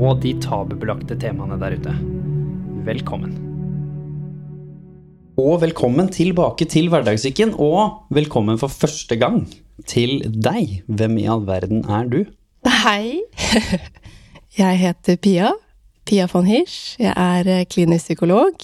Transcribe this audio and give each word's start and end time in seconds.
og 0.00 0.22
de 0.22 0.32
tabubelagte 0.40 1.16
temaene 1.20 1.58
der 1.60 1.76
ute. 1.76 1.94
Velkommen. 2.86 3.36
Og 5.40 5.60
velkommen 5.62 6.08
tilbake 6.12 6.66
til 6.68 6.88
Hverdagssyken, 6.92 7.54
og 7.60 8.08
velkommen 8.12 8.58
for 8.60 8.72
første 8.72 9.16
gang 9.20 9.42
til 9.88 10.20
deg. 10.24 10.80
Hvem 10.88 11.18
i 11.20 11.26
all 11.32 11.44
verden 11.48 11.84
er 11.84 12.08
du? 12.08 12.22
Hei. 12.82 13.20
Jeg 14.60 14.80
heter 14.80 15.16
Pia. 15.20 15.52
Pia 16.08 16.26
von 16.32 16.48
Hirsch. 16.48 16.96
Jeg 16.98 17.12
er 17.14 17.48
eh, 17.60 17.66
klinisk 17.68 18.10
psykolog. 18.10 18.56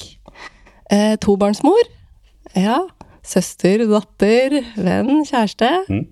Eh, 0.93 1.17
tobarnsmor. 1.21 1.85
Ja. 2.57 2.81
Søster, 3.27 3.85
datter, 3.91 4.61
venn, 4.77 5.25
kjæreste. 5.27 5.71
Mm. 5.89 6.07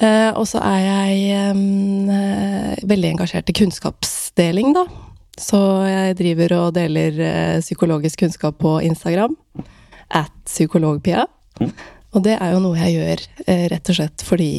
Eh, 0.00 0.30
og 0.32 0.46
så 0.48 0.62
er 0.64 0.80
jeg 0.80 1.16
eh, 1.36 2.84
veldig 2.88 3.14
engasjert 3.14 3.50
i 3.52 3.56
kunnskapsdeling, 3.58 4.72
da. 4.76 4.86
Så 5.40 5.58
jeg 5.88 6.16
driver 6.18 6.56
og 6.56 6.74
deler 6.76 7.20
eh, 7.24 7.60
psykologisk 7.60 8.24
kunnskap 8.24 8.58
på 8.60 8.78
Instagram. 8.86 9.36
At 10.10 10.32
psykologpia. 10.48 11.26
Mm. 11.60 11.72
Og 12.16 12.24
det 12.24 12.38
er 12.40 12.54
jo 12.54 12.62
noe 12.64 12.78
jeg 12.80 12.96
gjør 12.96 13.20
rett 13.70 13.90
og 13.92 13.94
slett 13.94 14.22
fordi 14.26 14.50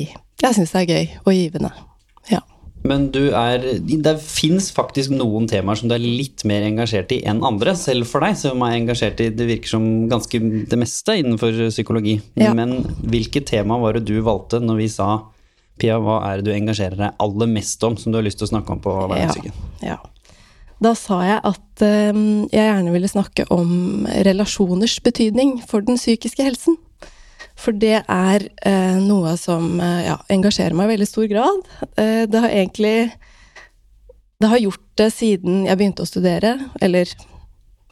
jeg 0.42 0.56
syns 0.56 0.72
det 0.72 0.84
er 0.84 0.92
gøy 0.94 1.18
og 1.26 1.34
givende. 1.36 1.72
Ja. 2.32 2.40
Men 2.88 3.10
du 3.14 3.30
er 3.38 3.62
Det 3.86 4.14
fins 4.24 4.72
faktisk 4.74 5.14
noen 5.14 5.48
temaer 5.50 5.78
som 5.78 5.90
du 5.90 5.96
er 5.96 6.02
litt 6.02 6.46
mer 6.50 6.66
engasjert 6.66 7.14
i 7.14 7.22
enn 7.30 7.44
andre, 7.46 7.76
selv 7.78 8.10
for 8.10 8.26
deg, 8.26 8.38
som 8.40 8.64
er 8.66 8.78
engasjert 8.80 9.22
i 9.22 9.30
Det 9.34 9.48
virker 9.50 9.76
som 9.76 9.86
ganske 10.12 10.42
det 10.72 10.80
meste 10.80 11.18
innenfor 11.22 11.60
psykologi. 11.70 12.18
Ja. 12.40 12.56
Men 12.58 12.82
hvilket 13.06 13.50
tema 13.52 13.78
var 13.82 13.98
det 13.98 14.08
du 14.10 14.18
valgte 14.26 14.62
når 14.64 14.82
vi 14.82 14.90
sa 14.92 15.12
Pia, 15.82 15.96
hva 15.98 16.20
er 16.28 16.42
det 16.42 16.50
du 16.50 16.54
engasjerer 16.54 16.98
deg 17.00 17.22
aller 17.24 17.50
mest 17.50 17.82
om, 17.88 17.96
som 17.98 18.14
du 18.14 18.20
har 18.20 18.26
lyst 18.26 18.38
til 18.42 18.46
å 18.46 18.52
snakke 18.52 18.76
om 18.76 18.82
på 18.84 18.92
Hverdagssyken? 18.94 19.56
Ja. 19.82 19.98
Da 20.82 20.92
sa 20.98 21.20
jeg 21.26 21.40
at 21.46 21.84
eh, 21.86 22.22
jeg 22.52 22.68
gjerne 22.68 22.94
ville 22.94 23.10
snakke 23.10 23.46
om 23.54 24.06
relasjoners 24.28 24.98
betydning 25.06 25.60
for 25.70 25.86
den 25.86 25.98
psykiske 25.98 26.46
helsen. 26.46 26.78
For 27.62 27.78
det 27.78 28.00
er 28.02 28.48
eh, 28.66 28.98
noe 29.02 29.36
som 29.38 29.76
eh, 29.80 30.08
ja, 30.08 30.18
engasjerer 30.34 30.76
meg 30.78 30.90
i 30.90 30.96
veldig 30.96 31.10
stor 31.10 31.28
grad. 31.30 31.68
Eh, 31.94 32.24
det 32.30 32.42
har 32.42 32.50
egentlig 32.50 33.12
Det 34.42 34.50
har 34.50 34.58
gjort 34.58 34.88
det 34.98 35.10
siden 35.14 35.66
jeg 35.68 35.78
begynte 35.78 36.02
å 36.02 36.10
studere, 36.10 36.56
eller 36.82 37.10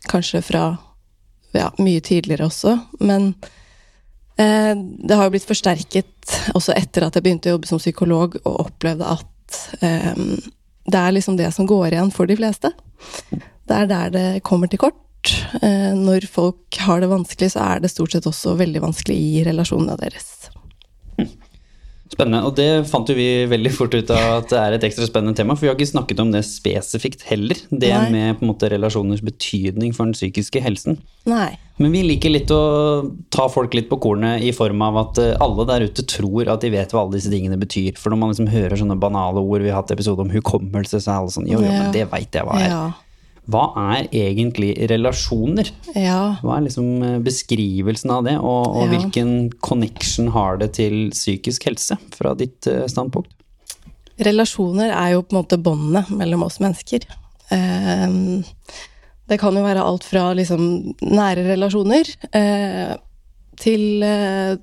kanskje 0.10 0.42
fra 0.42 0.64
ja, 1.54 1.70
mye 1.78 2.02
tidligere 2.02 2.48
også, 2.50 2.76
men 3.06 3.36
eh, 4.38 4.74
det 4.74 5.18
har 5.18 5.28
jo 5.28 5.34
blitt 5.36 5.46
forsterket 5.46 6.34
også 6.58 6.74
etter 6.78 7.06
at 7.06 7.18
jeg 7.18 7.26
begynte 7.26 7.52
å 7.52 7.56
jobbe 7.58 7.70
som 7.70 7.82
psykolog 7.82 8.40
og 8.44 8.66
opplevde 8.66 9.14
at 9.14 9.60
eh, 9.86 10.24
det 10.90 11.00
er 11.04 11.14
liksom 11.14 11.38
det 11.38 11.52
som 11.54 11.70
går 11.70 11.94
igjen 11.94 12.14
for 12.14 12.30
de 12.30 12.38
fleste. 12.40 12.74
Det 13.30 13.78
er 13.78 13.90
der 13.90 14.14
det 14.14 14.28
kommer 14.46 14.70
til 14.70 14.82
kort. 14.82 14.98
Eh, 15.62 15.92
Når 15.98 16.28
folk 16.32 16.82
har 16.86 17.04
det 17.04 17.12
vanskelig, 17.12 17.54
så 17.56 17.64
er 17.66 17.84
det 17.84 17.94
stort 17.94 18.16
sett 18.16 18.28
også 18.30 18.58
veldig 18.60 18.84
vanskelig 18.88 19.18
i 19.18 19.44
relasjonene 19.48 19.98
deres. 20.00 20.50
Spennende. 22.10 22.42
Og 22.48 22.56
det 22.58 22.88
fant 22.90 23.06
jo 23.06 23.14
vi 23.14 23.46
veldig 23.50 23.70
fort 23.70 23.94
ut 23.94 24.10
av 24.10 24.40
at 24.40 24.50
det 24.50 24.58
er 24.58 24.76
et 24.76 24.86
ekstra 24.88 25.06
spennende 25.06 25.38
tema, 25.38 25.54
for 25.54 25.68
vi 25.68 25.70
har 25.70 25.76
ikke 25.78 25.92
snakket 25.92 26.22
om 26.24 26.32
det 26.34 26.42
spesifikt 26.48 27.22
heller. 27.30 27.60
Det 27.70 27.92
Nei. 27.94 28.08
med 28.16 28.40
på 28.40 28.46
en 28.46 28.50
måte 28.50 28.70
relasjoners 28.74 29.22
betydning 29.22 29.94
for 29.94 30.10
den 30.10 30.18
psykiske 30.18 30.64
helsen. 30.64 30.98
Nei. 31.30 31.52
Men 31.78 31.94
vi 31.94 32.02
liker 32.08 32.34
litt 32.34 32.50
å 32.52 32.64
ta 33.32 33.46
folk 33.54 33.78
litt 33.78 33.92
på 33.92 34.00
kornet 34.02 34.42
i 34.42 34.50
form 34.58 34.82
av 34.88 34.98
at 35.04 35.22
eh, 35.22 35.36
alle 35.40 35.68
der 35.70 35.86
ute 35.86 36.08
tror 36.10 36.50
at 36.50 36.66
de 36.66 36.74
vet 36.74 36.96
hva 36.96 37.06
alle 37.06 37.20
disse 37.20 37.32
tingene 37.32 37.60
betyr. 37.62 37.94
For 38.02 38.10
når 38.10 38.24
man 38.24 38.34
liksom 38.34 38.50
hører 38.52 38.82
sånne 38.82 38.98
banale 39.00 39.46
ord, 39.46 39.62
vi 39.62 39.70
har 39.70 39.84
hatt 39.84 39.94
episode 39.94 40.26
om 40.26 40.34
hukommelse, 40.34 40.98
så 40.98 41.14
er 41.14 41.22
alle 41.22 41.36
sånn 41.38 41.48
jo, 41.48 41.62
jo, 41.62 41.70
men 41.70 41.94
det 41.94 42.10
veit 42.10 42.34
jeg 42.34 42.50
hva 42.50 42.58
er. 42.58 42.74
Ja. 42.74 42.82
Hva 43.50 43.64
er 43.96 44.08
egentlig 44.14 44.76
relasjoner? 44.92 45.72
Ja. 45.96 46.36
Hva 46.44 46.58
er 46.60 46.68
liksom 46.68 46.90
eh, 47.06 47.18
beskrivelsen 47.26 48.14
av 48.14 48.28
det, 48.28 48.36
og, 48.38 48.68
og 48.76 48.84
Ja. 48.86 48.90
hvilken 48.94 49.50
connection 49.66 50.30
har 50.36 50.58
det 50.62 50.74
til 50.78 51.10
psykisk 51.16 51.66
helse, 51.70 51.98
fra 52.14 52.36
ditt 52.38 52.68
eh, 52.70 52.86
standpunkt? 52.92 53.32
Relasjoner 54.20 54.92
er 54.92 55.14
jo 55.16 55.24
på 55.24 55.34
en 55.34 55.42
måte 55.42 55.58
båndene 55.64 56.04
mellom 56.20 56.44
oss 56.44 56.60
mennesker. 56.60 57.06
Ehm, 57.56 58.44
Det 59.30 59.38
kan 59.40 59.54
jo 59.54 59.62
være 59.62 59.84
alt 59.86 60.04
fra 60.04 60.32
liksom 60.34 60.96
nære 61.06 61.44
relasjoner 61.52 62.08
eh, 62.34 62.96
til, 63.62 64.02
eh, 64.02 64.58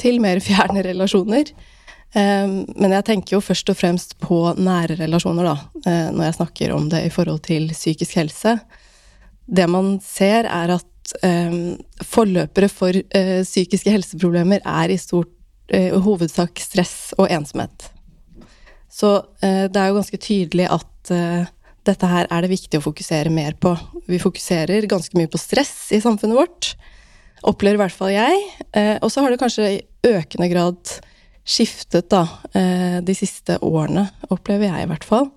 til 0.00 0.16
mer 0.20 0.40
fjerne 0.40 0.80
relasjoner. 0.86 1.50
Ehm, 2.14 2.66
Men 2.76 2.92
jeg 2.98 3.04
tenker 3.08 3.36
jo 3.36 3.44
først 3.44 3.70
og 3.72 3.78
fremst 3.78 4.16
på 4.20 4.54
nære 4.58 4.98
relasjoner, 5.00 5.44
da, 5.48 5.56
eh, 5.86 6.10
når 6.12 6.24
jeg 6.28 6.38
snakker 6.40 6.72
om 6.76 6.88
det 6.92 7.06
i 7.06 7.12
forhold 7.12 7.42
til 7.42 7.70
psykisk 7.72 8.16
helse. 8.20 8.60
Det 9.48 9.68
man 9.68 9.98
ser, 10.00 10.44
er 10.44 10.76
at 10.76 11.14
eh, 11.22 11.76
forløpere 12.04 12.68
for 12.68 12.92
eh, 12.92 13.42
psykiske 13.42 13.90
helseproblemer 13.90 14.60
er 14.64 14.92
i 14.92 15.00
stort 15.00 15.32
eh, 15.72 15.92
hovedsak 15.92 16.60
stress 16.60 17.14
og 17.18 17.30
ensomhet. 17.30 17.90
Så 18.92 19.16
eh, 19.42 19.68
det 19.72 19.80
er 19.80 19.88
jo 19.88 19.98
ganske 19.98 20.20
tydelig 20.20 20.68
at 20.68 21.12
eh, 21.14 21.48
dette 21.88 22.06
her 22.06 22.28
er 22.30 22.44
det 22.44 22.52
viktig 22.52 22.78
å 22.78 22.84
fokusere 22.84 23.32
mer 23.32 23.56
på. 23.58 23.72
Vi 24.06 24.20
fokuserer 24.22 24.84
ganske 24.86 25.16
mye 25.18 25.30
på 25.32 25.40
stress 25.40 25.88
i 25.96 26.00
samfunnet 26.00 26.38
vårt. 26.38 26.74
Opplever 27.42 27.80
i 27.80 27.82
hvert 27.82 27.96
fall 27.96 28.12
jeg. 28.12 28.44
Eh, 28.76 28.98
og 29.00 29.10
så 29.10 29.24
har 29.24 29.32
det 29.32 29.40
kanskje 29.40 29.70
i 29.72 29.80
økende 30.12 30.50
grad 30.52 30.92
skiftet, 31.44 32.08
da, 32.10 32.26
eh, 32.54 33.00
de 33.02 33.14
siste 33.14 33.58
årene, 33.58 34.06
opplever 34.30 34.68
jeg 34.68 34.84
i 34.84 34.90
hvert 34.90 35.06
fall, 35.06 35.30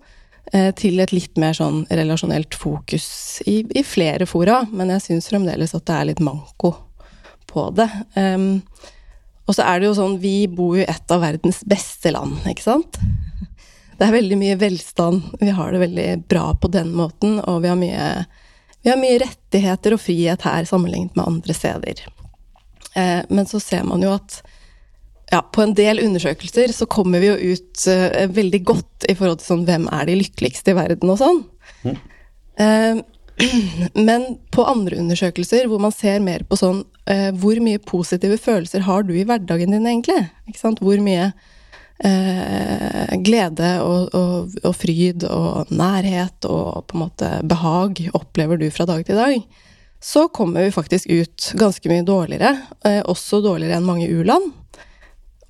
eh, 0.53 0.71
til 0.77 0.99
et 0.99 1.13
litt 1.15 1.37
mer 1.41 1.53
sånn 1.57 1.85
relasjonelt 1.89 2.53
fokus 2.53 3.41
i, 3.45 3.63
i 3.75 3.83
flere 3.83 4.27
fora. 4.29 4.63
Men 4.71 4.93
jeg 4.93 5.07
syns 5.07 5.31
fremdeles 5.31 5.75
at 5.75 5.85
det 5.85 5.95
er 5.95 6.09
litt 6.11 6.23
manko 6.23 6.75
på 7.49 7.69
det. 7.75 7.89
Um, 8.15 8.63
og 9.45 9.55
så 9.55 9.65
er 9.65 9.79
det 9.79 9.89
jo 9.89 9.97
sånn, 9.97 10.17
vi 10.21 10.47
bor 10.49 10.75
jo 10.77 10.83
i 10.83 10.89
et 10.89 11.13
av 11.13 11.21
verdens 11.21 11.61
beste 11.69 12.11
land, 12.13 12.41
ikke 12.49 12.65
sant? 12.65 12.99
Det 13.95 14.03
er 14.03 14.15
veldig 14.15 14.37
mye 14.39 14.57
velstand, 14.59 15.21
vi 15.39 15.53
har 15.55 15.71
det 15.71 15.83
veldig 15.85 16.07
bra 16.27 16.49
på 16.59 16.67
den 16.73 16.91
måten, 16.97 17.37
og 17.45 17.61
vi 17.63 17.69
har 17.71 17.77
mye, 17.79 18.07
vi 18.83 18.91
har 18.91 18.99
mye 18.99 19.21
rettigheter 19.21 19.95
og 19.95 20.01
frihet 20.03 20.43
her 20.43 20.67
sammenlignet 20.67 21.15
med 21.15 21.29
andre 21.29 21.55
steder. 21.55 22.01
Eh, 22.95 23.21
men 23.29 23.47
så 23.47 23.61
ser 23.63 23.85
man 23.87 24.03
jo 24.03 24.11
at 24.17 24.41
ja, 25.31 25.41
på 25.41 25.63
en 25.63 25.73
del 25.77 25.99
undersøkelser 26.03 26.73
så 26.75 26.85
kommer 26.89 27.23
vi 27.23 27.31
jo 27.31 27.55
ut 27.55 27.87
uh, 27.89 28.25
veldig 28.31 28.61
godt 28.67 29.07
i 29.09 29.15
forhold 29.17 29.41
til 29.41 29.51
sånn 29.53 29.65
hvem 29.67 29.89
er 29.93 30.05
de 30.09 30.19
lykkeligste 30.21 30.73
i 30.73 30.77
verden 30.77 31.13
og 31.13 31.19
sånn. 31.21 31.41
Eh, 32.61 33.01
men 34.07 34.27
på 34.55 34.63
andre 34.69 35.01
undersøkelser 35.01 35.67
hvor 35.67 35.81
man 35.83 35.91
ser 35.91 36.21
mer 36.23 36.45
på 36.47 36.55
sånn 36.55 36.85
uh, 36.85 37.31
Hvor 37.35 37.59
mye 37.59 37.81
positive 37.83 38.37
følelser 38.39 38.85
har 38.85 39.03
du 39.03 39.11
i 39.17 39.25
hverdagen 39.27 39.75
din, 39.75 39.89
egentlig? 39.89 40.21
Hvor 40.61 41.03
mye 41.03 41.33
glede 41.95 43.67
og, 43.79 44.09
og, 44.19 44.55
og 44.67 44.73
fryd 44.75 45.23
og 45.31 45.69
nærhet 45.71 46.43
og 46.43 46.81
på 46.89 46.97
en 46.97 47.03
måte 47.05 47.29
behag 47.47 48.01
opplever 48.19 48.59
du 48.59 48.65
fra 48.67 48.83
dag 48.89 49.05
til 49.07 49.15
dag? 49.15 49.37
Så 50.03 50.25
kommer 50.27 50.67
vi 50.67 50.73
faktisk 50.75 51.07
ut 51.07 51.45
ganske 51.55 51.87
mye 51.87 52.03
dårligere, 52.03 52.51
også 53.07 53.39
dårligere 53.45 53.79
enn 53.79 53.87
mange 53.87 54.09
u-land. 54.11 54.51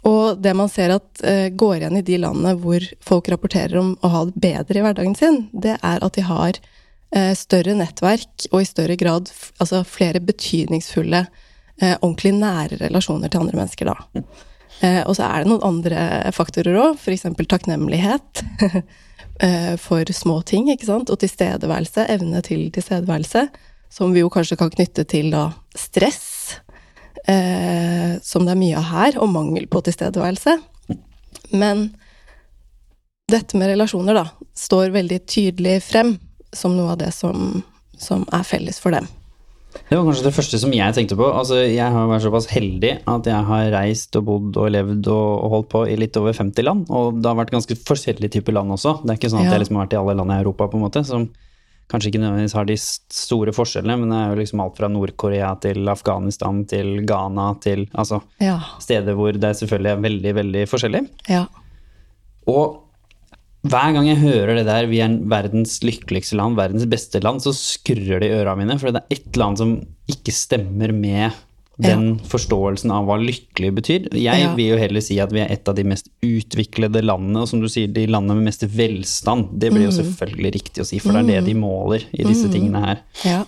Og 0.05 0.37
det 0.41 0.53
man 0.57 0.69
ser 0.69 0.93
at 0.93 1.23
eh, 1.25 1.49
går 1.49 1.79
igjen 1.79 1.97
i 1.97 2.05
de 2.05 2.19
landene 2.21 2.53
hvor 2.61 2.83
folk 3.05 3.29
rapporterer 3.33 3.79
om 3.81 3.95
å 4.05 4.11
ha 4.13 4.23
det 4.29 4.41
bedre 4.41 4.79
i 4.79 4.83
hverdagen 4.85 5.15
sin, 5.17 5.45
det 5.51 5.79
er 5.79 6.03
at 6.05 6.17
de 6.17 6.25
har 6.27 6.59
eh, 7.15 7.33
større 7.37 7.73
nettverk 7.79 8.47
og 8.51 8.59
i 8.61 8.69
større 8.69 8.97
grad 9.01 9.31
altså 9.57 9.81
flere 9.87 10.21
betydningsfulle, 10.21 11.23
eh, 11.81 11.95
ordentlig 11.95 12.35
nære 12.37 12.83
relasjoner 12.83 13.33
til 13.33 13.45
andre 13.45 13.63
mennesker, 13.63 13.93
da. 13.93 14.25
Og 15.07 15.13
så 15.15 15.23
er 15.23 15.41
det 15.41 15.47
noen 15.47 15.63
andre 15.63 15.99
faktorer 16.35 16.75
òg, 16.75 16.97
f.eks. 16.99 17.23
takknemlighet 17.47 18.41
for 19.85 20.11
små 20.11 20.35
ting, 20.43 20.67
ikke 20.67 20.89
sant, 20.89 21.07
og 21.09 21.21
tilstedeværelse, 21.21 22.03
evne 22.11 22.41
til 22.43 22.65
tilstedeværelse, 22.75 23.45
som 23.87 24.11
vi 24.11 24.19
jo 24.19 24.29
kanskje 24.29 24.57
kan 24.59 24.73
knytte 24.75 25.07
til 25.07 25.31
da 25.31 25.45
stress, 25.79 26.34
eh, 27.27 28.15
som 28.23 28.45
det 28.45 28.55
er 28.55 28.61
mye 28.61 28.79
av 28.79 28.89
her, 28.91 29.19
og 29.21 29.31
mangel 29.33 29.67
på 29.71 29.81
tilstedeværelse. 29.85 30.57
Men 31.55 31.89
dette 33.31 33.57
med 33.57 33.71
relasjoner, 33.73 34.17
da, 34.17 34.25
står 34.55 34.93
veldig 34.95 35.21
tydelig 35.29 35.79
frem 35.85 36.15
som 36.55 36.75
noe 36.77 36.93
av 36.93 36.99
det 37.01 37.11
som, 37.15 37.61
som 37.97 38.25
er 38.33 38.45
felles 38.47 38.79
for 38.81 38.95
dem. 38.95 39.07
Det 39.89 39.97
var 39.97 40.05
kanskje 40.07 40.23
det 40.23 40.33
første 40.37 40.59
som 40.61 40.71
jeg 40.73 40.95
tenkte 40.95 41.17
på. 41.19 41.25
Altså, 41.35 41.57
jeg 41.67 41.91
har 41.91 42.07
vært 42.07 42.23
såpass 42.23 42.47
heldig 42.47 42.93
at 43.11 43.27
jeg 43.27 43.47
har 43.49 43.71
reist 43.73 44.15
og 44.15 44.23
bodd 44.29 44.59
og 44.61 44.69
levd 44.71 45.09
og, 45.11 45.49
holdt 45.51 45.69
på 45.73 45.81
i 45.91 45.97
litt 45.99 46.15
over 46.19 46.33
50 46.37 46.63
land. 46.63 46.85
Og 46.89 47.19
det 47.19 47.27
har 47.27 47.37
vært 47.41 47.51
ganske 47.53 47.75
forskjellige 47.75 48.37
typer 48.37 48.55
land 48.55 48.71
også. 48.71 49.01
Det 49.03 49.11
er 49.11 49.19
ikke 49.19 49.33
sånn 49.33 49.43
at 49.43 49.49
Ja. 49.49 49.57
jeg 49.57 49.65
liksom 49.65 49.75
har 49.81 49.85
vært 49.85 49.97
i 49.97 49.99
alle 49.99 50.15
land 50.15 50.31
i 50.31 50.39
Europa, 50.39 50.69
på 50.71 50.79
en 50.79 50.85
måte. 50.87 51.03
Som 51.05 51.27
kanskje 51.91 52.11
ikke 52.11 52.21
nødvendigvis 52.23 52.55
har 52.57 52.65
de 52.69 52.77
store 52.79 53.53
forskjellene, 53.55 53.97
men 54.01 54.09
det 54.11 54.17
er 54.17 54.31
jo 54.31 54.39
liksom 54.39 54.63
alt 54.63 54.79
fra 54.79 54.89
Nord-Korea 54.89 55.51
til 55.61 55.91
Afghanistan 55.91 56.63
til 56.69 57.05
Ghana 57.05 57.51
til 57.61 57.85
Altså 57.93 58.21
Ja. 58.41 58.59
steder 58.79 59.13
hvor 59.13 59.31
det 59.37 59.55
selvfølgelig 59.57 59.91
er 59.91 60.01
veldig, 60.07 60.35
veldig 60.35 60.65
forskjellig. 60.71 61.03
Ja. 61.29 61.45
Og 62.47 62.81
hver 63.65 63.93
gang 63.95 64.05
jeg 64.05 64.21
hører 64.21 64.55
det 64.55 64.65
der 64.67 64.85
'vi 64.85 64.99
er 65.01 65.17
verdens 65.25 65.81
lykkeligste 65.81 66.37
land', 66.37 66.55
verdens 66.55 66.85
beste 66.85 67.19
land, 67.19 67.41
så 67.41 67.53
skurrer 67.53 68.19
det 68.19 68.29
i 68.29 68.37
øra 68.37 68.55
mine. 68.55 68.77
For 68.77 68.91
det 68.91 69.01
er 69.01 69.15
et 69.15 69.33
eller 69.33 69.45
annet 69.45 69.57
som 69.57 69.87
ikke 70.07 70.31
stemmer 70.31 70.93
med 70.93 71.31
den 71.77 72.19
forståelsen 72.23 72.91
av 72.91 73.05
hva 73.05 73.17
lykkelig 73.19 73.71
betyr. 73.75 74.05
Jeg 74.13 74.39
Ja. 74.41 74.53
vil 74.55 74.69
jo 74.73 74.77
heller 74.77 75.01
si 75.01 75.19
at 75.19 75.31
vi 75.31 75.41
er 75.41 75.51
et 75.51 75.67
av 75.67 75.75
de 75.75 75.83
mest 75.83 76.07
utviklede 76.23 77.03
landene, 77.03 77.41
og 77.41 77.47
som 77.47 77.59
du 77.59 77.67
sier, 77.67 77.91
de 77.91 78.07
landene 78.07 78.35
med 78.35 78.45
mest 78.45 78.63
velstand. 78.63 79.59
Det 79.59 79.71
blir 79.73 79.89
jo 79.91 79.91
Mm. 79.91 79.99
selvfølgelig 80.05 80.53
riktig 80.53 80.81
å 80.81 80.85
si, 80.85 80.99
for 80.99 81.11
det 81.11 81.23
er 81.23 81.41
det 81.41 81.45
de 81.45 81.53
måler 81.53 82.03
i 82.13 82.23
disse 82.23 82.47
tingene 82.51 82.79
her. 82.85 82.99
Ja. 83.25 83.43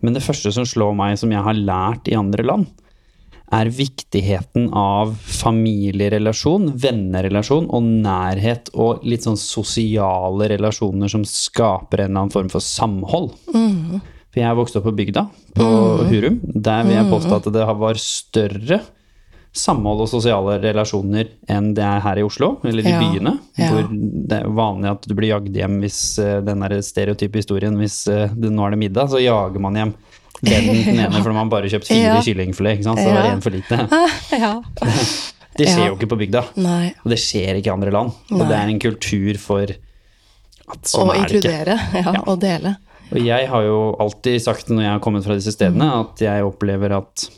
Men 0.00 0.14
det 0.14 0.22
første 0.22 0.52
som 0.52 0.64
slår 0.64 0.94
meg, 0.94 1.18
som 1.18 1.30
jeg 1.30 1.42
har 1.42 1.54
lært 1.54 2.06
i 2.08 2.14
andre 2.14 2.44
land, 2.44 2.66
er 3.52 3.66
viktigheten 3.66 4.72
av 4.72 5.14
familierelasjon, 5.16 6.72
vennerelasjon 6.82 7.68
og 7.70 7.82
nærhet 7.82 8.70
og 8.74 9.04
litt 9.04 9.22
sånn 9.26 9.38
sosiale 9.38 10.48
relasjoner 10.48 11.08
som 11.12 11.22
skaper 11.24 12.00
en 12.00 12.10
eller 12.10 12.20
annen 12.24 12.32
form 12.34 12.48
for 12.50 12.60
samhold. 12.60 13.34
For 14.36 14.42
jeg 14.44 14.56
vokste 14.58 14.76
opp 14.82 14.84
på 14.90 14.92
bygda, 14.98 15.22
på 15.56 15.66
Hurum. 16.10 16.34
Der 16.52 16.82
vil 16.84 16.92
jeg 16.98 17.08
påstå 17.08 17.38
at 17.40 17.46
det 17.54 17.62
har- 17.64 17.78
var 17.80 17.94
større 17.96 18.80
samhold 19.56 20.02
og 20.04 20.08
sosiale 20.12 20.58
relasjoner 20.60 21.30
enn 21.48 21.70
det 21.72 21.82
er 21.82 22.00
her 22.04 22.18
i 22.20 22.22
Oslo, 22.26 22.58
eller 22.62 22.84
i 22.84 22.90
Ja, 22.92 22.98
byene. 23.00 23.38
ja. 23.56 23.70
Hvor 23.72 23.88
det 24.28 24.42
er 24.42 24.50
vanlig 24.52 24.90
at 24.90 25.06
du 25.08 25.14
blir 25.14 25.30
jagd 25.32 25.54
hjem 25.56 25.78
hvis 25.80 26.18
eh, 26.20 26.42
den 26.44 26.60
der 26.60 26.82
stereotype 26.84 27.32
historien 27.40 27.78
Hvis 27.80 28.06
eh, 28.12 28.28
det, 28.36 28.50
nå 28.52 28.66
er 28.66 28.70
det 28.76 28.78
middag, 28.78 29.08
så 29.08 29.16
jager 29.24 29.58
man 29.58 29.74
hjem 29.74 29.94
Den, 30.44 30.66
den 30.84 30.98
ene 31.06 31.22
fordi 31.22 31.32
man 31.34 31.48
bare 31.48 31.64
kjøpt 31.72 31.86
fire 31.88 32.12
Ja. 32.12 32.20
kyllingfilet. 32.20 32.84
Så 32.84 32.94
det 32.94 33.06
var 33.08 33.30
en 33.32 33.40
for 33.40 33.50
lite. 33.50 33.88
ja. 34.36 34.60
Det 35.56 35.66
skjer 35.72 35.86
jo 35.88 35.94
ikke 35.96 36.10
på 36.12 36.18
bygda. 36.20 36.42
Nei. 36.60 36.92
Og 37.02 37.08
det 37.08 37.16
skjer 37.18 37.56
ikke 37.56 37.70
i 37.70 37.72
andre 37.72 37.90
land. 37.90 38.12
Og 38.30 38.42
det 38.44 38.52
er 38.52 38.68
en 38.68 38.78
kultur 38.78 39.38
for 39.40 39.62
at 39.64 40.82
sånn 40.84 41.08
Å 41.08 41.14
er 41.14 41.24
det 41.24 41.40
ikke. 41.40 41.48
inkludere, 41.48 41.76
ja, 41.94 42.12
Ja. 42.12 42.20
og 42.26 42.40
dele. 42.42 42.74
Og 43.12 43.20
jeg 43.22 43.46
har 43.48 43.62
jo 43.62 43.76
alltid 44.02 44.40
sagt 44.42 44.68
når 44.72 44.82
jeg 44.82 44.92
har 44.96 45.02
kommet 45.04 45.24
fra 45.26 45.36
disse 45.38 45.52
stedene, 45.54 45.86
at 46.02 46.18
jeg 46.24 46.42
opplever 46.46 46.96
at 46.98 47.28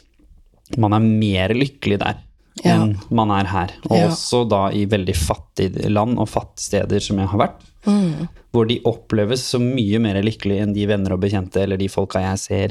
man 0.81 0.93
er 0.97 1.05
mer 1.05 1.55
lykkelig 1.57 1.99
der 2.03 2.17
Ja. 2.65 2.75
enn 2.83 2.97
man 3.15 3.31
er 3.31 3.47
her. 3.47 3.71
Og 3.91 3.97
Ja. 3.97 4.09
også 4.09 4.49
da 4.49 4.69
i 4.75 4.85
veldig 4.87 5.15
fattige 5.15 5.89
land 5.91 6.19
og 6.19 6.29
fattige 6.29 6.65
steder 6.83 7.01
som 7.01 7.19
jeg 7.19 7.29
har 7.29 7.39
vært. 7.39 7.61
Mm. 7.87 8.29
Hvor 8.53 8.67
de 8.67 8.81
oppleves 8.85 9.45
så 9.45 9.61
mye 9.61 10.01
mer 10.01 10.21
lykkelig 10.23 10.61
enn 10.63 10.75
de 10.75 10.87
venner 10.87 11.13
og 11.13 11.21
bekjente 11.21 11.57
eller 11.63 11.77
de 11.79 11.87
folka 11.89 12.19
jeg 12.21 12.39
ser 12.39 12.69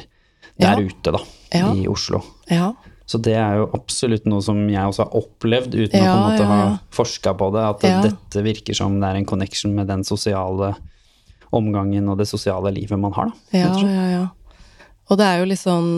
der 0.59 0.75
Ja. 0.75 0.75
ute, 0.77 1.11
da, 1.11 1.19
i 1.73 1.88
Oslo. 1.88 2.21
Ja. 2.49 2.73
Så 3.07 3.21
det 3.21 3.35
er 3.38 3.55
jo 3.57 3.69
absolutt 3.73 4.25
noe 4.25 4.41
som 4.41 4.67
jeg 4.67 4.83
også 4.83 5.05
har 5.05 5.21
opplevd, 5.21 5.71
uten 5.73 6.01
å 6.01 6.03
på 6.03 6.17
en 6.17 6.31
måte 6.31 6.45
ha 6.45 6.79
forska 6.91 7.33
på 7.38 7.51
det. 7.53 7.63
At 7.63 8.03
dette 8.03 8.44
virker 8.44 8.75
som 8.75 8.99
det 8.99 9.07
er 9.07 9.15
en 9.15 9.25
connection 9.25 9.73
med 9.73 9.88
den 9.88 10.03
sosiale 10.03 10.75
omgangen 11.55 12.09
og 12.09 12.17
det 12.19 12.27
sosiale 12.29 12.71
livet 12.75 12.99
man 12.99 13.15
har, 13.15 13.31
da. 13.31 13.59
Ja, 13.59 13.73
ja, 13.81 14.07
ja. 14.11 14.25
Og 15.07 15.19
det 15.19 15.27
er 15.27 15.41
jo 15.41 15.51
litt 15.51 15.63
sånn 15.63 15.91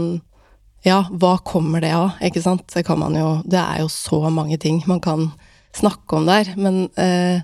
Ja, 0.85 1.01
hva 1.11 1.33
kommer 1.43 1.81
det 1.83 1.91
av, 1.91 2.13
ikke 2.23 2.43
sant? 2.43 2.67
Det 2.71 2.85
kan 2.87 3.01
man 3.01 3.17
jo 3.17 3.41
Det 3.43 3.59
er 3.59 3.81
jo 3.81 3.89
så 3.91 4.21
mange 4.31 4.59
ting 4.61 4.83
man 4.87 5.01
kan 5.03 5.31
snakke 5.75 6.17
om 6.17 6.25
der, 6.25 6.47
men 6.57 6.87
eh, 6.97 7.43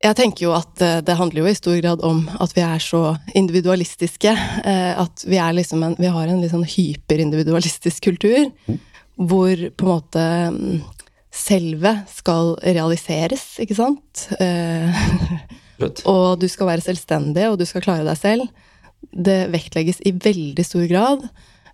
jeg 0.00 0.16
tenker 0.16 0.46
jo 0.46 0.52
at 0.56 0.80
eh, 0.84 0.98
det 1.04 1.16
handler 1.16 1.42
jo 1.42 1.48
i 1.50 1.56
stor 1.56 1.78
grad 1.80 2.04
om 2.04 2.22
at 2.40 2.52
vi 2.56 2.60
er 2.60 2.80
så 2.80 3.00
individualistiske. 3.36 4.32
Eh, 4.32 4.92
at 5.00 5.24
vi 5.24 5.40
er 5.40 5.56
liksom 5.56 5.82
en 5.84 5.96
Vi 6.00 6.12
har 6.12 6.28
en 6.28 6.40
litt 6.40 6.52
sånn 6.52 6.68
hyperindividualistisk 6.68 8.04
kultur. 8.04 8.48
Hvor 9.16 9.64
på 9.76 9.88
en 9.88 9.90
måte 9.90 10.26
mm, 10.52 10.78
selve 11.32 11.94
skal 12.12 12.54
realiseres, 12.64 13.44
ikke 13.64 13.76
sant? 13.80 14.28
Absolutt. 15.80 16.02
og 16.06 16.40
du 16.40 16.48
skal 16.50 16.70
være 16.70 16.84
selvstendig, 16.84 17.46
og 17.50 17.58
du 17.60 17.66
skal 17.68 17.84
klare 17.84 18.06
deg 18.06 18.18
selv. 18.20 18.48
Det 19.10 19.48
vektlegges 19.52 20.02
i 20.06 20.12
veldig 20.12 20.64
stor 20.66 20.86
grad. 20.90 21.24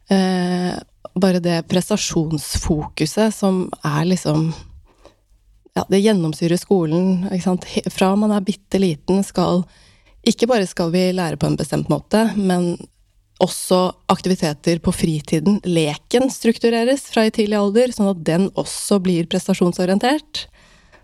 Eh, 0.08 0.74
bare 1.18 1.42
det 1.42 1.64
prestasjonsfokuset 1.70 3.34
som 3.34 3.66
er 3.84 4.04
liksom 4.12 4.52
Ja, 5.76 5.82
det 5.90 5.98
gjennomsyrer 6.00 6.56
skolen. 6.56 7.26
Fra 7.92 8.14
man 8.16 8.32
er 8.32 8.40
bitte 8.40 8.78
liten 8.80 9.24
skal 9.26 9.66
Ikke 10.24 10.46
bare 10.48 10.66
skal 10.66 10.90
vi 10.90 11.12
lære 11.12 11.36
på 11.36 11.46
en 11.46 11.58
bestemt 11.58 11.90
måte, 11.90 12.32
men 12.34 12.76
også 13.38 13.92
aktiviteter 14.08 14.80
på 14.80 14.92
fritiden. 14.94 15.60
Leken 15.64 16.30
struktureres 16.32 17.04
fra 17.12 17.26
i 17.26 17.30
tidlig 17.30 17.58
alder, 17.58 17.92
sånn 17.92 18.10
at 18.10 18.24
den 18.24 18.48
også 18.56 18.98
blir 19.04 19.28
prestasjonsorientert. 19.30 20.46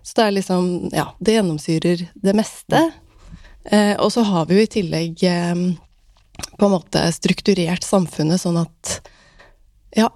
Så 0.03 0.19
det 0.19 0.27
er 0.27 0.37
liksom 0.39 0.69
Ja, 0.93 1.13
det 1.19 1.39
gjennomsyrer 1.39 2.07
det 2.15 2.37
meste. 2.37 2.85
Eh, 3.65 3.95
og 3.99 4.11
så 4.13 4.25
har 4.27 4.47
vi 4.49 4.59
jo 4.59 4.67
i 4.67 4.71
tillegg 4.71 5.23
eh, 5.29 5.55
på 6.59 6.67
en 6.67 6.75
måte 6.75 7.05
strukturert 7.15 7.85
samfunnet 7.87 8.43
sånn 8.43 8.59
at 8.65 8.97
ja, 9.95 10.09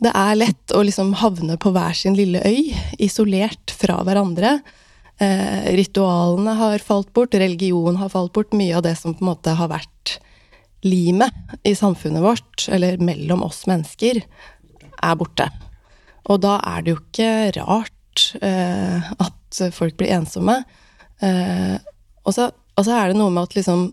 det 0.00 0.12
er 0.14 0.38
lett 0.38 0.72
å 0.76 0.82
liksom 0.86 1.14
havne 1.20 1.56
på 1.60 1.72
hver 1.74 1.96
sin 1.96 2.16
lille 2.16 2.40
øy, 2.46 2.72
isolert 3.02 3.72
fra 3.74 3.98
hverandre. 4.06 4.58
Eh, 5.18 5.72
ritualene 5.76 6.56
har 6.58 6.84
falt 6.84 7.12
bort, 7.16 7.34
religion 7.34 7.96
har 8.00 8.12
falt 8.12 8.34
bort. 8.36 8.52
Mye 8.56 8.76
av 8.76 8.84
det 8.86 8.96
som 9.00 9.16
på 9.16 9.24
en 9.24 9.32
måte 9.32 9.56
har 9.56 9.72
vært 9.72 10.18
limet 10.86 11.56
i 11.66 11.74
samfunnet 11.74 12.22
vårt, 12.22 12.68
eller 12.68 13.00
mellom 13.02 13.42
oss 13.46 13.64
mennesker, 13.68 14.20
er 15.02 15.18
borte. 15.18 15.48
Og 16.30 16.42
da 16.44 16.58
er 16.60 16.84
det 16.84 16.92
jo 16.92 17.00
ikke 17.00 17.30
rart 17.56 17.95
eh, 18.42 19.12
at 19.22 19.60
folk 19.74 19.96
blir 19.98 20.14
ensomme. 20.16 20.60
Eh, 21.24 21.76
og, 22.24 22.34
så, 22.34 22.50
og 22.76 22.86
så 22.86 22.96
er 22.96 23.12
det 23.12 23.18
noe 23.20 23.32
med 23.32 23.46
at 23.46 23.56
liksom 23.58 23.88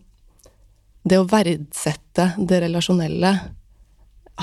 det 1.03 1.19
å 1.19 1.27
verdsette 1.27 2.29
det 2.37 2.61
relasjonelle 2.63 3.33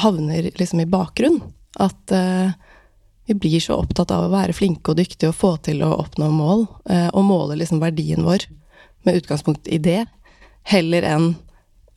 havner 0.00 0.50
liksom 0.61 0.83
i 0.85 0.88
bakgrunn. 0.90 1.40
At 1.81 2.12
eh, 2.12 2.52
vi 3.31 3.35
blir 3.35 3.61
så 3.62 3.78
opptatt 3.81 4.11
av 4.11 4.26
å 4.26 4.33
være 4.33 4.57
flinke 4.57 4.93
og 4.93 4.99
dyktige 5.00 5.31
og 5.31 5.38
få 5.38 5.55
til 5.64 5.85
å 5.87 5.95
oppnå 6.02 6.31
mål, 6.35 6.66
eh, 6.90 7.09
og 7.14 7.26
måle 7.28 7.59
liksom 7.61 7.83
verdien 7.83 8.25
vår 8.26 8.49
med 9.07 9.23
utgangspunkt 9.23 9.69
i 9.71 9.78
det, 9.81 10.02
heller 10.69 11.07
enn 11.07 11.33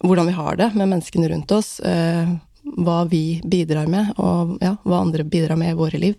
hvordan 0.04 0.30
vi 0.30 0.36
har 0.38 0.60
det 0.60 0.70
med 0.76 0.92
menneskene 0.92 1.30
rundt 1.32 1.52
oss, 1.56 1.80
eh, 1.80 2.30
hva 2.64 3.04
vi 3.10 3.42
bidrar 3.44 3.90
med, 3.92 4.14
og 4.18 4.58
ja, 4.64 4.76
hva 4.84 5.02
andre 5.04 5.26
bidrar 5.28 5.60
med 5.60 5.74
i 5.74 5.80
våre 5.80 6.00
liv. 6.00 6.16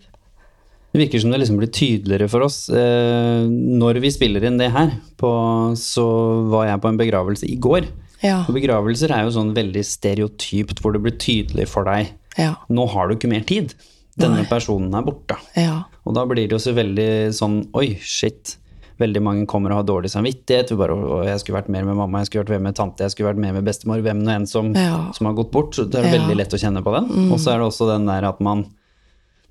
Det 0.95 1.01
virker 1.03 1.23
som 1.25 1.33
det 1.35 1.41
liksom 1.43 1.57
blir 1.59 1.73
tydeligere 1.75 2.29
for 2.31 2.45
oss. 2.47 2.69
Eh, 2.71 3.45
når 3.51 3.99
vi 4.05 4.13
spiller 4.15 4.45
inn 4.47 4.61
det 4.61 4.69
her, 4.71 4.93
på, 5.19 5.31
så 5.75 6.05
var 6.53 6.69
jeg 6.69 6.83
på 6.85 6.93
en 6.93 7.01
begravelse 7.01 7.49
i 7.51 7.57
går. 7.59 7.89
Ja, 8.23 8.45
Og 8.47 8.55
begravelser 8.55 9.11
er 9.13 9.27
jo 9.27 9.33
sånn 9.35 9.51
veldig 9.57 9.83
stereotypt, 9.85 10.79
hvor 10.81 10.95
det 10.95 11.03
blir 11.05 11.17
tydelig 11.21 11.67
for 11.69 11.85
deg 11.91 12.15
ja, 12.39 12.55
nå 12.73 12.87
har 12.91 13.07
du 13.11 13.17
ikke 13.19 13.29
mer 13.31 13.43
tid. 13.47 13.75
Denne 14.19 14.41
Nei. 14.41 14.47
personen 14.49 14.95
er 14.95 15.03
borte. 15.07 15.37
ja, 15.59 15.83
Og 16.07 16.15
da 16.17 16.23
blir 16.31 16.47
det 16.47 16.55
jo 16.55 16.63
så 16.63 16.73
veldig 16.75 17.35
sånn 17.35 17.59
oi, 17.75 17.97
shit. 18.01 18.57
Veldig 19.03 19.23
mange 19.27 19.47
kommer 19.51 19.75
og 19.75 19.81
har 19.83 19.87
dårlig 19.89 20.11
samvittighet. 20.15 20.71
Vi 20.71 20.79
bare, 20.79 20.95
jeg 21.27 21.43
skulle 21.43 21.59
vært 21.59 21.71
mer 21.75 21.85
med 21.87 21.99
mamma, 21.99 22.23
jeg 22.23 22.31
skulle 22.31 22.45
vært 22.45 22.55
mer 22.55 22.65
med 22.71 22.79
tante, 22.79 23.03
jeg 23.03 23.15
skulle 23.15 23.33
vært 23.33 23.43
mer 23.43 23.57
med 23.59 23.67
bestemor. 23.67 24.03
Hvem 24.07 24.23
nå 24.23 24.35
enn 24.37 24.47
som, 24.47 24.71
som 25.15 25.27
har 25.31 25.35
gått 25.35 25.51
bort. 25.55 25.75
Så 25.75 25.87
det 25.91 25.99
er 25.99 26.15
veldig 26.15 26.39
lett 26.39 26.55
å 26.55 26.61
kjenne 26.63 26.83
på 26.87 26.95
den. 26.95 27.11
Og 27.35 27.39
så 27.43 27.55
er 27.55 27.59
det 27.63 27.67
også 27.67 27.91
den 27.91 28.07
der 28.07 28.27
at 28.31 28.39
man 28.45 28.65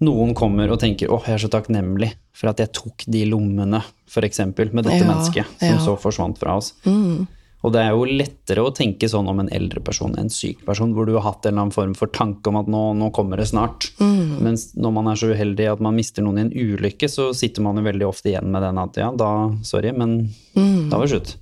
Noen 0.01 0.33
kommer 0.35 0.71
og 0.73 0.79
tenker 0.81 1.11
åh, 1.13 1.21
jeg 1.27 1.33
er 1.37 1.43
så 1.45 1.49
takknemlig 1.53 2.11
for 2.33 2.49
at 2.49 2.59
jeg 2.59 2.71
tok 2.73 3.03
de 3.07 3.25
lommene, 3.29 3.83
f.eks. 4.09 4.39
med 4.39 4.83
dette 4.83 4.97
Ja, 4.99 5.05
mennesket 5.07 5.45
som 5.59 5.69
ja. 5.77 5.79
så 5.79 5.93
forsvant 6.01 6.37
fra 6.41 6.57
oss. 6.57 6.73
Mm. 6.85 7.27
Og 7.63 7.71
det 7.71 7.79
er 7.79 7.93
jo 7.95 8.03
lettere 8.03 8.59
å 8.65 8.73
tenke 8.75 9.07
sånn 9.07 9.29
om 9.31 9.39
en 9.39 9.47
eldre 9.55 9.79
person, 9.79 10.11
en 10.19 10.27
syk 10.29 10.65
person, 10.67 10.91
hvor 10.93 11.05
du 11.07 11.13
har 11.15 11.23
hatt 11.23 11.45
en 11.45 11.53
eller 11.53 11.61
annen 11.61 11.71
form 11.71 11.93
for 11.95 12.07
tanke 12.11 12.49
om 12.51 12.57
at 12.59 12.67
nå, 12.67 12.81
nå 12.99 13.07
kommer 13.15 13.37
det 13.39 13.45
snart. 13.47 13.87
Mm. 14.01 14.41
Mens 14.43 14.73
når 14.75 14.91
man 14.97 15.07
er 15.07 15.15
så 15.21 15.29
uheldig 15.31 15.69
at 15.71 15.79
man 15.79 15.95
mister 15.95 16.25
noen 16.25 16.41
i 16.41 16.43
en 16.43 16.51
ulykke, 16.51 17.07
så 17.07 17.29
sitter 17.37 17.63
man 17.63 17.79
jo 17.79 17.85
veldig 17.87 18.09
ofte 18.09 18.33
igjen 18.33 18.51
med 18.51 18.65
den 18.67 18.81
at 18.83 18.99
ja, 18.99 19.13
da, 19.15 19.29
sorry, 19.63 19.93
men 19.95 20.17
da 20.57 20.99
var 20.99 21.07
det 21.07 21.13
slutt. 21.15 21.37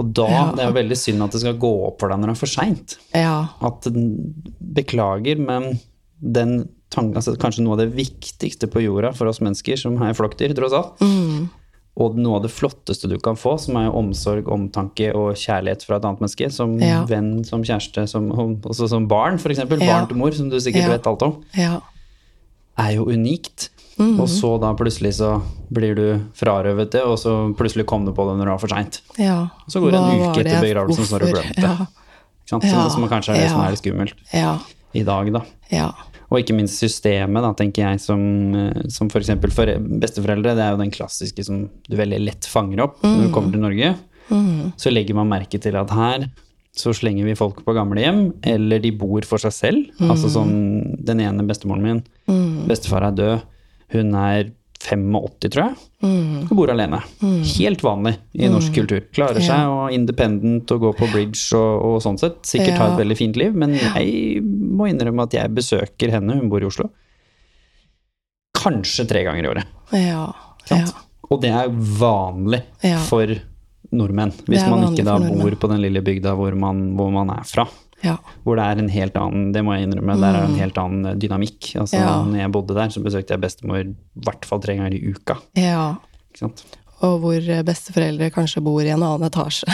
Og 0.00 0.10
da, 0.16 0.26
Mm. 0.26 0.32
Ja. 0.32 0.42
det 0.56 0.62
er 0.64 0.68
jo 0.70 0.74
veldig 0.80 0.96
synd 0.96 1.22
at 1.22 1.34
det 1.36 1.40
skal 1.42 1.58
gå 1.60 1.70
opp 1.86 2.00
for 2.00 2.08
deg 2.08 2.18
når 2.22 2.30
det 2.30 2.34
er 2.34 2.40
for 2.40 2.50
seint. 2.50 2.94
ja, 3.14 3.34
At 3.60 3.86
beklager, 4.80 5.38
men 5.38 5.78
den 6.20 6.68
altså 6.90 7.36
kanskje 7.38 7.62
noe 7.64 7.72
av 7.76 7.78
det 7.84 7.92
viktigste 7.94 8.66
på 8.70 8.82
jorda 8.82 9.12
for 9.14 9.26
oss 9.30 9.38
mennesker, 9.40 9.76
som 9.78 9.96
er 10.02 10.12
flokkdyr, 10.14 10.54
tross 10.56 10.72
alt, 10.72 10.98
Mm. 11.00 11.48
Og 12.00 12.14
noe 12.16 12.36
av 12.36 12.42
det 12.44 12.50
flotteste 12.52 13.08
du 13.10 13.18
kan 13.18 13.34
få, 13.36 13.58
som 13.60 13.76
er 13.76 13.90
omsorg, 13.90 14.46
omtanke 14.48 15.12
og 15.14 15.34
kjærlighet 15.34 15.82
fra 15.84 15.96
et 15.96 16.04
annet 16.04 16.20
menneske, 16.20 16.50
som 16.52 16.78
Ja. 16.78 17.04
venn, 17.04 17.44
som 17.44 17.62
kjæreste, 17.62 18.08
som, 18.08 18.30
også 18.30 18.88
som 18.88 19.06
barn, 19.08 19.34
f.eks. 19.38 19.58
Ja. 19.58 19.64
Barn 19.66 20.06
til 20.08 20.16
mor, 20.16 20.30
som 20.32 20.48
du 20.48 20.56
sikkert 20.56 20.82
Ja. 20.86 20.88
vet 20.88 21.06
alt 21.06 21.22
om, 21.22 21.44
Ja. 21.52 21.80
er 22.78 22.92
jo 22.94 23.04
unikt. 23.06 23.68
Mhm. 23.98 24.20
Og 24.20 24.28
så 24.28 24.58
da 24.60 24.72
plutselig 24.72 25.14
så 25.18 25.42
blir 25.70 25.94
du 25.94 26.20
frarøvet 26.32 26.90
det, 26.92 27.02
og 27.02 27.18
så 27.18 27.54
plutselig 27.54 27.84
kom 27.86 28.06
du 28.06 28.12
på 28.12 28.24
det 28.30 28.38
når 28.38 28.44
det 28.46 28.52
var 28.54 28.58
for 28.58 28.68
seint. 28.68 29.00
ja. 29.18 29.48
Så 29.68 29.80
går 29.82 29.90
det 29.90 30.00
en 30.00 30.30
uke 30.30 30.40
etter 30.46 30.60
begravelsen, 30.62 31.04
så 31.04 31.18
har 31.18 31.18
du 31.20 31.26
glemt 31.26 31.56
det. 31.56 31.88
Som, 32.46 32.60
som 32.62 33.08
kanskje 33.08 33.34
er 33.34 33.40
det 33.42 33.50
som 33.50 33.60
er 33.60 33.70
litt 33.70 33.82
skummelt 33.82 34.14
Ja. 34.32 34.58
i 34.94 35.02
dag, 35.02 35.32
da. 35.32 35.42
Ja. 35.70 35.92
Og 36.30 36.38
ikke 36.38 36.54
minst 36.54 36.78
systemet, 36.78 37.42
da, 37.42 37.50
tenker 37.58 37.88
jeg, 37.88 38.02
som, 38.04 38.20
eh, 38.54 38.84
som 38.92 39.10
f.eks. 39.10 39.32
For, 39.42 39.54
for 39.56 39.72
besteforeldre. 40.02 40.54
Det 40.58 40.66
er 40.66 40.76
jo 40.76 40.82
den 40.82 40.94
klassiske 40.94 41.46
som 41.46 41.64
du 41.88 41.96
veldig 41.98 42.20
lett 42.22 42.46
fanger 42.46 42.84
opp 42.86 43.02
når 43.02 43.26
du 43.26 43.34
kommer 43.34 43.56
til 43.56 43.64
Norge. 43.66 43.96
Så 44.78 44.92
legger 44.94 45.16
man 45.18 45.30
merke 45.30 45.58
til 45.58 45.74
at 45.80 45.90
her 45.90 46.28
så 46.76 46.92
slenger 46.94 47.26
vi 47.26 47.34
folk 47.34 47.64
på 47.66 47.74
gamlehjem, 47.74 48.28
eller 48.46 48.78
de 48.78 48.92
bor 48.94 49.24
for 49.26 49.42
seg 49.42 49.54
selv. 49.56 49.88
Altså 50.06 50.30
sånn 50.30 50.52
den 51.02 51.22
ene 51.24 51.42
bestemoren 51.48 51.82
min, 51.82 52.02
bestefar 52.70 53.08
er 53.08 53.16
død, 53.18 53.48
hun 53.96 54.14
er 54.14 54.52
85, 54.80 55.50
tror 55.52 55.66
jeg, 55.66 55.74
og 56.48 56.52
bor 56.56 56.70
alene. 56.72 57.02
Helt 57.58 57.82
vanlig 57.84 58.14
i 58.40 58.48
norsk 58.48 58.72
kultur. 58.78 59.02
Klarer 59.12 59.44
seg 59.44 59.68
og 59.68 59.92
independent 59.92 60.72
og 60.72 60.80
går 60.86 60.94
på 61.02 61.08
bridge 61.12 61.42
og, 61.58 61.84
og 61.90 61.98
sånn 62.04 62.16
sett. 62.20 62.40
Sikkert 62.48 62.78
har 62.80 62.94
et 62.94 63.02
veldig 63.02 63.18
fint 63.18 63.36
liv, 63.36 63.52
men 63.60 63.74
jeg 63.76 64.40
må 64.42 64.88
innrømme 64.88 65.26
at 65.28 65.36
jeg 65.36 65.52
besøker 65.54 66.14
henne, 66.16 66.38
hun 66.40 66.48
bor 66.48 66.64
i 66.64 66.68
Oslo, 66.70 66.88
kanskje 68.56 69.06
tre 69.08 69.22
ganger 69.26 69.44
i 69.46 69.52
året. 69.52 69.76
Ja. 69.96 70.24
Ja. 70.70 70.80
Og 71.30 71.40
det 71.44 71.52
er 71.54 71.68
vanlig 71.70 72.62
Ja. 72.82 72.98
for 73.06 73.26
nordmenn, 73.92 74.32
hvis 74.46 74.64
man 74.70 74.84
ikke 74.92 75.04
da 75.06 75.18
bor 75.18 75.54
på 75.60 75.68
den 75.70 75.80
lille 75.82 76.02
bygda 76.02 76.34
hvor 76.38 76.54
man, 76.58 76.96
hvor 76.96 77.10
man 77.14 77.30
er 77.36 77.44
fra. 77.46 77.66
Ja. 78.02 78.16
Hvor 78.44 78.56
det 78.56 78.64
er 78.64 78.78
en 78.82 78.88
helt 78.88 79.14
annen, 79.16 79.52
det 79.52 79.62
må 79.64 79.74
jeg 79.76 79.88
innrømme, 79.88 80.18
der 80.20 80.34
er 80.40 80.44
en 80.48 80.56
helt 80.58 80.78
annen 80.78 81.18
dynamikk. 81.18 81.76
Altså, 81.76 81.96
Mm. 81.96 82.02
Ja. 82.06 82.22
når 82.24 82.38
jeg 82.40 82.52
bodde 82.52 82.74
der, 82.74 82.88
så 82.88 83.02
besøkte 83.02 83.30
jeg 83.36 83.40
bestemor 83.40 83.80
i 83.84 83.94
hvert 84.24 84.44
fall 84.44 84.60
tre 84.60 84.76
ganger 84.76 84.94
i 84.94 85.02
uka. 85.14 85.36
ja. 85.56 85.96
Ikke 86.30 86.38
sant? 86.46 86.64
Og 87.02 87.18
hvor 87.20 87.40
besteforeldre 87.64 88.30
kanskje 88.30 88.60
bor 88.62 88.82
i 88.84 88.88
en 88.92 89.02
annen 89.02 89.24
etasje. 89.30 89.64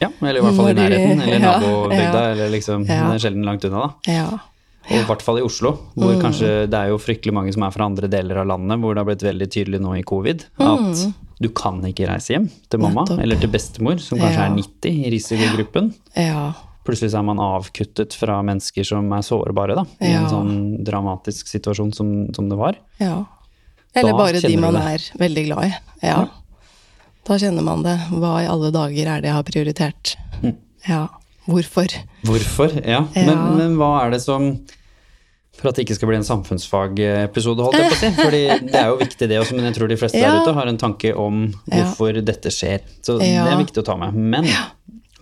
Ja, 0.00 0.08
eller 0.22 0.38
i 0.38 0.42
hvert 0.44 0.54
fall 0.56 0.68
i 0.70 0.74
nærheten, 0.78 1.20
eller 1.20 1.38
ja, 1.42 1.58
nabobygda, 1.58 2.20
ja. 2.22 2.30
eller 2.32 2.48
liksom, 2.54 2.84
Ja. 2.86 3.08
det 3.10 3.16
er 3.18 3.22
sjelden 3.28 3.44
langt 3.44 3.64
unna 3.64 3.80
da. 4.06 4.12
ja. 4.12 4.28
Og 4.90 4.96
i 4.98 5.02
hvert 5.06 5.22
fall 5.22 5.38
i 5.38 5.42
Oslo, 5.42 5.72
Mm. 5.94 6.02
hvor 6.02 6.20
kanskje 6.22 6.48
det 6.70 6.74
er 6.74 6.88
jo 6.90 6.98
fryktelig 6.98 7.32
mange 7.34 7.52
som 7.54 7.62
er 7.62 7.70
fra 7.70 7.84
andre 7.84 8.08
deler 8.08 8.38
av 8.40 8.46
landet, 8.46 8.80
hvor 8.80 8.94
det 8.94 8.98
har 8.98 9.04
blitt 9.10 9.22
veldig 9.22 9.48
tydelig 9.50 9.80
nå 9.80 9.92
i 9.98 10.02
covid 10.02 10.44
at 10.58 11.12
du 11.40 11.48
kan 11.50 11.82
ikke 11.82 12.08
reise 12.08 12.32
hjem 12.34 12.48
til 12.70 12.80
mamma 12.80 13.04
Mm. 13.04 13.08
Nettopp. 13.10 13.22
eller 13.22 13.36
til 13.36 13.50
bestemor, 13.50 14.00
som 14.00 14.18
kanskje 14.18 14.38
Ja. 14.38 14.46
er 14.46 14.56
90 14.56 15.04
i 15.06 15.10
risikogruppen. 15.10 15.92
Ja. 16.16 16.52
Plutselig 16.84 17.14
er 17.14 17.22
man 17.22 17.38
avkuttet 17.38 18.14
fra 18.18 18.40
mennesker 18.42 18.84
som 18.84 19.10
er 19.14 19.22
sårbare, 19.22 19.76
da, 19.78 19.84
i 20.02 20.10
en 20.18 20.28
sånn 20.30 20.54
dramatisk 20.84 21.46
situasjon 21.46 21.92
som, 21.94 22.08
som 22.34 22.48
det 22.50 22.58
var. 22.58 22.78
ja. 22.98 23.24
Eller 23.94 24.12
Da 24.14 24.16
bare 24.16 24.40
de 24.40 24.56
man 24.56 24.76
er 24.80 25.02
veldig 25.20 25.42
glad 25.50 25.66
i. 25.68 25.72
Ja. 26.08 26.22
Da 27.28 27.36
kjenner 27.36 27.60
man 27.62 27.82
det. 27.84 27.92
Hva 28.08 28.38
i 28.40 28.46
alle 28.48 28.70
dager 28.72 29.06
er 29.12 29.20
det 29.20 29.28
jeg 29.28 29.34
har 29.36 29.44
prioritert? 29.44 30.14
Mm. 30.40 30.54
Ja. 30.88 31.02
Hvorfor? 31.44 31.92
Hvorfor? 32.24 32.72
Ja. 32.88 33.02
Ja. 33.12 33.26
Men, 33.26 33.42
men 33.58 33.76
hva 33.76 33.90
er 34.06 34.14
det 34.14 34.22
som 34.24 34.46
For 35.60 35.68
at 35.68 35.76
det 35.76 35.84
ikke 35.84 35.98
skal 35.98 36.08
bli 36.08 36.16
en 36.16 36.24
samfunnsfagepisode, 36.24 37.60
holdt 37.66 37.76
jeg 37.76 37.90
på 37.92 37.98
å 37.98 38.00
si. 38.00 38.10
Fordi 38.24 38.42
det 38.72 38.80
er 38.80 38.88
jo 38.88 38.96
viktig 39.04 39.28
det 39.28 39.38
også, 39.42 39.58
men 39.58 39.68
jeg 39.68 39.76
tror 39.76 39.92
de 39.92 39.98
fleste 40.00 40.18
Ja. 40.24 40.30
der 40.32 40.40
ute 40.48 40.54
har 40.56 40.66
en 40.72 40.78
tanke 40.80 41.12
om 41.14 41.42
Ja. 41.68 41.82
hvorfor 41.84 42.16
dette 42.24 42.48
skjer. 42.48 42.80
Så 43.04 43.20
Ja. 43.20 43.44
det 43.44 43.52
er 43.52 43.60
viktig 43.60 43.82
å 43.84 43.86
ta 43.92 43.96
med. 44.00 44.14
Men 44.16 44.48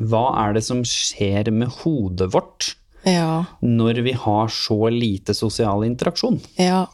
hva 0.01 0.25
er 0.47 0.57
det 0.57 0.65
som 0.67 0.83
skjer 0.87 1.51
med 1.53 1.73
hodet 1.83 2.31
vårt 2.35 2.75
Ja. 3.05 3.45
når 3.61 4.03
vi 4.05 4.13
har 4.13 4.49
så 4.49 4.91
lite 4.93 5.35
sosial 5.35 5.85
interaksjon? 5.85 6.41
Ja, 6.57 6.87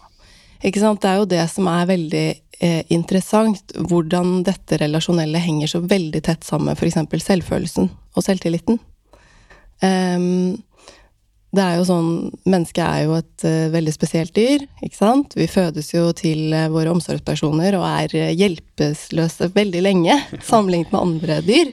ikke 0.62 0.82
sant. 0.82 1.02
Det 1.02 1.10
er 1.10 1.22
jo 1.22 1.30
det 1.30 1.44
som 1.50 1.68
er 1.70 1.86
veldig 1.86 2.26
eh, 2.60 2.82
interessant. 2.88 3.72
Hvordan 3.74 4.42
dette 4.46 4.78
relasjonelle 4.82 5.38
henger 5.42 5.70
så 5.70 5.82
veldig 5.82 6.22
tett 6.22 6.44
sammen 6.44 6.70
med 6.70 6.78
f.eks. 6.78 7.26
selvfølelsen 7.26 7.90
og 7.90 8.24
selvtilliten. 8.24 8.78
Um, 9.82 10.56
det 11.56 11.64
er 11.64 11.74
jo 11.76 11.84
sånn 11.84 12.08
Mennesket 12.48 12.82
er 12.84 13.02
jo 13.04 13.16
et 13.18 13.44
uh, 13.44 13.68
veldig 13.74 13.92
spesielt 13.94 14.34
dyr, 14.36 14.64
ikke 14.84 14.98
sant. 14.98 15.36
Vi 15.36 15.48
fødes 15.50 15.92
jo 15.94 16.08
til 16.16 16.54
uh, 16.54 16.68
våre 16.72 16.92
omsorgspersoner 16.94 17.76
og 17.78 17.86
er 17.88 18.16
eh, 18.16 18.32
hjelpeløse 18.36 19.50
veldig 19.54 19.84
lenge 19.84 20.18
sammenlignet 20.50 20.94
med 20.94 21.02
andre 21.02 21.38
dyr. 21.46 21.72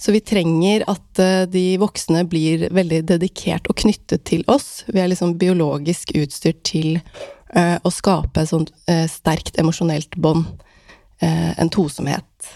Så 0.00 0.12
vi 0.12 0.20
trenger 0.24 0.86
at 0.88 1.20
eh, 1.20 1.42
de 1.52 1.64
voksne 1.80 2.24
blir 2.28 2.70
veldig 2.72 3.02
dedikert 3.10 3.68
og 3.68 3.82
knyttet 3.82 4.24
til 4.30 4.46
oss. 4.48 4.86
Vi 4.88 5.02
er 5.02 5.10
liksom 5.12 5.36
biologisk 5.40 6.14
utstyrt 6.16 6.62
til 6.64 6.94
eh, 6.96 7.76
å 7.76 7.92
skape 7.92 8.40
et 8.40 8.48
sånt 8.48 8.72
eh, 8.88 9.04
sterkt 9.12 9.60
emosjonelt 9.60 10.16
bånd. 10.16 10.48
En 11.20 11.68
tosomhet. 11.68 12.46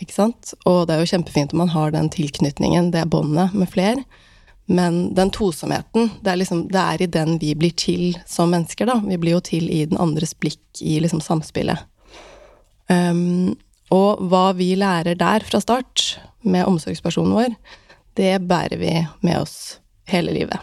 Ikke 0.00 0.14
sant? 0.14 0.54
Og 0.64 0.86
det 0.88 0.94
er 0.94 1.02
jo 1.02 1.10
kjempefint 1.10 1.50
om 1.52 1.60
man 1.60 1.72
har 1.74 1.90
den 1.92 2.06
tilknytningen, 2.08 2.86
det 2.94 3.02
båndet, 3.12 3.52
med 3.52 3.68
fler. 3.68 4.00
Men 4.64 5.10
den 5.12 5.28
tosomheten, 5.34 6.08
det 6.24 6.32
er, 6.32 6.38
liksom, 6.40 6.62
det 6.72 6.80
er 6.80 7.04
i 7.04 7.10
den 7.18 7.36
vi 7.42 7.52
blir 7.58 7.74
til 7.76 8.16
som 8.24 8.48
mennesker, 8.54 8.88
da. 8.88 8.96
Vi 9.04 9.18
blir 9.20 9.36
jo 9.36 9.42
til 9.44 9.68
i 9.68 9.82
den 9.90 10.00
andres 10.00 10.32
blikk, 10.32 10.62
i 10.80 10.96
liksom 11.04 11.20
samspillet. 11.20 11.84
Um, 12.88 13.58
og 13.92 14.24
hva 14.32 14.46
vi 14.56 14.72
lærer 14.80 15.20
der 15.20 15.44
fra 15.44 15.60
start, 15.60 16.14
med 16.42 16.66
omsorgspersonen 16.68 17.34
vår, 17.36 17.54
det 18.18 18.34
bærer 18.44 18.78
vi 18.80 18.92
med 19.24 19.40
oss 19.40 19.78
hele 20.10 20.34
livet. 20.34 20.58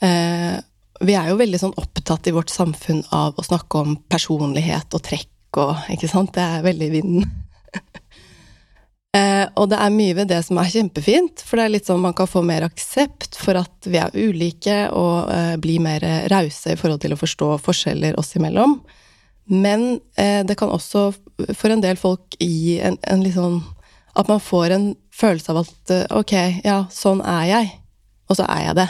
Eh, 0.00 0.58
vi 1.00 1.14
er 1.14 1.30
jo 1.30 1.38
veldig 1.38 1.60
sånn 1.60 1.76
opptatt 1.78 2.26
i 2.28 2.34
vårt 2.34 2.52
samfunn 2.52 3.04
av 3.14 3.38
å 3.38 3.46
snakke 3.46 3.82
om 3.82 3.98
personlighet 4.10 4.94
og 4.94 5.04
trekk 5.06 5.34
og 5.58 5.88
Ikke 5.88 6.10
sant? 6.10 6.34
Det 6.36 6.42
er 6.44 6.60
veldig 6.62 6.86
vinden. 6.92 7.22
eh, 9.16 9.46
og 9.56 9.70
det 9.72 9.78
er 9.80 9.94
mye 9.94 10.14
ved 10.18 10.28
det 10.30 10.42
som 10.44 10.60
er 10.60 10.68
kjempefint, 10.70 11.40
for 11.40 11.56
det 11.56 11.64
er 11.64 11.72
litt 11.72 11.88
sånn 11.88 12.02
man 12.04 12.14
kan 12.14 12.28
få 12.28 12.42
mer 12.46 12.66
aksept 12.66 13.38
for 13.40 13.56
at 13.58 13.88
vi 13.88 13.96
er 13.98 14.12
ulike, 14.12 14.76
og 14.92 15.32
eh, 15.32 15.54
bli 15.58 15.78
mer 15.82 16.04
rause 16.30 16.76
i 16.76 16.78
forhold 16.78 17.00
til 17.02 17.16
å 17.16 17.18
forstå 17.18 17.48
forskjeller 17.64 18.20
oss 18.20 18.36
imellom. 18.36 18.76
Men 19.48 20.02
eh, 20.20 20.44
det 20.44 20.58
kan 20.60 20.68
også 20.68 21.08
for 21.56 21.72
en 21.72 21.82
del 21.82 21.96
folk 21.96 22.36
gi 22.36 22.76
en, 22.84 23.00
en 23.08 23.24
litt 23.24 23.38
sånn 23.38 23.62
At 24.18 24.28
man 24.30 24.40
får 24.42 24.74
en 24.74 24.88
følelse 25.14 25.52
av 25.52 25.60
at 25.62 25.92
eh, 25.94 26.06
ok, 26.18 26.34
ja, 26.64 26.80
sånn 26.90 27.22
er 27.22 27.44
jeg, 27.48 27.68
og 28.28 28.38
så 28.38 28.46
er 28.50 28.64
jeg 28.66 28.78
det. 28.80 28.88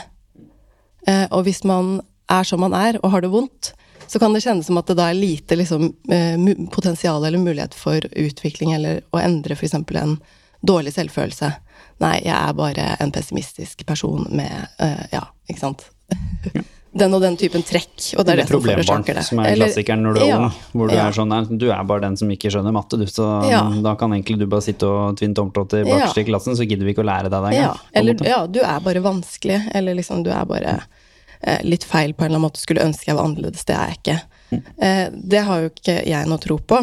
Eh, 1.09 1.27
og 1.27 1.45
hvis 1.47 1.63
man 1.69 1.99
er 2.33 2.49
som 2.49 2.65
man 2.65 2.77
er, 2.77 3.01
og 3.03 3.13
har 3.13 3.25
det 3.25 3.33
vondt, 3.33 3.73
så 4.09 4.21
kan 4.21 4.33
det 4.33 4.41
kjennes 4.45 4.69
som 4.69 4.81
at 4.81 4.89
det 4.89 4.97
da 4.97 5.11
er 5.11 5.19
lite 5.19 5.59
liksom, 5.61 5.91
eh, 6.13 6.41
potensial 6.73 7.25
eller 7.25 7.41
mulighet 7.43 7.77
for 7.77 8.05
utvikling 8.17 8.73
eller 8.77 9.03
å 9.13 9.21
endre 9.21 9.57
f.eks. 9.57 9.77
en 9.77 10.17
dårlig 10.65 10.95
selvfølelse. 10.97 11.53
Nei, 12.01 12.17
jeg 12.25 12.35
er 12.35 12.57
bare 12.57 12.89
en 13.03 13.13
pessimistisk 13.15 13.85
person 13.87 14.27
med 14.31 14.81
Ja, 15.13 15.27
ikke 15.51 15.61
sant. 15.61 15.89
Den 16.99 17.15
og 17.17 17.23
den 17.23 17.37
typen 17.41 17.65
trekk, 17.67 17.95
og 18.17 18.25
det 18.27 18.33
er 18.33 18.39
Eller 18.39 18.43
det 18.43 18.51
som 18.51 18.65
forårsaker 18.65 19.19
det. 19.19 19.25
som 19.27 19.41
er 19.43 19.57
klassikeren 19.57 20.05
når 20.07 20.17
du 20.17 20.21
er 20.21 20.29
ja, 20.29 20.39
ung. 20.39 20.57
Hvor 20.73 20.91
du 20.91 20.95
ja. 20.97 21.07
er 21.07 21.17
sånn 21.17 21.59
Du 21.59 21.67
er 21.71 21.83
bare 21.89 22.05
den 22.07 22.17
som 22.21 22.31
ikke 22.35 22.53
skjønner 22.53 22.75
matte, 22.75 22.99
du. 23.01 23.07
Så 23.07 23.27
Ja. 23.49 23.63
da 23.85 23.95
kan 24.01 24.13
egentlig 24.17 24.39
du 24.39 24.47
bare 24.47 24.65
sitte 24.65 24.89
og 24.89 25.19
tvinne 25.19 25.37
tommeltotter 25.39 25.85
bakerst 25.89 26.19
i 26.19 26.25
klassen, 26.25 26.57
så 26.57 26.67
gidder 26.67 26.85
vi 26.89 26.95
ikke 26.95 27.05
å 27.05 27.11
lære 27.11 27.31
deg 27.31 27.43
det 27.43 27.53
engang. 27.53 27.77
Ja. 27.77 28.01
eller 28.01 28.27
ja, 28.27 28.41
du 28.47 28.61
er 28.61 28.81
bare 28.81 29.05
vanskelig, 29.05 29.61
eller 29.75 29.95
liksom 29.95 30.25
du 30.25 30.31
er 30.31 30.45
bare 30.45 30.81
eh, 31.43 31.63
litt 31.65 31.85
feil 31.85 32.15
på 32.15 32.25
en 32.25 32.31
eller 32.33 32.39
annen 32.39 32.49
måte. 32.49 32.61
Skulle 32.63 32.85
ønske 32.85 33.11
jeg 33.11 33.19
var 33.19 33.29
annerledes, 33.29 33.65
det 33.65 33.77
er 33.77 33.93
jeg 33.93 33.99
ikke. 34.03 34.19
Mm. 34.51 34.63
Eh, 34.83 35.07
det 35.35 35.45
har 35.49 35.61
jo 35.65 35.73
ikke 35.73 35.97
jeg 36.09 36.29
noe 36.29 36.43
tro 36.43 36.59
på. 36.59 36.83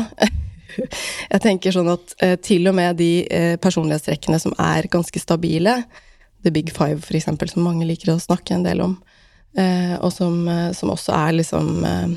jeg 1.34 1.42
tenker 1.44 1.76
sånn 1.76 1.92
at 1.94 2.16
eh, 2.24 2.36
til 2.42 2.68
og 2.70 2.76
med 2.78 2.98
de 3.00 3.12
eh, 3.26 3.56
personlighetstrekkene 3.62 4.40
som 4.42 4.56
er 4.62 4.90
ganske 4.92 5.22
stabile, 5.22 5.82
The 6.46 6.54
Big 6.54 6.72
Five 6.74 7.02
eksempel, 7.18 7.50
som 7.50 7.66
mange 7.66 7.88
liker 7.88 8.14
å 8.14 8.22
snakke 8.22 8.54
en 8.54 8.66
del 8.68 8.84
om, 8.86 9.00
og 10.04 10.12
som, 10.14 10.42
eh, 10.52 10.72
som 10.76 10.92
også 10.92 11.16
er 11.16 11.38
liksom 11.40 11.86
eh, 11.88 12.16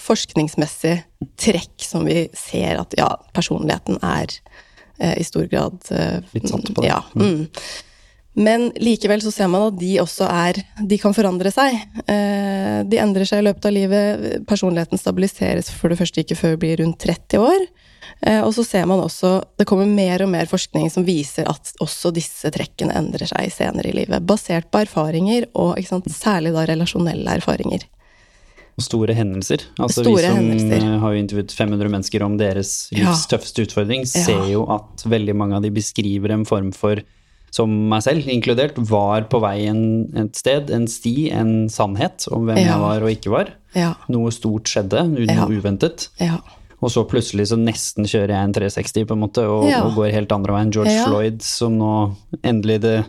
forskningsmessig 0.00 0.96
trekk 1.40 1.84
som 1.84 2.06
vi 2.08 2.24
ser 2.36 2.80
at 2.80 2.96
ja, 2.98 3.10
personligheten 3.36 4.00
er 4.00 4.32
eh, 4.98 5.18
i 5.20 5.26
stor 5.26 5.46
grad 5.50 5.78
eh, 5.92 6.18
Litt 6.32 6.48
satt 6.48 6.72
på 6.72 6.82
det. 6.82 6.90
Ja. 6.92 7.02
Mm. 7.14 7.46
Men 8.40 8.68
likevel 8.78 9.22
så 9.24 9.32
ser 9.34 9.50
man 9.50 9.66
at 9.72 9.78
de 9.80 9.96
også 10.00 10.28
er 10.30 10.60
De 10.86 10.96
kan 11.02 11.14
forandre 11.16 11.50
seg. 11.52 11.74
Eh, 12.06 12.80
de 12.86 13.00
endrer 13.02 13.28
seg 13.28 13.42
i 13.42 13.48
løpet 13.48 13.66
av 13.66 13.74
livet. 13.74 14.26
Personligheten 14.48 15.00
stabiliseres 15.00 15.72
for 15.74 15.92
det 15.92 15.98
første 16.00 16.22
ikke 16.22 16.38
før 16.38 16.54
vi 16.54 16.62
blir 16.64 16.84
rundt 16.84 17.02
30 17.02 17.42
år. 17.42 17.66
Eh, 18.26 18.40
og 18.44 18.52
så 18.54 18.64
ser 18.66 18.86
man 18.86 19.00
også 19.00 19.42
Det 19.58 19.66
kommer 19.66 19.86
mer 19.86 20.22
og 20.22 20.28
mer 20.32 20.46
forskning 20.46 20.90
som 20.92 21.04
viser 21.04 21.48
at 21.48 21.72
også 21.80 22.12
disse 22.12 22.50
trekkene 22.52 22.94
endrer 22.96 23.26
seg 23.28 23.52
senere 23.52 23.88
i 23.92 23.96
livet. 24.00 24.24
Basert 24.26 24.70
på 24.72 24.82
erfaringer, 24.84 25.46
og 25.54 25.78
sant, 25.84 26.04
særlig 26.12 26.52
da 26.56 26.66
relasjonelle 26.66 27.36
erfaringer. 27.40 27.84
Og 28.78 28.84
store 28.86 29.12
hendelser. 29.12 29.64
Altså 29.78 30.00
Store 30.04 30.22
vi 30.22 30.26
som 30.28 30.36
hendelser. 30.38 30.76
eh, 30.80 30.98
har 31.02 31.12
jo 31.12 31.20
intervjuet 31.20 31.52
500 31.52 31.90
mennesker 31.92 32.22
om 32.24 32.36
deres 32.40 32.88
livs 32.92 33.26
Ja. 33.28 33.36
tøffeste 33.36 33.66
utfordring, 33.66 34.06
Ja. 34.06 34.24
ser 34.24 34.46
jo 34.52 34.64
at 34.72 35.02
veldig 35.04 35.34
mange 35.36 35.56
av 35.56 35.62
de 35.62 35.70
beskriver 35.70 36.30
en 36.32 36.44
form 36.46 36.72
for, 36.72 36.96
som 37.50 37.68
meg 37.90 38.02
selv 38.02 38.24
inkludert, 38.28 38.78
var 38.78 39.22
på 39.28 39.40
vei 39.42 39.66
en, 39.66 40.06
et 40.16 40.34
sted, 40.36 40.70
en 40.70 40.86
sti, 40.86 41.30
en 41.32 41.68
sannhet 41.68 42.26
om 42.32 42.46
hvem 42.46 42.56
Ja. 42.56 42.72
jeg 42.72 42.80
var 42.80 43.02
og 43.02 43.10
ikke 43.10 43.30
var. 43.30 43.48
Ja. 43.74 43.94
Noe 44.08 44.30
stort 44.30 44.64
skjedde, 44.64 45.02
noe 45.10 45.26
Ja. 45.26 45.46
uventet. 45.46 46.08
Ja. 46.18 46.38
Og 46.80 46.88
så 46.90 47.04
plutselig 47.08 47.48
så 47.50 47.58
nesten 47.60 48.06
kjører 48.08 48.32
jeg 48.32 48.44
en 48.48 48.52
360 48.56 49.04
på 49.06 49.12
en 49.16 49.20
måte, 49.20 49.42
og, 49.44 49.68
Ja. 49.68 49.82
og 49.84 49.94
går 49.98 50.12
helt 50.14 50.32
andre 50.32 50.54
veien. 50.54 50.70
George 50.72 50.94
Ja. 50.94 51.04
Floyd, 51.06 51.42
som 51.42 51.76
nå 51.78 52.16
endelig 52.42 52.80
det 52.80 53.04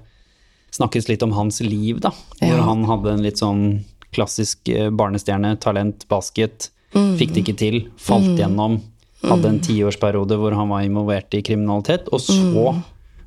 snakkes 0.72 1.08
litt 1.10 1.24
om 1.24 1.32
hans 1.32 1.62
liv, 1.62 2.00
da. 2.02 2.10
Hvor 2.42 2.58
Ja. 2.58 2.64
han 2.64 2.84
hadde 2.86 3.12
en 3.14 3.24
litt 3.24 3.38
sånn 3.40 3.84
klassisk 4.12 4.68
eh, 4.70 4.90
barnestjerne, 4.90 5.58
talent, 5.60 6.06
basket. 6.10 6.70
Mm. 6.94 7.18
Fikk 7.18 7.34
det 7.34 7.44
ikke 7.46 7.58
til, 7.58 7.88
falt 7.98 8.38
gjennom. 8.38 8.82
Hadde 9.24 9.46
en 9.46 9.60
tiårsperiode 9.60 10.36
hvor 10.38 10.54
han 10.54 10.68
var 10.68 10.82
involvert 10.82 11.32
i 11.34 11.42
kriminalitet, 11.42 12.10
og 12.12 12.20
så 12.20 12.84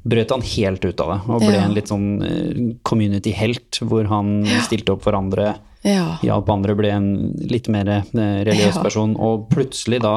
brøt 0.07 0.29
han 0.31 0.43
helt 0.43 0.85
ut 0.85 1.01
av 1.01 1.09
det. 1.09 1.21
Og 1.31 1.41
ble 1.41 1.49
Mm. 1.49 1.55
Ja. 1.55 1.65
en 1.65 1.75
litt 1.75 1.89
sånn 1.89 2.23
eh, 2.23 2.75
community-helt, 2.85 3.79
hvor 3.81 4.07
han 4.09 4.45
stilte 4.67 4.91
opp 4.93 5.03
for 5.03 5.15
andre 5.15 5.55
Ja. 5.85 6.19
hjalp 6.25 6.49
andre, 6.49 6.75
ble 6.79 6.91
en 6.95 7.09
litt 7.51 7.69
mer 7.69 7.89
eh, 7.89 8.11
religiøs 8.15 8.79
Ja. 8.79 8.83
person, 8.83 9.15
og 9.21 9.49
plutselig 9.53 10.01
da 10.05 10.15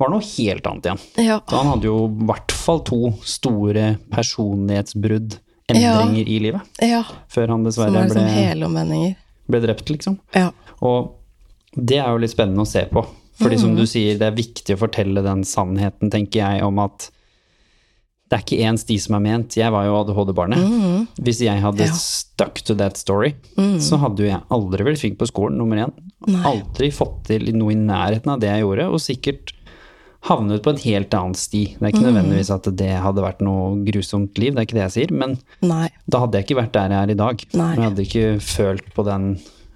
var 0.00 0.08
det 0.08 0.14
noe 0.14 0.26
helt 0.26 0.66
annet 0.68 0.86
igjen. 0.88 1.00
Ja. 1.26 1.38
Så 1.48 1.56
han 1.56 1.70
hadde 1.74 1.88
jo 1.88 1.96
i 2.08 2.26
hvert 2.28 2.52
fall 2.56 2.80
to 2.88 3.12
store 3.24 3.96
personlighetsbrudd, 4.12 5.38
endringer 5.70 6.28
i 6.28 6.38
livet, 6.42 6.60
ja. 6.82 7.04
før 7.30 7.52
han 7.54 7.64
dessverre 7.66 8.02
er 8.04 8.08
liksom 8.08 8.74
ble, 8.74 9.14
ble 9.50 9.60
drept, 9.66 9.90
liksom. 9.92 10.18
Ja. 10.34 10.50
Og 10.80 11.12
det 11.76 12.00
er 12.00 12.10
jo 12.10 12.22
litt 12.22 12.32
spennende 12.32 12.64
å 12.64 12.68
se 12.68 12.84
på. 12.90 13.04
Fordi 13.40 13.56
som 13.60 13.72
du 13.76 13.86
sier, 13.88 14.18
det 14.20 14.26
er 14.26 14.36
viktig 14.36 14.74
å 14.76 14.80
fortelle 14.82 15.22
den 15.24 15.44
sannheten, 15.48 16.10
tenker 16.12 16.42
jeg, 16.42 16.64
om 16.66 16.80
at 16.82 17.08
det 18.30 18.36
er 18.38 18.42
ikke 18.44 18.60
én 18.70 18.76
sti 18.78 18.96
som 19.02 19.16
er 19.18 19.22
ment. 19.24 19.56
Jeg 19.58 19.72
var 19.74 19.88
jo 19.88 19.96
ADHD-barnet. 20.04 21.08
Hvis 21.18 21.40
jeg 21.42 21.60
hadde 21.64 21.82
Ja. 21.88 21.92
stuck 21.98 22.60
to 22.62 22.74
that 22.78 22.96
story, 22.96 23.32
så 23.82 23.98
hadde 23.98 24.22
jo 24.22 24.28
jeg 24.30 24.42
aldri 24.50 24.84
blitt 24.86 25.00
flink 25.02 25.18
på 25.18 25.26
skolen, 25.26 25.58
nummer 25.58 25.76
én. 25.82 25.90
Nei. 26.30 26.42
Aldri 26.46 26.92
fått 26.94 27.24
til 27.26 27.50
noe 27.56 27.72
i 27.72 27.78
nærheten 27.80 28.30
av 28.30 28.38
det 28.38 28.52
jeg 28.52 28.62
gjorde, 28.62 28.86
og 28.92 29.00
sikkert 29.02 29.52
havnet 30.28 30.62
på 30.62 30.70
en 30.74 30.80
helt 30.84 31.14
annen 31.16 31.34
sti. 31.34 31.62
Det 31.78 31.82
er 31.82 31.92
ikke 31.94 32.04
nødvendigvis 32.06 32.50
at 32.54 32.68
det 32.76 32.90
hadde 33.02 33.22
vært 33.24 33.40
noe 33.42 33.78
grusomt 33.86 34.36
liv, 34.38 34.52
det 34.54 34.60
er 34.62 34.66
ikke 34.68 34.78
det 34.78 34.84
jeg 34.92 34.96
sier, 35.08 35.14
men 35.16 35.38
Nei. 35.64 35.88
da 36.08 36.20
hadde 36.20 36.36
jeg 36.38 36.46
ikke 36.46 36.58
vært 36.62 36.72
der 36.76 36.90
jeg 36.94 37.02
er 37.08 37.10
i 37.10 37.20
dag. 37.22 37.44
Nei. 37.56 37.70
Jeg 37.74 37.84
hadde 37.88 38.04
ikke 38.04 38.26
følt 38.44 38.90
på 38.94 39.04
den, 39.08 39.30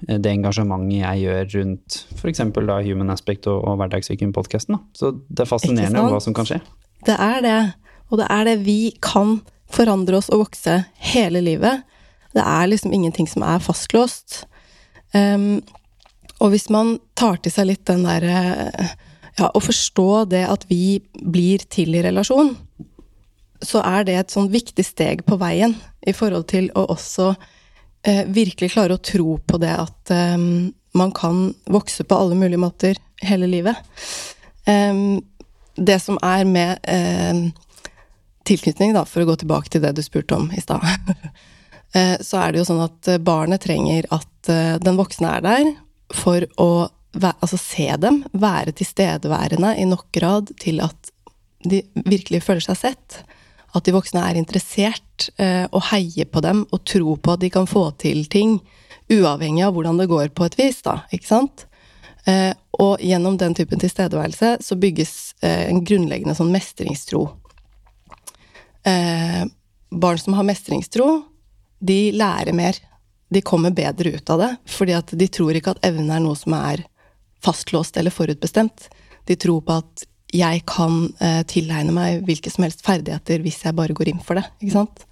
det 0.07 0.27
engasjementet 0.35 1.01
jeg 1.01 1.25
gjør 1.25 1.55
rundt 1.59 2.05
f.eks. 2.21 2.41
Human 2.87 3.11
Aspect 3.11 3.47
og, 3.49 3.65
og 3.65 3.79
Hverdagssyken-podkasten. 3.81 4.79
Så 4.95 5.15
det 5.31 5.41
er 5.47 5.49
fascinerende 5.49 6.05
hva 6.13 6.21
som 6.23 6.37
kan 6.37 6.45
skje. 6.45 6.61
Det 7.09 7.17
er 7.19 7.41
det. 7.45 7.57
Og 8.11 8.21
det 8.21 8.29
er 8.31 8.45
det 8.49 8.59
vi 8.67 8.95
kan 9.05 9.39
forandre 9.75 10.19
oss 10.21 10.31
og 10.33 10.47
vokse 10.47 10.81
hele 11.13 11.43
livet. 11.45 11.83
Det 12.35 12.43
er 12.43 12.69
liksom 12.69 12.93
ingenting 12.95 13.29
som 13.31 13.45
er 13.47 13.63
fastlåst. 13.63 14.45
Um, 15.15 15.63
og 16.43 16.51
hvis 16.53 16.69
man 16.73 16.99
tar 17.19 17.39
til 17.43 17.55
seg 17.55 17.71
litt 17.71 17.85
den 17.89 18.07
derre 18.07 18.39
Ja, 19.35 19.49
å 19.51 19.59
forstå 19.59 20.29
det 20.31 20.45
at 20.47 20.63
vi 20.69 21.01
blir 21.11 21.65
til 21.67 21.97
i 21.99 22.03
relasjon, 22.05 22.53
så 23.67 23.81
er 23.83 24.05
det 24.07 24.15
et 24.15 24.31
sånn 24.31 24.47
viktig 24.53 24.85
steg 24.87 25.25
på 25.27 25.35
veien 25.41 25.75
i 26.07 26.15
forhold 26.15 26.47
til 26.53 26.69
å 26.79 26.85
også 26.95 27.33
eh, 28.07 28.23
virkelig 28.31 28.71
klare 28.77 28.95
å 28.95 29.03
tro 29.03 29.41
på 29.43 29.59
det 29.59 29.73
at 29.75 30.13
ehm, 30.15 30.71
man 30.95 31.11
kan 31.17 31.49
vokse 31.67 32.07
på 32.07 32.15
alle 32.15 32.39
mulige 32.39 32.63
måter 32.63 33.01
hele 33.27 33.49
livet. 33.51 33.75
Ehm, 34.71 35.19
det 35.75 35.99
som 36.05 36.21
er 36.23 36.47
med 36.47 36.87
ehm, 36.87 37.49
tilknytning, 38.45 38.95
da, 38.95 39.05
for 39.09 39.25
å 39.25 39.29
gå 39.29 39.39
tilbake 39.41 39.73
til 39.73 39.85
det 39.85 39.95
du 39.97 40.03
spurte 40.05 40.37
om 40.37 40.51
i 40.55 40.63
stad, 40.63 40.85
eh, 41.97 42.17
så 42.21 42.43
er 42.43 42.53
det 42.53 42.63
jo 42.63 42.69
sånn 42.69 42.85
at 42.85 43.11
eh, 43.11 43.23
barnet 43.23 43.65
trenger 43.65 44.09
at 44.15 44.53
eh, 44.53 44.77
den 44.83 45.01
voksne 45.01 45.33
er 45.39 45.45
der 45.45 45.73
for 46.15 46.47
å 46.61 46.71
altså 47.15 47.59
se 47.61 47.87
dem, 48.03 48.25
være 48.33 48.75
tilstedeværende 48.75 49.77
i 49.79 49.85
nok 49.87 50.09
grad 50.17 50.51
til 50.59 50.81
at 50.83 51.13
de 51.65 51.79
virkelig 51.95 52.43
føler 52.43 52.65
seg 52.65 52.81
sett. 52.81 53.21
At 53.71 53.87
de 53.87 53.95
voksne 53.95 54.25
er 54.27 54.39
interessert 54.39 55.29
og 55.39 55.79
heier 55.93 56.27
på 56.27 56.43
dem 56.43 56.65
og 56.75 56.83
tror 56.91 57.21
på 57.23 57.37
at 57.37 57.45
de 57.45 57.53
kan 57.55 57.69
få 57.71 57.85
til 58.03 58.27
ting, 58.31 58.57
uavhengig 59.15 59.63
av 59.63 59.77
hvordan 59.77 60.03
det 60.03 60.09
går 60.11 60.35
på 60.35 60.49
et 60.49 60.59
vis, 60.59 60.83
da, 60.83 60.97
ikke 61.15 61.31
sant? 61.31 61.65
Og 62.83 62.99
gjennom 62.99 63.39
den 63.39 63.55
typen 63.55 63.79
tilstedeværelse 63.79 64.57
så 64.67 64.81
bygges 64.83 65.15
en 65.47 65.85
grunnleggende 65.87 66.35
sånn 66.35 66.51
mestringstro. 66.55 67.29
Eh, 68.85 69.45
barn 69.91 70.19
som 70.19 70.37
har 70.37 70.47
mestringstro, 70.47 71.23
de 71.81 72.13
lærer 72.13 72.53
mer. 72.57 72.79
De 73.33 73.43
kommer 73.43 73.75
bedre 73.75 74.17
ut 74.17 74.31
av 74.31 74.43
det, 74.43 74.51
fordi 74.71 74.97
at 74.97 75.15
de 75.17 75.29
tror 75.29 75.57
ikke 75.57 75.75
at 75.75 75.87
evne 75.87 76.13
er 76.15 76.23
noe 76.23 76.37
som 76.39 76.57
er 76.59 76.85
fastlåst 77.45 77.97
eller 78.01 78.15
forutbestemt. 78.15 78.89
De 79.29 79.37
tror 79.41 79.65
på 79.65 79.79
at 79.81 80.05
jeg 80.35 80.65
kan 80.67 81.07
eh, 81.23 81.43
tilegne 81.47 81.95
meg 81.95 82.25
hvilke 82.27 82.51
som 82.51 82.67
helst 82.67 82.83
ferdigheter 82.87 83.43
hvis 83.45 83.61
jeg 83.65 83.77
bare 83.77 83.95
går 83.97 84.11
inn 84.11 84.23
for 84.25 84.39
det. 84.39 84.47
ikke 84.61 84.75
sant? 84.75 85.05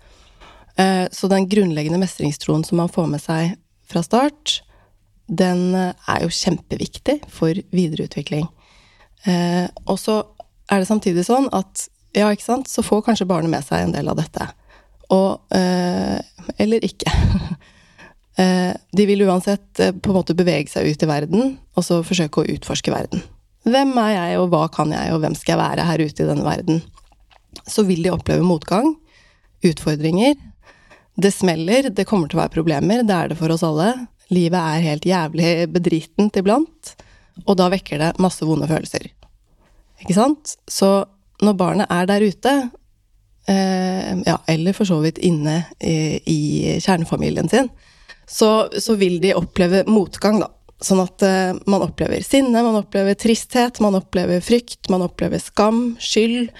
Eh, 0.80 1.06
så 1.12 1.28
den 1.30 1.48
grunnleggende 1.48 2.00
mestringstroen 2.02 2.64
som 2.66 2.80
man 2.82 2.90
får 2.92 3.08
med 3.12 3.22
seg 3.22 3.56
fra 3.88 4.02
start, 4.04 4.60
den 5.28 5.74
eh, 5.78 5.92
er 6.10 6.24
jo 6.24 6.32
kjempeviktig 6.32 7.20
for 7.32 7.58
videreutvikling. 7.74 8.48
Eh, 9.28 9.68
og 9.86 9.98
så 10.00 10.22
er 10.72 10.82
det 10.82 10.88
samtidig 10.88 11.26
sånn 11.28 11.48
at 11.54 11.86
ja, 12.12 12.28
ikke 12.32 12.44
sant, 12.44 12.68
så 12.68 12.84
får 12.84 13.04
kanskje 13.06 13.28
barnet 13.28 13.52
med 13.52 13.64
seg 13.64 13.86
en 13.86 13.94
del 13.94 14.10
av 14.12 14.18
dette. 14.20 14.48
Og 15.12 15.56
eh, 15.56 16.18
Eller 16.60 16.84
ikke. 16.84 17.12
eh, 18.42 18.72
de 18.92 19.06
vil 19.08 19.24
uansett 19.26 19.80
eh, 19.80 19.92
på 19.92 20.12
en 20.12 20.18
måte 20.20 20.36
bevege 20.36 20.70
seg 20.72 20.88
ut 20.88 21.04
i 21.04 21.08
verden, 21.10 21.54
og 21.76 21.86
så 21.86 22.02
forsøke 22.06 22.42
å 22.42 22.50
utforske 22.56 22.94
verden. 22.94 23.24
Hvem 23.68 23.94
er 24.02 24.14
jeg, 24.16 24.40
og 24.42 24.50
hva 24.52 24.66
kan 24.74 24.90
jeg, 24.92 25.12
og 25.14 25.22
hvem 25.22 25.36
skal 25.38 25.54
jeg 25.54 25.62
være 25.62 25.86
her 25.86 26.02
ute 26.02 26.24
i 26.24 26.28
denne 26.28 26.46
verden? 26.46 26.82
Så 27.68 27.84
vil 27.86 28.02
de 28.02 28.10
oppleve 28.10 28.44
motgang, 28.44 28.96
utfordringer. 29.62 30.34
Det 31.14 31.30
smeller, 31.30 31.92
det 31.94 32.08
kommer 32.08 32.28
til 32.28 32.40
å 32.40 32.42
være 32.42 32.56
problemer, 32.56 33.04
det 33.06 33.14
er 33.14 33.30
det 33.30 33.38
for 33.38 33.54
oss 33.54 33.62
alle. 33.66 33.92
Livet 34.32 34.58
er 34.58 34.86
helt 34.88 35.06
jævlig 35.06 35.50
bedritent 35.70 36.38
iblant, 36.40 36.94
og 37.44 37.56
da 37.60 37.68
vekker 37.72 38.00
det 38.00 38.12
masse 38.22 38.44
vonde 38.48 38.66
følelser. 38.70 39.06
Ikke 40.02 40.16
sant? 40.16 40.56
Så 40.66 41.04
når 41.42 41.58
barnet 41.58 41.92
er 41.92 42.08
der 42.08 42.24
ute, 42.24 42.54
eh, 43.50 44.12
ja, 44.26 44.38
eller 44.48 44.76
for 44.76 44.88
så 44.88 45.00
vidt 45.02 45.20
inne 45.22 45.64
i, 45.80 46.78
kjernefamilien 46.82 47.50
sin, 47.50 47.70
så, 48.28 48.68
så 48.78 48.96
vil 49.00 49.18
de 49.22 49.34
oppleve 49.36 49.84
motgang, 49.90 50.40
da. 50.42 50.52
Sånn 50.82 51.02
at 51.02 51.22
eh, 51.22 51.54
man 51.70 51.84
opplever 51.84 52.24
sinne, 52.26 52.62
man 52.64 52.80
opplever 52.80 53.14
tristhet, 53.18 53.78
man 53.82 53.94
opplever 53.98 54.42
frykt, 54.42 54.88
man 54.90 55.04
opplever 55.06 55.42
skam, 55.42 55.92
skyld. 56.02 56.50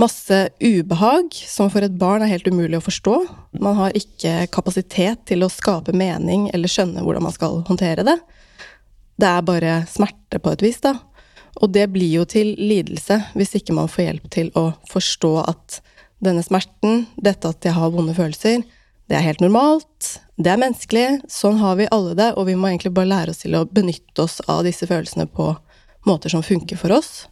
Masse 0.00 0.36
ubehag, 0.64 1.34
som 1.34 1.68
for 1.68 1.84
et 1.84 1.96
barn 2.00 2.24
er 2.24 2.30
helt 2.30 2.46
umulig 2.48 2.78
å 2.78 2.84
forstå. 2.86 3.16
Man 3.60 3.76
har 3.76 3.96
ikke 3.98 4.46
kapasitet 4.54 5.26
til 5.28 5.44
å 5.44 5.50
skape 5.52 5.92
mening 5.92 6.48
eller 6.54 6.72
skjønne 6.72 7.04
hvordan 7.04 7.26
man 7.26 7.34
skal 7.36 7.60
håndtere 7.68 8.06
det. 8.08 8.16
Det 9.20 9.28
er 9.28 9.44
bare 9.44 9.74
smerte 9.92 10.40
på 10.40 10.54
et 10.54 10.64
vis, 10.64 10.80
da. 10.80 10.94
Og 11.58 11.72
det 11.74 11.88
blir 11.92 12.10
jo 12.20 12.26
til 12.28 12.54
lidelse 12.58 13.18
hvis 13.34 13.56
ikke 13.58 13.74
man 13.76 13.90
får 13.90 14.06
hjelp 14.06 14.28
til 14.32 14.52
å 14.58 14.70
forstå 14.90 15.32
at 15.44 15.80
denne 16.20 16.44
smerten, 16.44 17.06
dette 17.16 17.48
at 17.48 17.64
jeg 17.64 17.74
har 17.74 17.92
vonde 17.94 18.14
følelser, 18.16 18.62
det 19.10 19.16
er 19.18 19.24
helt 19.24 19.42
normalt, 19.42 20.20
det 20.38 20.52
er 20.52 20.60
menneskelig, 20.60 21.06
sånn 21.32 21.58
har 21.58 21.74
vi 21.80 21.88
alle 21.90 22.14
det, 22.14 22.28
og 22.38 22.46
vi 22.46 22.54
må 22.54 22.68
egentlig 22.68 22.92
bare 22.94 23.10
lære 23.10 23.32
oss 23.34 23.42
til 23.42 23.56
å 23.58 23.64
benytte 23.66 24.22
oss 24.22 24.38
av 24.46 24.62
disse 24.68 24.86
følelsene 24.86 25.26
på 25.26 25.48
måter 26.06 26.32
som 26.32 26.44
funker 26.46 26.78
for 26.78 26.94
oss. 26.94 27.24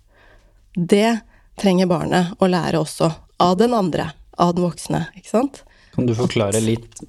Det 0.75 1.21
trenger 1.61 1.89
barnet 1.91 2.35
å 2.43 2.49
lære 2.51 2.81
også, 2.81 3.13
av 3.39 3.55
den 3.61 3.77
andre, 3.77 4.11
av 4.43 4.57
den 4.57 4.67
voksne, 4.67 5.05
ikke 5.21 5.31
sant? 5.31 5.63
Kan 5.95 6.09
du 6.09 6.17
forklare 6.19 6.61
litt 6.65 7.05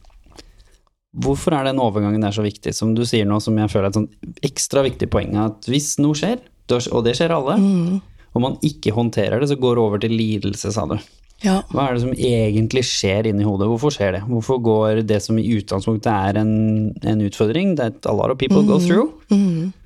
Hvorfor 1.19 1.55
er 1.57 1.65
den 1.65 1.79
overgangen 1.81 2.21
der 2.21 2.33
så 2.35 2.43
viktig, 2.45 2.69
som 2.77 2.91
du 2.93 3.01
sier 3.09 3.25
nå, 3.25 3.39
som 3.41 3.55
jeg 3.57 3.71
føler 3.71 3.87
er 3.87 3.89
et 3.89 3.97
sånn 3.97 4.43
ekstra 4.45 4.83
viktig 4.85 5.07
poeng, 5.09 5.33
at 5.41 5.65
hvis 5.65 5.95
noe 5.97 6.13
skjer, 6.13 6.37
og 6.71 7.05
det 7.07 7.17
skjer 7.17 7.35
alle, 7.35 7.59
Om 8.29 8.43
man 8.45 8.59
ikke 8.61 8.93
håndterer 8.93 9.41
det, 9.41 9.49
så 9.49 9.57
går 9.57 9.75
det 9.75 9.81
over 9.81 10.01
til 10.01 10.11
lidelse, 10.13 10.69
sa 10.71 10.83
du. 10.85 10.99
Ja. 11.41 11.61
Hva 11.71 11.87
er 11.87 11.95
det 11.95 12.01
som 12.03 12.11
egentlig 12.13 12.83
skjer 12.83 13.29
inni 13.29 13.45
hodet? 13.47 13.69
Hvorfor 13.71 13.93
skjer 13.95 14.17
det? 14.17 14.21
Hvorfor 14.27 14.59
går 14.61 15.01
det 15.07 15.21
som 15.23 15.37
i 15.39 15.45
utgangspunktet 15.55 16.09
er 16.11 16.39
en, 16.41 16.51
en 17.07 17.23
utfordring, 17.23 17.77
that 17.79 18.05
a 18.05 18.13
lot 18.13 18.33
of 18.33 18.37
people 18.41 18.61
go 18.67 18.77
through, 18.83 19.13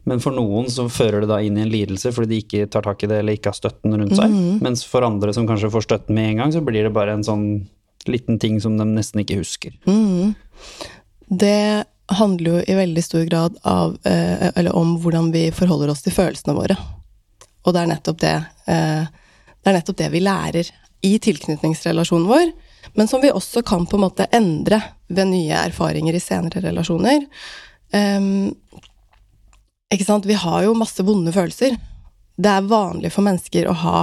men 0.04 0.20
for 0.20 0.36
noen 0.36 0.68
så 0.74 0.88
fører 0.92 1.24
det 1.24 1.30
da 1.30 1.38
inn 1.46 1.60
i 1.60 1.64
en 1.64 1.72
lidelse 1.72 2.12
fordi 2.12 2.32
de 2.34 2.42
ikke 2.42 2.68
tar 2.74 2.84
tak 2.84 3.06
i 3.06 3.08
det 3.08 3.22
eller 3.22 3.38
ikke 3.38 3.54
har 3.54 3.60
støtten 3.60 3.94
rundt 3.96 4.18
seg, 4.18 4.34
mens 4.66 4.84
for 4.90 5.06
andre 5.06 5.32
som 5.36 5.48
kanskje 5.48 5.72
får 5.72 5.86
støtten 5.86 6.18
med 6.18 6.32
en 6.32 6.42
gang, 6.44 6.56
så 6.56 6.64
blir 6.66 6.90
det 6.90 6.96
bare 6.96 7.16
en 7.16 7.24
sånn 7.24 7.46
liten 8.10 8.42
ting 8.42 8.58
som 8.60 8.76
de 8.76 8.90
nesten 8.90 9.22
ikke 9.24 9.40
husker. 9.40 9.78
Det 11.30 11.86
handler 12.12 12.50
jo 12.52 12.64
i 12.68 12.76
veldig 12.76 13.04
stor 13.04 13.24
grad 13.30 13.58
av, 13.64 13.98
eh, 14.06 14.66
om 14.72 14.98
hvordan 15.02 15.32
vi 15.32 15.52
forholder 15.52 15.94
oss 15.94 16.04
til 16.04 16.16
følelsene 16.16 16.56
våre. 16.58 16.78
Og 17.64 17.74
det 17.74 17.82
er 17.82 17.92
nettopp 17.94 18.20
det, 18.20 18.36
eh, 18.68 19.06
det 19.64 19.72
er 19.72 19.78
nettopp 19.78 19.98
det 19.98 20.10
vi 20.12 20.20
lærer 20.20 20.72
i 21.04 21.20
tilknytningsrelasjonen 21.20 22.28
vår, 22.28 22.52
men 22.94 23.08
som 23.08 23.22
vi 23.22 23.32
også 23.32 23.64
kan 23.66 23.86
på 23.86 23.98
en 23.98 24.06
måte 24.06 24.28
endre 24.32 24.82
ved 25.08 25.28
nye 25.28 25.56
erfaringer 25.70 26.16
i 26.16 26.20
senere 26.20 26.62
relasjoner. 26.64 27.26
Um, 27.94 28.56
ikke 29.94 30.06
sant? 30.08 30.26
Vi 30.26 30.34
har 30.34 30.64
jo 30.64 30.76
masse 30.78 31.04
vonde 31.06 31.32
følelser. 31.36 31.76
Det 32.36 32.50
er 32.50 32.70
vanlig 32.70 33.12
for 33.14 33.26
mennesker 33.26 33.68
å 33.70 33.76
ha 33.84 34.00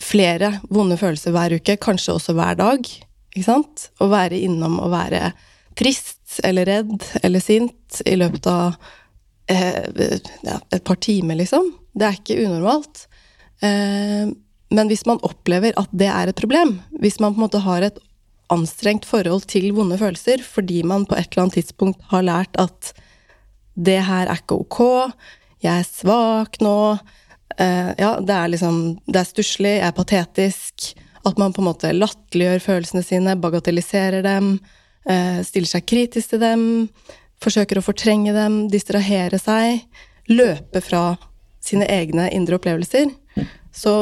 flere 0.00 0.56
vonde 0.72 0.96
følelser 1.00 1.34
hver 1.36 1.54
uke, 1.60 1.76
kanskje 1.80 2.16
også 2.16 2.34
hver 2.36 2.58
dag. 2.58 2.88
Ikke 3.34 3.46
sant? 3.46 3.88
Å 4.00 4.08
være 4.10 4.40
innom 4.40 4.80
og 4.82 4.92
være 4.94 5.32
trist 5.80 6.40
eller 6.46 6.68
redd 6.68 7.04
eller 7.22 7.42
sint 7.42 8.02
i 8.06 8.16
løpet 8.20 8.46
av 8.50 8.76
eh, 9.50 10.18
et 10.70 10.84
par 10.84 11.00
timer, 11.02 11.40
liksom. 11.40 11.72
Det 11.96 12.06
er 12.06 12.20
ikke 12.20 12.38
unormalt. 12.44 13.06
Eh, 13.64 14.30
men 14.70 14.90
hvis 14.92 15.06
man 15.08 15.22
opplever 15.26 15.74
at 15.80 15.90
det 15.96 16.08
er 16.12 16.30
et 16.30 16.38
problem, 16.38 16.76
hvis 17.02 17.18
man 17.22 17.34
på 17.34 17.40
en 17.40 17.46
måte 17.48 17.64
har 17.64 17.86
et 17.86 17.98
anstrengt 18.50 19.06
forhold 19.06 19.46
til 19.50 19.70
vonde 19.76 19.98
følelser 19.98 20.42
fordi 20.42 20.80
man 20.86 21.06
på 21.06 21.16
et 21.18 21.30
eller 21.30 21.44
annet 21.46 21.60
tidspunkt 21.60 22.02
har 22.10 22.26
lært 22.26 22.56
at 22.58 22.92
det 23.78 24.00
her 24.06 24.26
er 24.26 24.40
ikke 24.40 24.58
ok, 24.64 24.80
jeg 25.62 25.82
er 25.82 25.86
svak 25.86 26.58
nå, 26.64 26.98
eh, 27.56 27.92
ja, 28.00 28.16
det 28.20 28.34
er 28.36 28.50
liksom 28.52 28.98
Det 29.06 29.20
er 29.20 29.28
stusslig, 29.28 29.76
jeg 29.78 29.86
er 29.86 29.96
patetisk. 29.96 30.90
At 31.26 31.38
man 31.38 31.52
på 31.52 31.60
en 31.60 31.68
måte 31.68 31.92
latterliggjør 31.92 32.62
følelsene 32.64 33.02
sine, 33.04 33.36
bagatelliserer 33.36 34.24
dem, 34.24 34.54
stiller 35.00 35.70
seg 35.70 35.86
kritisk 35.88 36.34
til 36.34 36.42
dem, 36.42 36.62
forsøker 37.40 37.80
å 37.80 37.84
fortrenge 37.84 38.34
dem, 38.36 38.66
distrahere 38.72 39.38
seg, 39.40 39.86
løpe 40.30 40.82
fra 40.84 41.16
sine 41.64 41.86
egne 41.90 42.28
indre 42.34 42.58
opplevelser, 42.58 43.10
så 43.72 43.94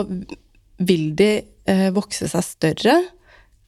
vil 0.78 1.12
de 1.18 1.30
eh, 1.68 1.88
vokse 1.94 2.28
seg 2.30 2.46
større. 2.46 2.96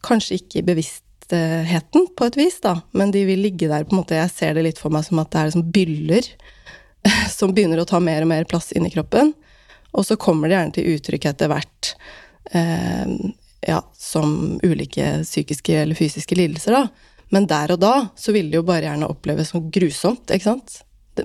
Kanskje 0.06 0.40
ikke 0.40 0.60
i 0.60 0.66
bevisstheten, 0.66 2.08
på 2.16 2.26
et 2.26 2.38
vis, 2.38 2.58
da, 2.62 2.80
men 2.96 3.12
de 3.14 3.24
vil 3.28 3.42
ligge 3.44 3.68
der 3.70 3.84
på 3.86 3.94
en 3.94 4.00
måte 4.00 4.16
Jeg 4.18 4.32
ser 4.34 4.56
det 4.56 4.64
litt 4.66 4.80
for 4.82 4.90
meg 4.94 5.04
som 5.06 5.20
at 5.22 5.30
det 5.30 5.40
er 5.40 5.50
liksom 5.50 5.68
byller 5.74 6.30
som 7.38 7.54
begynner 7.54 7.82
å 7.82 7.88
ta 7.88 8.00
mer 8.02 8.24
og 8.24 8.32
mer 8.32 8.48
plass 8.50 8.72
inni 8.76 8.90
kroppen. 8.92 9.34
Og 9.90 10.06
så 10.06 10.18
kommer 10.20 10.48
det 10.48 10.56
gjerne 10.56 10.74
til 10.76 10.90
uttrykk 10.94 11.28
etter 11.32 11.50
hvert, 11.50 11.92
eh, 12.54 13.14
ja, 13.66 13.80
som 13.98 14.58
ulike 14.62 15.20
psykiske 15.24 15.80
eller 15.82 15.98
fysiske 15.98 16.38
lidelser, 16.38 16.78
da. 16.78 17.09
Men 17.34 17.46
der 17.50 17.74
og 17.74 17.80
da 17.82 17.94
så 18.18 18.34
vil 18.34 18.50
det 18.50 18.58
jo 18.58 18.66
bare 18.66 18.88
gjerne 18.88 19.10
oppleves 19.10 19.52
som 19.52 19.68
grusomt, 19.72 20.30
ikke 20.30 20.48
sant. 20.48 20.80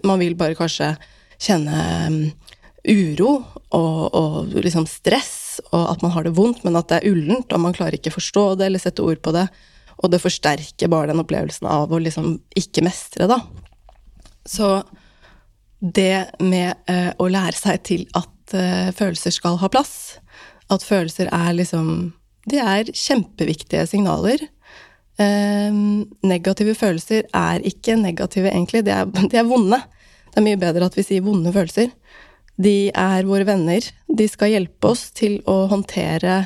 Man 0.06 0.22
vil 0.22 0.38
bare 0.38 0.58
kanskje 0.58 0.94
kjenne 1.42 1.80
um, 2.08 2.20
uro 2.86 3.32
og, 3.76 4.02
og, 4.16 4.54
liksom 4.54 4.86
stress, 4.90 5.62
og 5.72 5.90
at 5.94 6.04
man 6.06 6.14
har 6.14 6.28
det 6.28 6.36
vondt, 6.38 6.64
men 6.66 6.78
at 6.78 6.92
det 6.92 7.00
er 7.00 7.14
ullent, 7.14 7.54
og 7.54 7.64
man 7.64 7.76
klarer 7.76 7.98
ikke 7.98 8.14
forstå 8.14 8.48
det 8.60 8.70
eller 8.70 8.82
sette 8.82 9.04
ord 9.06 9.22
på 9.26 9.34
det. 9.36 9.48
Og 10.04 10.12
det 10.12 10.22
forsterker 10.22 10.92
bare 10.92 11.10
den 11.12 11.22
opplevelsen 11.24 11.68
av 11.72 11.94
å 11.94 12.02
liksom 12.02 12.36
ikke 12.60 12.84
mestre, 12.86 13.30
da. 13.32 13.40
Så 14.46 14.70
det 15.80 16.38
med 16.44 16.76
uh, 16.90 17.12
å 17.22 17.30
lære 17.32 17.58
seg 17.58 17.82
til 17.88 18.06
at 18.18 18.56
uh, 18.56 18.92
følelser 18.96 19.34
skal 19.34 19.58
ha 19.62 19.72
plass, 19.72 20.18
at 20.72 20.86
følelser 20.86 21.30
er 21.34 21.54
liksom 21.54 22.14
De 22.50 22.58
er 22.62 22.90
kjempeviktige 22.94 23.88
signaler. 23.90 24.38
Uh, 25.16 26.04
negative 26.28 26.76
følelser 26.76 27.30
er 27.32 27.64
ikke 27.64 27.96
negative, 28.00 28.52
egentlig. 28.52 28.84
De 28.88 28.94
er, 28.96 29.06
de 29.32 29.40
er 29.40 29.48
vonde. 29.48 29.80
Det 30.30 30.42
er 30.42 30.48
mye 30.50 30.60
bedre 30.60 30.90
at 30.90 30.98
vi 30.98 31.06
sier 31.08 31.24
vonde 31.26 31.54
følelser. 31.56 31.94
De 32.60 32.92
er 32.92 33.28
våre 33.28 33.48
venner. 33.48 33.84
De 34.08 34.28
skal 34.32 34.54
hjelpe 34.54 34.92
oss 34.92 35.10
til 35.16 35.40
å 35.50 35.66
håndtere 35.72 36.42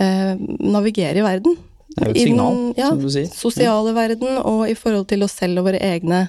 uh, 0.00 0.34
Navigere 0.60 1.20
i 1.20 1.26
verden. 1.26 1.56
Det 1.92 2.00
er 2.00 2.08
jo 2.08 2.14
et 2.14 2.22
signal, 2.24 2.54
den, 2.56 2.74
ja, 2.80 2.90
som 2.92 3.02
du 3.02 3.10
sier. 3.12 3.32
Sosiale 3.36 3.92
verden, 3.96 4.38
og 4.40 4.64
i 4.70 4.76
forhold 4.78 5.08
til 5.10 5.24
oss 5.26 5.36
selv 5.40 5.60
og 5.60 5.68
våre 5.70 5.80
egne 5.84 6.26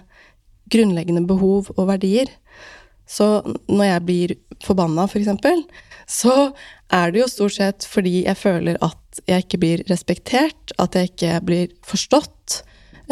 grunnleggende 0.74 1.24
behov 1.28 1.70
og 1.76 1.88
verdier. 1.88 2.32
Så 3.08 3.42
når 3.68 3.86
jeg 3.88 4.06
blir 4.08 4.36
forbanna, 4.64 5.06
for 5.12 5.20
eksempel, 5.22 5.64
så 6.10 6.52
er 6.94 7.14
det 7.14 7.24
jo 7.24 7.30
stort 7.32 7.58
sett 7.58 7.88
fordi 7.90 8.24
jeg 8.24 8.40
føler 8.40 8.78
at 8.86 9.22
jeg 9.30 9.46
ikke 9.46 9.62
blir 9.62 9.84
respektert, 9.90 10.74
at 10.82 10.98
jeg 10.98 11.12
ikke 11.12 11.40
blir 11.46 11.74
forstått, 11.86 12.64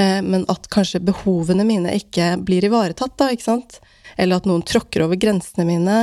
eh, 0.01 0.19
men 0.25 0.45
at 0.51 0.69
kanskje 0.73 1.03
behovene 1.05 1.65
mine 1.67 1.93
ikke 1.97 2.33
blir 2.45 2.65
ivaretatt, 2.67 3.15
da, 3.19 3.29
ikke 3.33 3.49
sant? 3.49 3.79
Eller 4.17 4.41
at 4.41 4.49
noen 4.49 4.65
tråkker 4.67 5.05
over 5.05 5.19
grensene 5.19 5.67
mine. 5.67 5.99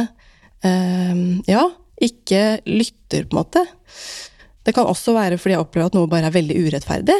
Eh, 0.64 1.14
ja, 1.50 1.64
ikke 2.00 2.60
lytter, 2.66 3.26
på 3.26 3.34
en 3.34 3.40
måte. 3.42 3.64
Det 4.64 4.74
kan 4.76 4.86
også 4.86 5.14
være 5.16 5.38
fordi 5.40 5.56
jeg 5.56 5.64
opplever 5.64 5.90
at 5.90 5.96
noe 5.96 6.10
bare 6.10 6.28
er 6.30 6.34
veldig 6.34 6.56
urettferdig. 6.66 7.18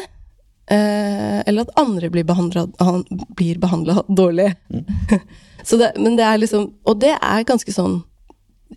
Eh, 0.69 1.39
eller 1.49 1.65
at 1.65 1.79
andre 1.81 2.11
blir 2.13 2.27
behandla 2.29 4.03
dårlig. 4.09 4.51
Så 5.69 5.79
det, 5.81 5.95
men 5.99 6.15
det 6.17 6.25
er 6.25 6.39
liksom 6.39 6.69
Og 6.87 7.01
det 7.01 7.15
er 7.17 7.47
ganske 7.49 7.73
sånn 7.75 7.99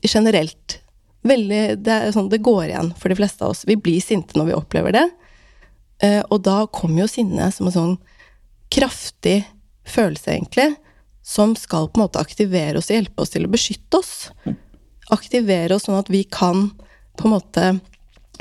generelt. 0.02 0.80
Veldig 1.28 1.84
Det 1.84 1.94
er 1.94 2.14
sånn 2.16 2.30
det 2.32 2.42
går 2.42 2.70
igjen 2.70 2.94
for 2.98 3.12
de 3.12 3.18
fleste 3.20 3.46
av 3.46 3.54
oss. 3.54 3.66
Vi 3.68 3.78
blir 3.78 4.02
sinte 4.02 4.38
når 4.40 4.52
vi 4.52 4.58
opplever 4.58 4.96
det. 4.96 5.08
Eh, 6.02 6.22
og 6.30 6.42
da 6.46 6.66
kommer 6.74 7.04
jo 7.04 7.12
sinnet 7.12 7.54
som 7.54 7.70
en 7.70 7.76
sånn 7.76 7.98
kraftig 8.72 9.44
følelse, 9.86 10.32
egentlig, 10.34 10.72
som 11.22 11.54
skal 11.60 11.90
på 11.90 12.00
en 12.00 12.06
måte 12.08 12.22
aktivere 12.22 12.80
oss 12.80 12.90
og 12.90 12.98
hjelpe 12.98 13.22
oss 13.22 13.34
til 13.34 13.46
å 13.46 13.52
beskytte 13.52 14.00
oss. 14.00 14.14
Aktivere 15.14 15.76
oss 15.76 15.86
sånn 15.90 16.00
at 16.00 16.10
vi 16.10 16.24
kan 16.24 16.70
på 17.20 17.28
en 17.28 17.36
måte 17.36 17.66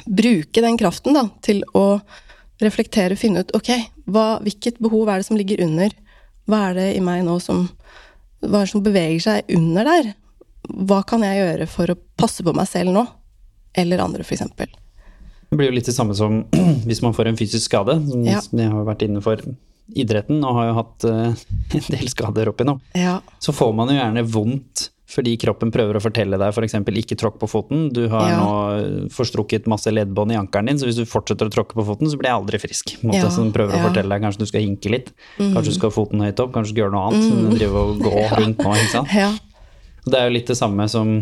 bruke 0.07 0.63
den 0.65 0.79
kraften 0.81 1.17
da, 1.17 1.27
til 1.45 1.61
å 1.77 2.01
reflektere, 2.61 3.17
og 3.17 3.21
finne 3.21 3.43
ut 3.45 3.53
ok, 3.57 3.73
hva, 4.11 4.39
hvilket 4.45 4.81
behov 4.81 5.11
er 5.11 5.21
det 5.21 5.29
som 5.29 5.39
ligger 5.39 5.63
under? 5.65 5.93
Hva 6.49 6.71
er 6.71 6.79
det 6.79 6.89
i 6.97 7.05
meg 7.05 7.25
nå 7.27 7.39
som 7.43 7.69
Hva 8.41 8.63
er 8.63 8.65
det 8.65 8.73
som 8.73 8.85
beveger 8.85 9.21
seg 9.21 9.51
under 9.53 9.85
der? 9.85 10.15
Hva 10.87 11.03
kan 11.07 11.23
jeg 11.27 11.41
gjøre 11.41 11.67
for 11.71 11.91
å 11.93 11.99
passe 12.21 12.45
på 12.47 12.55
meg 12.57 12.69
selv 12.71 12.93
nå? 12.97 13.07
Eller 13.79 14.03
andre, 14.03 14.25
for 14.27 14.35
eksempel. 14.35 14.71
Det 15.51 15.59
blir 15.59 15.71
jo 15.71 15.75
litt 15.79 15.87
det 15.91 15.95
samme 15.97 16.15
som 16.15 16.45
hvis 16.89 17.03
man 17.03 17.15
får 17.17 17.33
en 17.33 17.39
fysisk 17.41 17.67
skade. 17.71 17.99
Som 18.09 18.25
Ja. 18.27 18.41
Jeg 18.53 18.71
har 18.71 18.87
vært 18.87 19.03
innenfor 19.07 19.43
idretten 19.91 20.39
og 20.47 20.55
har 20.55 20.69
jo 20.71 20.79
hatt 20.79 21.05
eh, 21.11 21.35
en 21.81 21.89
del 21.97 22.09
skader 22.13 22.53
oppi 22.53 22.67
nå. 22.69 22.77
Ja. 22.95 23.19
Så 23.43 23.55
får 23.57 23.75
man 23.75 23.91
jo 23.91 23.99
gjerne 23.99 24.23
vondt 24.31 24.89
fordi 25.11 25.33
kroppen 25.43 25.73
prøver 25.75 25.97
å 25.99 26.01
fortelle 26.05 26.39
deg 26.39 26.53
f.eks. 26.55 26.77
ikke 26.87 27.17
tråkk 27.19 27.41
på 27.43 27.49
foten. 27.51 27.89
Du 27.91 28.05
har 28.13 28.29
Ja. 28.31 28.37
nå 28.39 29.09
forstrukket 29.11 29.67
masse 29.67 29.91
leddbånd 29.91 30.31
i 30.31 30.37
ankelen 30.39 30.71
din, 30.71 30.79
så 30.79 30.87
hvis 30.87 31.01
du 31.01 31.03
fortsetter 31.11 31.49
å 31.51 31.51
tråkke 31.51 31.75
på 31.75 31.83
foten, 31.83 32.07
så 32.07 32.15
blir 32.15 32.31
jeg 32.31 32.39
aldri 32.39 32.61
frisk. 32.63 32.93
Måte, 33.03 33.19
Ja, 33.19 33.27
så 33.35 33.43
den 33.43 33.51
prøver 33.51 33.75
å 33.75 33.89
fortelle 33.89 34.07
deg 34.15 34.23
kanskje 34.23 34.45
du 34.45 34.47
skal 34.47 34.63
hinke 34.63 34.87
litt. 34.95 35.11
Kanskje 35.35 35.73
du 35.73 35.79
skal 35.81 35.91
ha 35.91 35.97
foten 35.97 36.23
høyt 36.23 36.39
opp, 36.45 36.53
kanskje 36.55 36.71
du 36.71 36.75
skal 36.77 36.85
gjøre 36.85 36.95
noe 36.95 37.09
annet. 37.11 37.27
Mm. 37.27 37.43
Men 37.43 37.59
drive 37.59 37.83
og 37.83 37.99
gå 38.07 38.15
rundt 38.39 38.63
nå, 38.63 38.77
ikke 38.85 38.93
sant. 38.95 39.43
Det 40.07 40.19
er 40.19 40.29
jo 40.29 40.35
litt 40.39 40.47
det 40.47 40.57
samme 40.59 40.89
som 40.89 41.15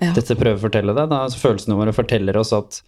Ja. 0.00 0.12
dette 0.12 0.36
prøver 0.36 0.58
å 0.58 0.66
fortelle 0.68 0.94
deg. 0.94 1.08
Da. 1.08 1.24
Altså, 1.26 1.40
følelsene 1.40 1.76
våre 1.78 1.92
forteller 1.96 2.36
oss 2.36 2.52
at 2.52 2.82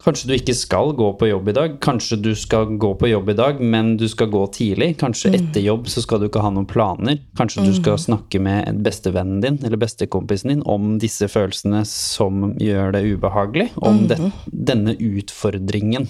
kanskje 0.00 0.28
du 0.28 0.32
ikke 0.32 0.54
skal 0.56 0.92
gå 0.96 1.10
på 1.18 1.28
jobb 1.28 1.48
i 1.48 1.52
dag. 1.52 1.74
Kanskje 1.84 2.16
du 2.22 2.30
skal 2.34 2.70
gå 2.80 2.94
på 2.96 3.08
jobb 3.10 3.28
i 3.28 3.34
dag, 3.36 3.58
men 3.60 3.96
du 4.00 4.06
skal 4.08 4.30
gå 4.32 4.46
tidlig. 4.54 4.94
Kanskje 4.96 5.34
etter 5.36 5.60
jobb 5.60 5.90
så 5.92 6.00
skal 6.00 6.20
du 6.22 6.28
ikke 6.28 6.40
ha 6.40 6.48
noen 6.54 6.64
planer. 6.70 7.18
Kanskje 7.36 7.66
du 7.66 7.72
skal 7.76 7.98
snakke 8.00 8.40
med 8.40 8.80
bestevennen 8.82 9.42
din 9.42 9.58
eller 9.62 9.76
bestekompisen 9.76 10.54
din 10.54 10.62
om 10.64 10.94
disse 11.02 11.28
følelsene 11.28 11.82
som 11.84 12.54
gjør 12.56 12.94
det 12.96 13.02
ubehagelig. 13.12 13.68
Om 13.76 14.06
det, 14.08 14.18
denne 14.50 14.96
utfordringen. 14.96 16.08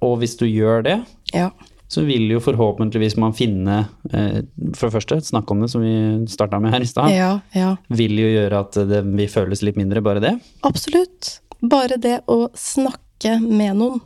Og 0.00 0.18
hvis 0.22 0.38
du 0.40 0.46
gjør 0.46 0.82
det, 0.88 0.96
ja. 1.34 1.50
Så 1.88 2.04
vil 2.04 2.28
jo 2.28 2.40
forhåpentligvis 2.44 3.16
man 3.16 3.32
finne 3.32 3.78
eh, 4.12 4.42
For 4.76 4.88
det 4.88 4.94
første, 4.98 5.20
snakke 5.24 5.54
om 5.54 5.62
det, 5.64 5.70
som 5.72 5.84
vi 5.84 6.26
starta 6.28 6.60
med 6.60 6.74
her 6.74 6.84
i 6.84 6.88
stad. 6.88 7.12
Ja, 7.14 7.30
ja. 7.56 7.70
Vil 7.88 8.18
jo 8.20 8.28
gjøre 8.28 8.60
at 8.60 8.76
det 8.90 9.02
vil 9.08 9.30
føles 9.32 9.64
litt 9.64 9.78
mindre, 9.80 10.04
bare 10.04 10.20
det. 10.20 10.34
Absolutt. 10.68 11.38
Bare 11.64 11.96
det 11.96 12.20
å 12.28 12.42
snakke 12.54 13.38
med 13.40 13.80
noen 13.80 14.02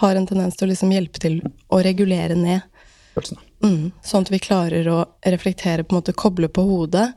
har 0.00 0.16
en 0.16 0.26
tendens 0.28 0.56
til 0.56 0.66
å 0.66 0.70
liksom 0.72 0.92
hjelpe 0.92 1.20
til 1.20 1.38
å 1.72 1.80
regulere 1.84 2.36
ned. 2.36 2.64
Mm, 3.64 3.92
sånn 4.04 4.26
at 4.26 4.32
vi 4.32 4.40
klarer 4.42 4.88
å 4.92 5.02
reflektere, 5.24 5.84
på 5.84 5.94
en 5.94 6.00
måte 6.00 6.16
koble 6.16 6.50
på 6.52 6.64
hodet. 6.68 7.10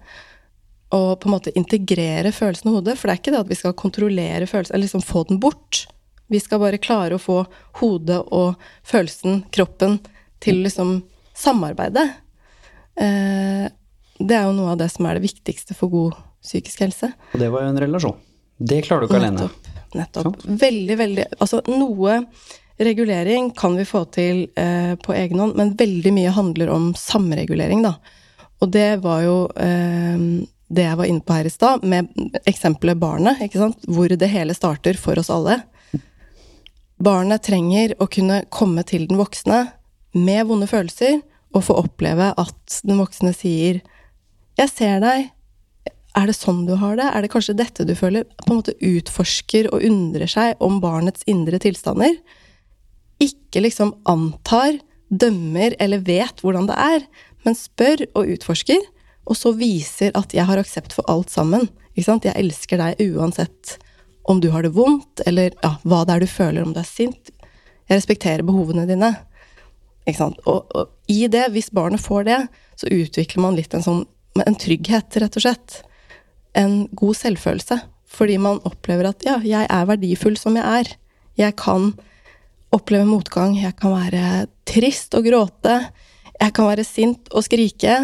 Og 0.96 1.20
på 1.22 1.30
en 1.30 1.36
måte 1.36 1.54
integrere 1.60 2.32
følelsen 2.34 2.72
i 2.72 2.76
hodet. 2.76 2.96
For 2.98 3.08
det 3.08 3.16
er 3.16 3.22
ikke 3.22 3.34
det 3.36 3.44
at 3.44 3.52
vi 3.52 3.58
skal 3.60 3.76
kontrollere 3.78 4.48
følelsen, 4.50 4.76
eller 4.76 4.88
liksom 4.88 5.06
få 5.06 5.26
den 5.30 5.42
bort. 5.44 5.84
Vi 6.30 6.40
skal 6.42 6.62
bare 6.62 6.80
klare 6.82 7.18
å 7.18 7.22
få 7.22 7.42
hodet 7.82 8.20
og 8.36 8.60
følelsen, 8.86 9.44
kroppen, 9.54 9.98
til 10.40 10.62
liksom 10.64 11.00
samarbeide. 11.36 12.06
Eh, 13.00 13.66
det 14.20 14.36
er 14.36 14.48
jo 14.48 14.56
noe 14.56 14.74
av 14.76 14.80
det 14.82 14.90
som 14.94 15.08
er 15.08 15.18
det 15.18 15.26
viktigste 15.26 15.76
for 15.78 15.92
god 15.92 16.18
psykisk 16.44 16.86
helse. 16.86 17.12
Og 17.34 17.42
det 17.42 17.50
var 17.52 17.66
jo 17.66 17.74
en 17.74 17.82
relasjon. 17.82 18.18
Det 18.60 18.82
klarer 18.86 19.06
du 19.06 19.10
ikke 19.10 19.20
alene. 19.22 19.48
Nettopp. 19.48 19.94
nettopp. 19.96 20.48
Veldig, 20.62 20.98
veldig 21.00 21.28
Altså, 21.40 21.62
noe 21.72 22.20
regulering 22.80 23.50
kan 23.56 23.76
vi 23.76 23.88
få 23.88 24.06
til 24.14 24.46
eh, 24.60 24.94
på 25.00 25.16
egen 25.16 25.40
hånd, 25.40 25.58
men 25.60 25.74
veldig 25.80 26.14
mye 26.16 26.36
handler 26.36 26.72
om 26.72 26.92
samregulering, 26.96 27.84
da. 27.84 27.96
Og 28.60 28.72
det 28.72 29.02
var 29.04 29.24
jo 29.24 29.36
eh, 29.56 30.22
det 30.70 30.86
jeg 30.86 31.00
var 31.00 31.10
inne 31.10 31.26
på 31.26 31.36
her 31.36 31.48
i 31.48 31.54
stad, 31.54 31.84
med 31.84 32.12
eksempelet 32.48 33.00
barnet, 33.00 33.42
ikke 33.44 33.64
sant, 33.64 33.88
hvor 33.88 34.12
det 34.12 34.32
hele 34.32 34.56
starter 34.56 35.00
for 35.00 35.20
oss 35.20 35.32
alle. 35.34 35.62
Barnet 37.00 37.46
trenger 37.48 37.94
å 38.04 38.10
kunne 38.12 38.42
komme 38.52 38.84
til 38.84 39.06
den 39.08 39.20
voksne 39.22 39.62
med 40.20 40.48
vonde 40.50 40.68
følelser 40.68 41.22
og 41.56 41.64
få 41.70 41.78
oppleve 41.80 42.34
at 42.36 42.80
den 42.84 43.00
voksne 43.00 43.32
sier 43.34 43.80
'Jeg 44.60 44.70
ser 44.70 45.00
deg. 45.00 45.32
Er 46.16 46.26
det 46.26 46.36
sånn 46.36 46.66
du 46.68 46.76
har 46.76 46.98
det? 46.98 47.06
Er 47.06 47.22
det 47.22 47.32
kanskje 47.32 47.56
dette 47.56 47.88
du 47.88 47.96
føler?' 47.96 48.26
På 48.44 48.52
en 48.52 48.60
måte 48.60 48.76
utforsker 48.84 49.72
og 49.72 49.82
undrer 49.82 50.28
seg 50.28 50.56
om 50.60 50.82
barnets 50.82 51.24
indre 51.26 51.58
tilstander. 51.58 52.20
Ikke 53.22 53.64
liksom 53.64 53.96
antar, 54.06 54.80
dømmer 55.10 55.76
eller 55.80 56.00
vet 56.00 56.42
hvordan 56.42 56.68
det 56.68 56.76
er, 56.76 57.08
men 57.46 57.56
spør 57.56 58.08
og 58.14 58.28
utforsker, 58.28 58.82
og 59.26 59.36
så 59.38 59.56
viser 59.56 60.12
at 60.16 60.34
'jeg 60.34 60.46
har 60.46 60.58
aksept 60.58 60.92
for 60.92 61.04
alt 61.08 61.30
sammen'. 61.30 61.70
Ikke 61.96 62.04
sant? 62.04 62.24
'Jeg 62.26 62.36
elsker 62.36 62.78
deg 62.78 63.16
uansett 63.16 63.80
om 64.30 64.40
du 64.42 64.52
har 64.54 64.66
det 64.66 64.76
vondt, 64.76 65.24
eller 65.26 65.56
ja, 65.64 65.74
hva 65.84 66.04
det 66.06 66.16
er 66.16 66.24
du 66.24 66.30
føler, 66.30 66.62
om 66.64 66.74
du 66.76 66.80
er 66.82 66.88
sint'. 66.88 67.32
Jeg 67.90 67.98
respekterer 67.98 68.46
behovene 68.46 68.86
dine. 68.86 69.16
Og, 70.46 70.70
og 70.78 70.90
i 71.10 71.26
det, 71.30 71.48
hvis 71.54 71.72
barnet 71.74 72.02
får 72.02 72.26
det, 72.28 72.40
så 72.78 72.90
utvikler 72.94 73.42
man 73.42 73.58
litt 73.58 73.74
en 73.74 73.86
sånn 73.86 74.04
en 74.40 74.56
trygghet, 74.56 75.18
rett 75.20 75.38
og 75.38 75.44
slett. 75.44 75.80
En 76.58 76.86
god 76.92 77.18
selvfølelse. 77.18 77.80
Fordi 78.10 78.38
man 78.42 78.62
opplever 78.66 79.10
at 79.10 79.26
ja, 79.26 79.38
jeg 79.46 79.68
er 79.70 79.90
verdifull 79.90 80.38
som 80.40 80.58
jeg 80.58 80.66
er. 80.66 80.94
Jeg 81.38 81.56
kan 81.60 81.92
oppleve 82.74 83.06
motgang, 83.10 83.58
jeg 83.58 83.76
kan 83.82 83.96
være 83.96 84.48
trist 84.70 85.18
og 85.18 85.26
gråte. 85.30 85.80
Jeg 86.40 86.54
kan 86.56 86.70
være 86.70 86.86
sint 86.88 87.30
og 87.36 87.44
skrike, 87.44 87.96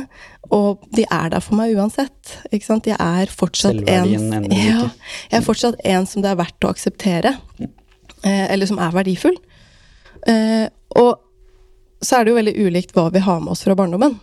og 0.53 0.83
de 0.95 1.05
er 1.07 1.31
der 1.31 1.43
for 1.43 1.57
meg 1.57 1.75
uansett. 1.77 2.35
Ikke 2.51 2.67
sant? 2.67 2.87
Jeg 2.89 2.97
er 2.99 3.31
fortsatt 3.31 3.79
en 3.89 4.11
ja, 4.51 4.89
Jeg 5.31 5.39
er 5.39 5.45
fortsatt 5.45 5.79
en 5.87 6.07
som 6.09 6.25
det 6.25 6.33
er 6.33 6.39
verdt 6.41 6.67
å 6.67 6.73
akseptere. 6.75 7.37
Eh, 7.61 8.45
eller 8.51 8.67
som 8.69 8.81
er 8.81 8.93
verdifull. 8.95 9.37
Eh, 10.27 10.67
og 10.99 11.21
så 12.03 12.17
er 12.17 12.25
det 12.25 12.33
jo 12.33 12.39
veldig 12.39 12.55
ulikt 12.67 12.95
hva 12.95 13.07
vi 13.13 13.23
har 13.23 13.39
med 13.41 13.55
oss 13.55 13.63
fra 13.65 13.77
barndommen. 13.77 14.17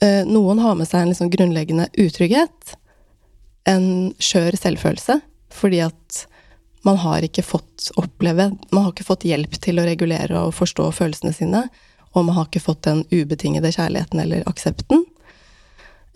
Eh, 0.00 0.22
noen 0.28 0.62
har 0.62 0.78
med 0.78 0.88
seg 0.88 1.02
en 1.02 1.12
liksom 1.12 1.32
grunnleggende 1.32 1.90
utrygghet. 2.00 2.76
En 3.68 4.14
skjør 4.22 4.56
selvfølelse. 4.60 5.20
Fordi 5.50 5.82
at 5.82 6.24
man 6.86 6.96
har 7.02 7.24
ikke 7.26 7.42
fått 7.42 7.90
oppleve 7.98 8.52
Man 8.70 8.84
har 8.84 8.92
ikke 8.92 9.08
fått 9.08 9.26
hjelp 9.28 9.56
til 9.60 9.80
å 9.80 9.84
regulere 9.84 10.44
og 10.46 10.54
forstå 10.56 10.86
følelsene 10.96 11.34
sine. 11.36 11.64
Og 12.14 12.26
man 12.26 12.34
har 12.36 12.48
ikke 12.48 12.62
fått 12.62 12.82
den 12.88 13.04
ubetingede 13.10 13.70
kjærligheten 13.74 14.20
eller 14.22 14.46
aksepten. 14.50 15.04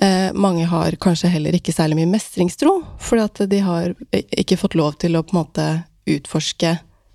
Eh, 0.02 0.32
mange 0.34 0.66
har 0.66 0.96
kanskje 1.00 1.30
heller 1.30 1.54
ikke 1.54 1.72
særlig 1.72 2.00
mye 2.00 2.10
mestringstro, 2.16 2.80
fordi 2.98 3.22
at 3.22 3.42
de 3.50 3.60
har 3.62 3.94
ikke 4.10 4.58
fått 4.58 4.74
lov 4.74 4.98
til 4.98 5.14
å 5.14 5.22
på 5.22 5.36
en 5.36 5.40
måte 5.42 5.68
utforske 6.10 6.74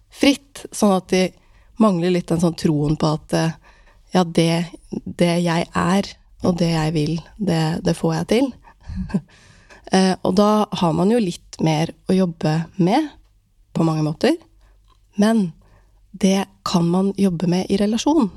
fritt. 0.10 0.64
Sånn 0.72 0.96
at 0.96 1.12
de 1.12 1.28
mangler 1.80 2.14
litt 2.16 2.32
den 2.32 2.42
sånn 2.42 2.58
troen 2.60 2.96
på 3.00 3.12
at 3.18 3.36
eh, 3.36 3.58
ja, 4.16 4.24
det, 4.24 4.66
det, 5.06 5.36
jeg 5.44 5.68
er, 5.68 6.12
og 6.48 6.58
det 6.62 6.72
jeg 6.72 6.96
vil, 6.96 7.14
det, 7.38 7.62
det 7.86 7.98
får 8.00 8.16
jeg 8.16 8.30
til. 8.32 8.52
eh, 9.96 10.16
og 10.24 10.36
da 10.40 10.52
har 10.82 10.96
man 10.96 11.12
jo 11.12 11.22
litt 11.22 11.60
mer 11.64 11.92
å 12.10 12.16
jobbe 12.16 12.62
med, 12.80 13.12
på 13.76 13.86
mange 13.86 14.08
måter. 14.08 14.40
Men 15.20 15.50
det 16.12 16.48
kan 16.66 16.88
man 16.90 17.12
jobbe 17.20 17.48
med 17.52 17.68
i 17.70 17.78
relasjon. 17.78 18.32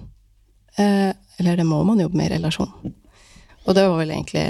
Eh, 0.76 1.12
eller 1.38 1.56
det 1.56 1.66
må 1.68 1.82
man 1.84 2.00
jobbe 2.00 2.18
med 2.18 2.30
i 2.30 2.34
relasjon. 2.36 2.70
Og 3.66 3.74
det 3.76 3.86
var 3.86 3.98
vel 3.98 4.12
egentlig 4.14 4.46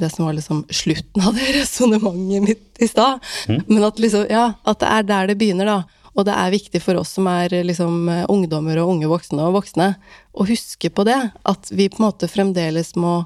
det 0.00 0.10
som 0.10 0.24
var 0.24 0.36
liksom 0.36 0.64
slutten 0.70 1.22
av 1.22 1.36
det 1.36 1.52
resonnementet 1.60 2.44
mitt 2.48 2.82
i 2.82 2.88
stad. 2.88 3.20
Mm. 3.48 3.62
Men 3.66 3.88
at, 3.88 3.98
liksom, 3.98 4.26
ja, 4.30 4.52
at 4.64 4.80
det 4.80 4.90
er 4.90 5.08
der 5.08 5.30
det 5.30 5.40
begynner, 5.40 5.68
da. 5.68 6.06
Og 6.18 6.26
det 6.26 6.34
er 6.34 6.52
viktig 6.52 6.80
for 6.82 6.98
oss 6.98 7.12
som 7.16 7.28
er 7.30 7.52
liksom 7.64 8.08
ungdommer 8.32 8.80
og 8.82 8.96
unge 8.96 9.10
voksne 9.10 9.44
og 9.46 9.60
voksne, 9.60 9.92
å 10.34 10.46
huske 10.48 10.90
på 10.90 11.04
det. 11.06 11.18
At 11.46 11.70
vi 11.70 11.88
på 11.88 12.00
en 12.00 12.08
måte 12.08 12.28
fremdeles 12.30 12.96
må 12.98 13.20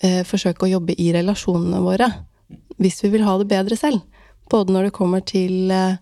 eh, 0.00 0.22
forsøke 0.26 0.66
å 0.66 0.72
jobbe 0.78 0.96
i 0.96 1.10
relasjonene 1.14 1.82
våre. 1.84 2.08
Hvis 2.80 3.02
vi 3.04 3.12
vil 3.14 3.26
ha 3.26 3.36
det 3.40 3.50
bedre 3.52 3.76
selv. 3.78 4.00
Både 4.50 4.72
når 4.72 4.88
det 4.88 4.96
kommer 4.96 5.24
til 5.26 5.72
eh, 5.74 5.98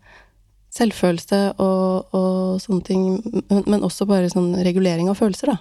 selvfølelse 0.75 1.41
og, 1.63 2.17
og 2.17 2.61
sånne 2.63 2.85
ting, 2.87 3.03
men, 3.49 3.63
men, 3.63 3.87
også 3.87 4.07
bare 4.11 4.33
sånn 4.33 4.55
regulering 4.67 5.11
av 5.11 5.19
følelser, 5.21 5.47
da. 5.55 5.59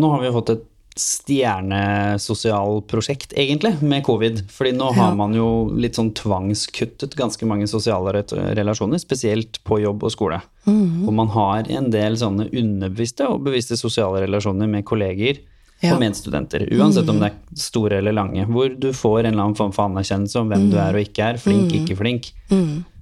Nå 0.00 0.06
har 0.10 0.20
vi 0.24 0.34
fått 0.34 0.52
et 0.52 0.64
stjernesosialprosjekt, 0.94 3.32
egentlig, 3.36 3.82
med 3.82 4.04
covid. 4.06 4.50
Fordi 4.50 4.72
nå 4.76 4.84
ja. 4.92 4.96
har 5.00 5.14
man 5.18 5.34
jo 5.34 5.70
litt 5.74 5.94
sånn 5.98 6.12
tvangskuttet 6.14 7.14
ganske 7.18 7.46
mange 7.50 7.66
sosiale 7.70 8.12
relasjoner, 8.54 8.98
spesielt 9.02 9.58
på 9.66 9.78
jobb 9.82 10.04
og 10.06 10.12
skole. 10.14 10.38
Mm. 10.68 11.08
Og 11.08 11.12
man 11.18 11.28
har 11.34 11.60
en 11.66 11.90
del 11.94 12.12
sånne 12.20 12.44
underbevisste 12.52 13.24
og 13.30 13.42
bevisste 13.48 13.76
sosiale 13.80 14.18
relasjoner 14.26 14.66
med 14.70 14.86
kolleger 14.86 15.34
ja. 15.82 15.92
og 15.96 16.00
medstudenter. 16.02 16.60
Uansett 16.78 17.10
om 17.10 17.18
det 17.22 17.28
er 17.32 17.36
store 17.58 17.98
eller 17.98 18.14
lange. 18.14 18.42
Hvor 18.46 18.68
du 18.70 18.92
får 18.94 19.20
en 19.24 19.32
eller 19.32 19.44
annen 19.48 19.58
form 19.58 19.72
for 19.74 19.84
anerkjennelse 19.90 20.36
om 20.40 20.48
hvem 20.52 20.64
mm. 20.68 20.72
du 20.72 20.76
er 20.78 20.92
og 20.94 21.02
ikke 21.08 21.22
er. 21.32 21.36
Flink, 21.42 21.68
mm. 21.72 21.76
ikke 21.82 21.96
flink. 21.98 22.22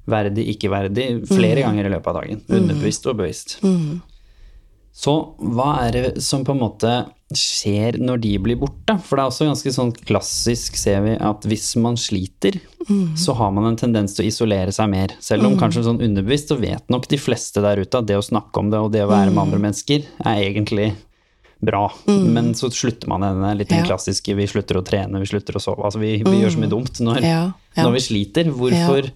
Mm. 0.02 0.12
Verdig, 0.14 0.46
ikke 0.56 0.70
verdig. 0.72 1.08
Flere 1.30 1.60
mm. 1.60 1.66
ganger 1.66 1.88
i 1.88 1.92
løpet 1.92 2.10
av 2.10 2.20
dagen. 2.20 2.42
Underbevisst 2.48 3.06
og 3.10 3.20
bevisst. 3.20 3.58
Så 4.92 5.12
hva 5.40 5.74
er 5.86 5.94
det 5.96 6.08
som 6.20 6.42
på 6.44 6.52
en 6.52 6.60
måte 6.60 6.90
skjer 7.32 7.96
når 8.02 8.18
de 8.26 8.32
blir 8.44 8.58
borte? 8.60 8.98
For 9.00 9.16
det 9.16 9.22
er 9.22 9.30
også 9.30 9.46
ganske 9.48 9.72
sånn 9.72 9.92
klassisk, 10.04 10.76
ser 10.76 11.00
vi, 11.06 11.14
at 11.16 11.46
hvis 11.48 11.70
man 11.80 11.96
sliter, 11.96 12.58
mm. 12.84 13.14
så 13.16 13.32
har 13.38 13.54
man 13.56 13.70
en 13.70 13.78
tendens 13.80 14.12
til 14.16 14.26
å 14.26 14.28
isolere 14.28 14.74
seg 14.74 14.90
mer. 14.92 15.14
Selv 15.24 15.48
om 15.48 15.56
mm. 15.56 15.62
kanskje 15.62 15.86
sånn 15.86 16.02
underbevisst 16.04 16.52
så 16.52 16.58
vet 16.60 16.92
nok 16.92 17.08
de 17.08 17.20
fleste 17.20 17.64
der 17.64 17.80
ute 17.80 18.02
at 18.02 18.10
det 18.10 18.20
å 18.20 18.26
snakke 18.26 18.60
om 18.60 18.68
det 18.74 18.82
og 18.84 18.92
det 18.92 19.06
å 19.06 19.08
være 19.08 19.30
med 19.30 19.38
mm. 19.38 19.42
andre 19.46 19.62
mennesker 19.64 20.04
er 20.18 20.44
egentlig 20.44 20.90
bra. 21.62 21.86
Mm. 22.10 22.28
Men 22.34 22.52
så 22.58 22.68
slutter 22.74 23.08
man 23.08 23.24
denne 23.24 23.54
litt 23.56 23.72
den 23.72 23.84
ja. 23.84 23.88
klassiske 23.94 24.36
vi 24.36 24.48
slutter 24.50 24.80
å 24.80 24.84
trene, 24.84 25.22
vi 25.22 25.30
slutter 25.30 25.56
å 25.56 25.62
sove. 25.62 25.86
Altså 25.86 26.02
vi, 26.02 26.16
vi 26.26 26.40
gjør 26.42 26.52
så 26.52 26.60
mye 26.60 26.68
mm. 26.68 26.74
dumt 26.76 27.02
når, 27.06 27.24
ja. 27.24 27.42
Ja. 27.72 27.84
når 27.86 27.96
vi 27.96 28.06
sliter. 28.10 28.52
Hvorfor 28.60 29.08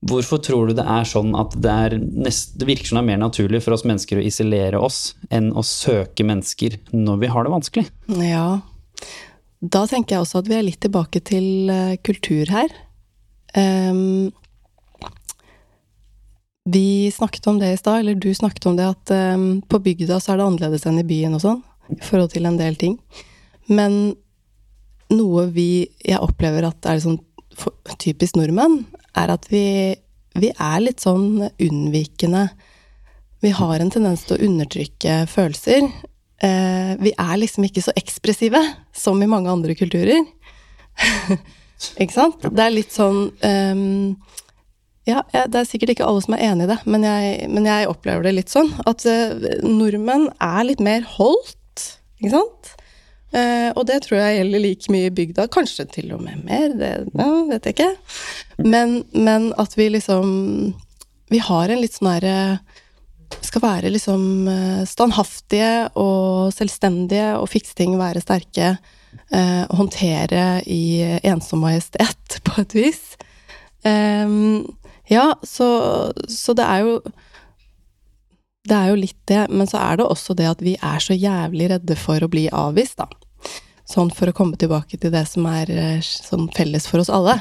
Hvorfor 0.00 0.40
tror 0.40 0.70
du 0.70 0.78
det 0.78 0.86
er 0.88 1.04
sånn 1.04 1.34
at 1.36 1.52
det, 1.60 1.70
er 1.70 1.96
nest, 2.00 2.54
det 2.56 2.68
virker 2.70 2.88
som 2.88 2.96
det 2.96 3.02
er 3.02 3.10
mer 3.10 3.20
naturlig 3.20 3.60
for 3.60 3.76
oss 3.76 3.84
mennesker 3.84 4.16
å 4.16 4.24
isolere 4.24 4.80
oss 4.80 5.12
enn 5.28 5.50
å 5.52 5.64
søke 5.66 6.24
mennesker 6.24 6.78
når 6.96 7.18
vi 7.20 7.28
har 7.34 7.44
det 7.44 7.52
vanskelig? 7.52 7.84
Ja, 8.24 8.46
da 9.60 9.82
tenker 9.84 10.16
jeg 10.16 10.24
også 10.24 10.40
at 10.40 10.48
vi 10.48 10.56
er 10.56 10.64
litt 10.64 10.80
tilbake 10.80 11.20
til 11.20 11.68
uh, 11.68 11.98
kultur 12.00 12.48
her. 12.48 12.72
Um, 13.52 14.30
vi 16.64 17.10
snakket 17.12 17.50
om 17.52 17.58
det 17.60 17.74
i 17.74 17.80
stad, 17.80 18.00
eller 18.00 18.16
du 18.16 18.30
snakket 18.34 18.70
om 18.70 18.78
det, 18.78 18.88
at 18.88 19.12
um, 19.36 19.60
på 19.60 19.82
bygda 19.84 20.16
så 20.16 20.32
er 20.32 20.40
det 20.40 20.46
annerledes 20.46 20.86
enn 20.88 21.02
i 21.02 21.04
byen 21.04 21.36
og 21.36 21.44
sånn, 21.44 21.60
i 21.92 22.00
forhold 22.00 22.32
til 22.32 22.48
en 22.48 22.56
del 22.60 22.80
ting. 22.80 22.96
Men 23.68 24.14
noe 25.10 25.48
vi 25.50 25.90
Jeg 26.06 26.22
opplever 26.22 26.68
at 26.68 26.86
er 26.86 27.02
sånn 27.02 27.18
typisk 28.00 28.38
nordmenn, 28.38 28.84
er 29.18 29.32
at 29.34 29.48
vi, 29.50 29.64
vi 30.38 30.52
er 30.52 30.78
litt 30.82 31.02
sånn 31.02 31.48
unnvikende. 31.50 32.48
Vi 33.40 33.52
har 33.56 33.80
en 33.80 33.92
tendens 33.92 34.26
til 34.26 34.36
å 34.36 34.48
undertrykke 34.48 35.22
følelser. 35.30 35.86
Eh, 36.40 36.92
vi 37.00 37.12
er 37.16 37.38
liksom 37.40 37.66
ikke 37.66 37.84
så 37.84 37.94
ekspressive 37.98 38.60
som 38.96 39.20
i 39.22 39.28
mange 39.30 39.52
andre 39.52 39.76
kulturer. 39.78 40.22
ikke 42.02 42.14
sant? 42.14 42.44
Det 42.44 42.64
er 42.64 42.74
litt 42.74 42.92
sånn 42.92 43.26
um, 43.30 44.16
ja, 45.08 45.22
det 45.32 45.56
er 45.56 45.66
sikkert 45.68 45.94
ikke 45.94 46.06
alle 46.06 46.22
som 46.22 46.36
er 46.36 46.44
enig 46.50 46.66
i 46.66 46.70
det, 46.70 46.76
men 46.92 47.04
jeg, 47.06 47.48
men 47.50 47.66
jeg 47.66 47.88
opplever 47.90 48.26
det 48.26 48.34
litt 48.36 48.52
sånn. 48.52 48.68
At 48.88 49.04
uh, 49.08 49.48
nordmenn 49.64 50.28
er 50.36 50.66
litt 50.68 50.82
mer 50.84 51.06
holdt, 51.16 51.86
ikke 52.20 52.34
sant? 52.36 52.74
Uh, 53.30 53.70
og 53.78 53.84
det 53.86 54.00
tror 54.02 54.18
jeg 54.18 54.40
gjelder 54.40 54.62
like 54.64 54.90
mye 54.90 55.06
i 55.06 55.14
bygda, 55.14 55.46
kanskje 55.54 55.86
til 55.92 56.08
og 56.16 56.22
med 56.24 56.42
mer, 56.48 56.72
det 56.74 56.90
ja, 57.14 57.28
vet 57.46 57.68
jeg 57.68 57.76
ikke. 57.76 57.90
Men, 58.66 59.00
men, 59.14 59.52
at 59.60 59.76
vi 59.78 59.86
liksom 59.94 60.30
Vi 61.30 61.38
har 61.38 61.70
en 61.70 61.78
litt 61.78 61.94
sånn 61.94 62.10
herre 62.10 62.58
Skal 63.46 63.62
være 63.62 63.92
liksom 63.94 64.48
uh, 64.50 64.82
standhaftige 64.82 65.92
og 65.94 66.50
selvstendige 66.56 67.36
og 67.38 67.46
fikse 67.52 67.76
ting, 67.78 67.94
være 68.00 68.22
sterke. 68.24 68.74
Uh, 69.30 69.66
håndtere 69.78 70.62
i 70.66 71.02
ensom 71.26 71.62
majestet, 71.62 72.40
på 72.46 72.60
et 72.64 72.74
vis. 72.74 73.02
Um, 73.86 74.66
ja, 75.10 75.32
så, 75.42 75.66
så 76.28 76.54
det 76.54 76.66
er 76.66 76.82
jo 76.86 76.98
det 78.68 78.76
er 78.76 78.90
jo 78.92 78.98
litt 79.00 79.16
det, 79.30 79.46
men 79.50 79.66
så 79.70 79.78
er 79.80 80.00
det 80.00 80.06
også 80.10 80.34
det 80.36 80.48
at 80.50 80.60
vi 80.64 80.74
er 80.76 81.00
så 81.02 81.16
jævlig 81.16 81.70
redde 81.72 81.96
for 81.98 82.20
å 82.20 82.28
bli 82.30 82.48
avvist, 82.52 82.98
da. 83.00 83.06
Sånn 83.90 84.12
for 84.14 84.30
å 84.30 84.34
komme 84.36 84.58
tilbake 84.60 84.98
til 85.00 85.10
det 85.10 85.24
som 85.26 85.46
er 85.50 85.70
sånn 86.04 86.46
felles 86.54 86.84
for 86.86 87.02
oss 87.02 87.10
alle. 87.10 87.38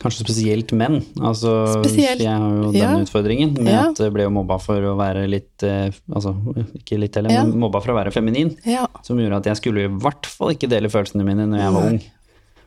Kanskje 0.00 0.22
spesielt 0.24 0.70
menn. 0.72 1.00
Altså, 1.20 1.50
Spesielt, 1.82 2.22
jeg 2.24 2.32
har 2.32 2.54
jo 2.56 2.70
den 2.72 2.80
ja. 2.80 2.92
utfordringen 3.02 3.50
med 3.58 3.68
Ja. 3.72 3.82
at 3.90 3.98
jeg 4.00 4.12
ble 4.14 4.24
jo 4.24 4.30
mobba 4.32 4.56
for 4.62 4.80
å 4.80 4.94
være 4.96 5.26
litt 5.28 5.60
eh, 5.66 5.90
Altså, 6.08 6.32
ikke 6.78 6.96
litt 7.02 7.18
heller, 7.18 7.34
Ja. 7.34 7.42
men 7.44 7.58
mobba 7.60 7.82
for 7.84 7.92
å 7.92 7.98
være 7.98 8.12
feminin. 8.14 8.54
Ja. 8.64 8.86
Som 9.04 9.18
gjorde 9.20 9.42
at 9.42 9.50
jeg 9.50 9.56
skulle 9.60 9.84
i 9.84 9.92
hvert 9.92 10.24
fall 10.30 10.54
ikke 10.54 10.70
dele 10.72 10.88
følelsene 10.88 11.26
mine 11.26 11.44
når 11.50 11.58
jeg 11.64 11.74
var 11.76 11.90
ung. 11.90 12.00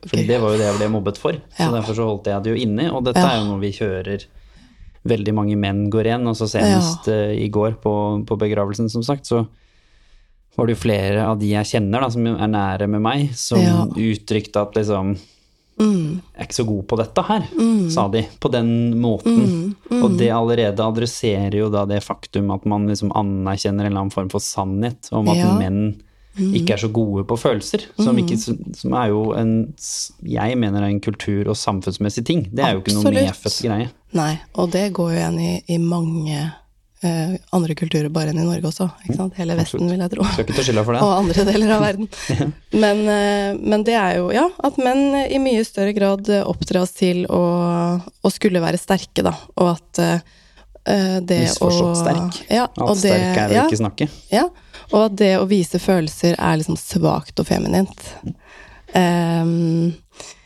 For 0.04 0.16
det 0.28 0.38
var 0.44 0.52
jo 0.52 0.58
det 0.60 0.68
jeg 0.68 0.78
ble 0.78 0.88
mobbet 0.94 1.18
for. 1.18 1.32
Så 1.56 1.70
derfor 1.72 1.94
så 1.98 2.06
holdt 2.06 2.26
jeg 2.30 2.42
det 2.44 2.52
jo 2.54 2.60
inne. 2.68 2.86
Og 2.92 3.02
dette 3.08 3.24
er 3.24 3.38
jo 3.40 3.48
noe 3.48 3.60
vi 3.64 3.72
hører 3.80 4.26
veldig 5.04 5.34
mange 5.36 5.56
menn 5.60 5.90
går 5.92 6.08
igjen. 6.10 6.26
Og 6.30 6.36
så 6.38 6.48
senest 6.48 7.08
eh, 7.12 7.34
i 7.44 7.48
går 7.52 7.76
på, 7.82 7.92
på 8.26 8.38
begravelsen, 8.40 8.88
som 8.90 9.02
sagt, 9.06 9.26
så 9.26 9.44
var 10.56 10.66
det 10.68 10.76
jo 10.76 10.82
flere 10.84 11.24
av 11.26 11.38
de 11.40 11.48
jeg 11.50 11.66
kjenner 11.74 12.00
da, 12.04 12.08
som 12.14 12.26
er 12.30 12.46
nære 12.50 12.86
med 12.88 13.02
meg, 13.02 13.30
som 13.36 13.58
Ja. 13.60 13.86
uttrykte 13.90 14.62
at 14.62 14.74
liksom 14.78 15.16
Mm. 15.74 16.20
jeg 16.36 16.38
er 16.38 16.44
ikke 16.46 16.54
så 16.54 16.66
god 16.68 16.84
på 16.86 16.96
dette 17.00 17.22
her, 17.26 17.42
sa 17.90 18.04
de. 18.06 18.20
På 18.38 18.46
den 18.48 18.68
måten. 19.02 19.74
Mm. 19.90 20.02
Og 20.04 20.12
det 20.20 20.28
allerede 20.30 20.78
adresserer 20.78 21.50
jo 21.58 21.68
da 21.68 21.84
det 21.84 21.98
faktum 22.04 22.52
at 22.54 22.64
man 22.64 22.86
liksom 22.86 23.10
anerkjenner 23.10 23.82
en 23.82 23.90
eller 23.90 24.04
annen 24.04 24.12
form 24.14 24.30
for 24.30 24.38
sannhet 24.38 25.08
om 25.10 25.26
at 25.28 25.36
Ja. 25.36 25.50
Mm. 25.50 25.58
menn 25.58 26.00
ikke 26.34 26.74
er 26.74 26.82
så 26.82 26.90
gode 26.90 27.22
på 27.28 27.36
følelser. 27.38 27.86
Som, 28.00 28.18
ikke, 28.18 28.38
som 28.38 28.96
er 28.98 29.12
jo 29.12 29.28
en 29.38 29.54
Jeg 30.26 30.58
mener 30.58 30.82
er 30.82 30.90
en 30.90 31.00
kultur- 31.00 31.48
og 31.48 31.56
samfunnsmessig 31.58 32.24
ting. 32.26 32.48
Det 32.50 32.64
er 32.64 32.74
jo 32.74 32.82
ikke 32.82 32.96
noe 32.96 33.14
medfødt 33.14 33.62
greie. 33.68 33.88
Nei, 34.14 34.34
og 34.58 34.70
det 34.74 34.88
går 34.94 35.14
jo 35.14 35.18
igjen 35.18 35.40
i, 35.42 35.54
i 35.74 35.78
mange 35.82 36.38
uh, 37.04 37.34
andre 37.56 37.76
kulturer 37.78 38.10
bare 38.14 38.32
enn 38.32 38.40
i 38.42 38.46
Norge 38.46 38.68
også. 38.70 38.88
Ikke 39.04 39.16
sant? 39.18 39.38
Hele 39.38 39.56
Vesten, 39.58 39.86
vil 39.90 40.02
jeg 40.02 40.12
tro. 40.12 40.26
Skal 40.32 40.46
ikke 40.46 40.56
ta 40.58 40.66
skylda 40.66 40.84
for 40.86 40.96
det. 40.96 41.02
Og 41.06 41.14
andre 41.16 41.46
deler 41.50 41.74
av 41.76 41.84
verden. 41.84 42.10
Men, 42.84 43.02
uh, 43.06 43.50
men 43.62 43.84
det 43.86 43.94
er 43.98 44.18
jo, 44.18 44.30
ja, 44.34 44.48
at 44.66 44.78
menn 44.82 45.14
i 45.24 45.38
mye 45.42 45.62
større 45.66 45.94
grad 45.94 46.28
eh, 46.32 46.42
oppdras 46.42 46.94
til 46.96 47.22
å, 47.30 47.42
å 48.02 48.32
skulle 48.34 48.62
være 48.62 48.80
sterke, 48.80 49.22
da. 49.22 49.34
Og 49.62 49.76
at 49.76 50.02
uh, 50.02 50.18
det 50.84 51.38
å 51.38 51.46
Misforstått 51.46 52.00
sterk. 52.02 52.40
Ja, 52.50 52.66
At 52.66 52.98
det, 52.98 53.14
sterk 53.14 53.38
er 53.44 53.54
å 53.54 53.58
ja, 53.60 53.66
ikke 53.70 53.80
snakke. 53.80 54.08
ja, 54.34 54.48
og 54.92 55.00
at 55.06 55.16
det 55.20 55.32
å 55.40 55.46
vise 55.50 55.80
følelser 55.80 56.36
er 56.38 56.58
liksom 56.60 56.76
svakt 56.80 57.40
og 57.40 57.46
feminint. 57.48 58.04
Um, 58.94 59.94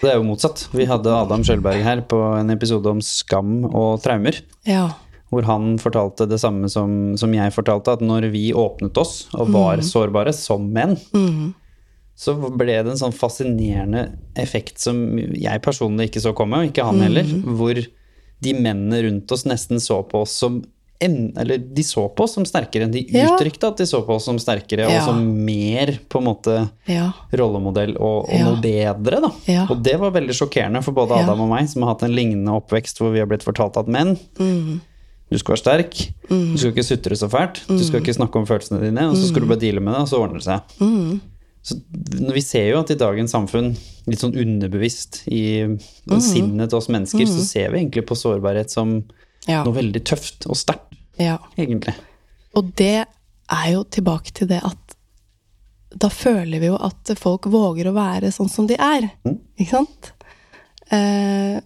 Det 0.01 0.09
er 0.12 0.16
jo 0.16 0.24
motsatt. 0.29 0.68
Vi 0.72 0.87
hadde 0.88 1.12
Adam 1.12 1.42
Skjølberg 1.44 1.83
her 1.85 2.01
på 2.09 2.20
en 2.38 2.51
episode 2.55 2.88
om 2.88 3.03
skam 3.05 3.64
og 3.68 4.01
traumer. 4.05 4.40
ja. 4.68 4.88
Hvor 5.29 5.44
han 5.44 5.74
fortalte 5.77 6.24
det 6.24 6.38
samme 6.40 6.70
som, 6.72 7.12
som 7.20 7.35
jeg 7.37 7.53
fortalte, 7.53 7.98
at 7.98 8.01
når 8.01 8.31
vi 8.33 8.46
åpnet 8.57 8.96
oss 8.96 9.27
og 9.37 9.51
var 9.53 9.83
sårbare 9.85 10.33
som 10.33 10.70
menn, 10.72 10.94
så 12.16 12.33
ble 12.57 12.79
det 12.79 12.94
en 12.94 12.96
sånn 13.03 13.12
fascinerende 13.12 14.07
effekt 14.40 14.81
som 14.81 14.96
jeg 15.18 15.61
personlig 15.61 16.09
ikke 16.09 16.22
så 16.24 16.33
komme, 16.33 16.62
og 16.62 16.70
ikke 16.70 16.87
han 16.88 17.03
heller, 17.05 17.29
hvor 17.44 17.77
de 17.77 18.55
mennene 18.57 19.03
rundt 19.05 19.37
oss 19.37 19.44
nesten 19.44 19.85
så 19.85 20.01
på 20.09 20.22
oss 20.24 20.33
som 20.40 20.62
eller 21.00 21.58
de 21.58 21.82
så 21.87 22.08
på 22.14 22.24
oss 22.24 22.34
som 22.34 22.44
sterkere 22.44 22.82
enn 22.88 22.90
de 22.92 23.04
uttrykte 23.06 23.68
at 23.68 23.76
de 23.78 23.84
så 23.87 24.00
på 24.04 24.16
oss 24.16 24.24
som 24.26 24.38
sterkere, 24.42 24.88
Ja. 24.90 24.98
og 24.98 25.04
som 25.06 25.44
mer 25.44 25.98
på 26.11 26.18
en 26.18 26.24
måte 26.26 26.70
Ja. 26.88 27.12
rollemodell 27.32 27.96
og, 28.00 28.28
og 28.28 28.32
Ja. 28.34 28.44
noe 28.50 28.61
bedre, 28.61 29.20
da. 29.20 29.30
Og 29.70 29.82
det 29.82 29.98
var 30.00 30.11
veldig 30.11 30.34
sjokkerende 30.34 30.82
for 30.82 30.92
både. 30.92 31.12
Adam 31.22 31.40
og 31.40 31.48
meg, 31.50 31.68
som 31.68 31.82
har 31.82 31.94
hatt 31.94 32.02
en 32.02 32.14
lignende 32.14 32.50
oppvekst 32.50 32.98
hvor 32.98 33.12
vi 33.12 33.20
har 33.20 33.26
blitt 33.26 33.44
fortalt 33.46 33.76
at 33.76 33.87
menn 33.87 34.18
Mm. 34.40 34.80
du 35.30 35.38
skal 35.38 35.54
være 35.54 35.62
sterk, 35.62 36.11
du 36.28 36.56
skal 36.56 36.72
ikke 36.72 36.84
sutre 36.88 37.14
så 37.16 37.28
fælt, 37.30 37.66
du 37.68 37.78
skal 37.84 38.00
ikke 38.00 38.16
snakke 38.16 38.37
om 38.37 38.46
følelsene 38.46 38.80
dine, 38.80 39.08
og 39.11 39.14
så 39.16 39.28
skal 39.28 39.42
du 39.42 39.46
bare 39.46 39.61
deale 39.61 39.80
med 39.80 39.94
det, 39.94 40.00
og 40.02 40.08
så 40.08 40.18
ordner 40.18 40.40
det 40.40 40.44
seg. 40.44 41.20
Så 41.62 41.74
når 42.20 42.32
vi 42.32 42.40
ser 42.40 42.70
jo 42.70 42.78
at 42.80 42.90
i 42.90 42.94
dagens 42.94 43.30
samfunn, 43.32 43.76
litt 44.06 44.18
sånn 44.20 44.32
underbevisst 44.34 45.28
i 45.28 45.66
sinnet 46.20 46.70
til 46.70 46.78
oss 46.78 46.88
mennesker, 46.88 47.26
så 47.28 47.42
ser 47.44 47.70
vi 47.72 47.80
egentlig 47.84 48.06
på 48.06 48.16
sårbarhet 48.16 48.70
som 48.70 49.04
Ja. 49.46 49.62
noe 49.64 49.77
veldig 49.77 50.03
tøft 50.05 50.48
og 50.48 50.59
sterkt, 50.59 50.96
ja. 51.20 51.38
egentlig. 51.57 51.94
Og 52.59 52.72
det 52.77 53.07
er 53.07 53.68
jo 53.72 53.85
tilbake 53.88 54.35
til 54.37 54.51
det 54.51 54.61
at 54.66 54.96
da 55.98 56.11
føler 56.12 56.61
vi 56.61 56.68
jo 56.68 56.77
at 56.85 57.14
folk 57.16 57.48
våger 57.48 57.88
å 57.88 57.96
være 57.96 58.33
sånn 58.35 58.51
som 58.53 58.66
de 58.68 58.77
er. 58.77 59.09
Ikke 59.57 59.70
sant? 59.70 60.11
Eh, 60.92 61.57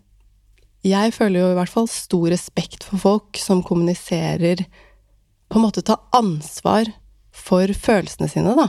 jeg 0.86 1.14
føler 1.14 1.42
jo 1.42 1.50
i 1.52 1.58
hvert 1.58 1.72
fall 1.72 1.88
stor 1.90 2.28
respekt 2.30 2.86
for 2.86 2.98
folk 2.98 3.38
som 3.38 3.60
kommuniserer 3.62 4.64
På 5.46 5.60
en 5.60 5.62
måte 5.62 5.84
ta 5.86 6.00
ansvar 6.16 6.88
for 7.32 7.70
følelsene 7.70 8.26
sine, 8.30 8.54
da. 8.58 8.66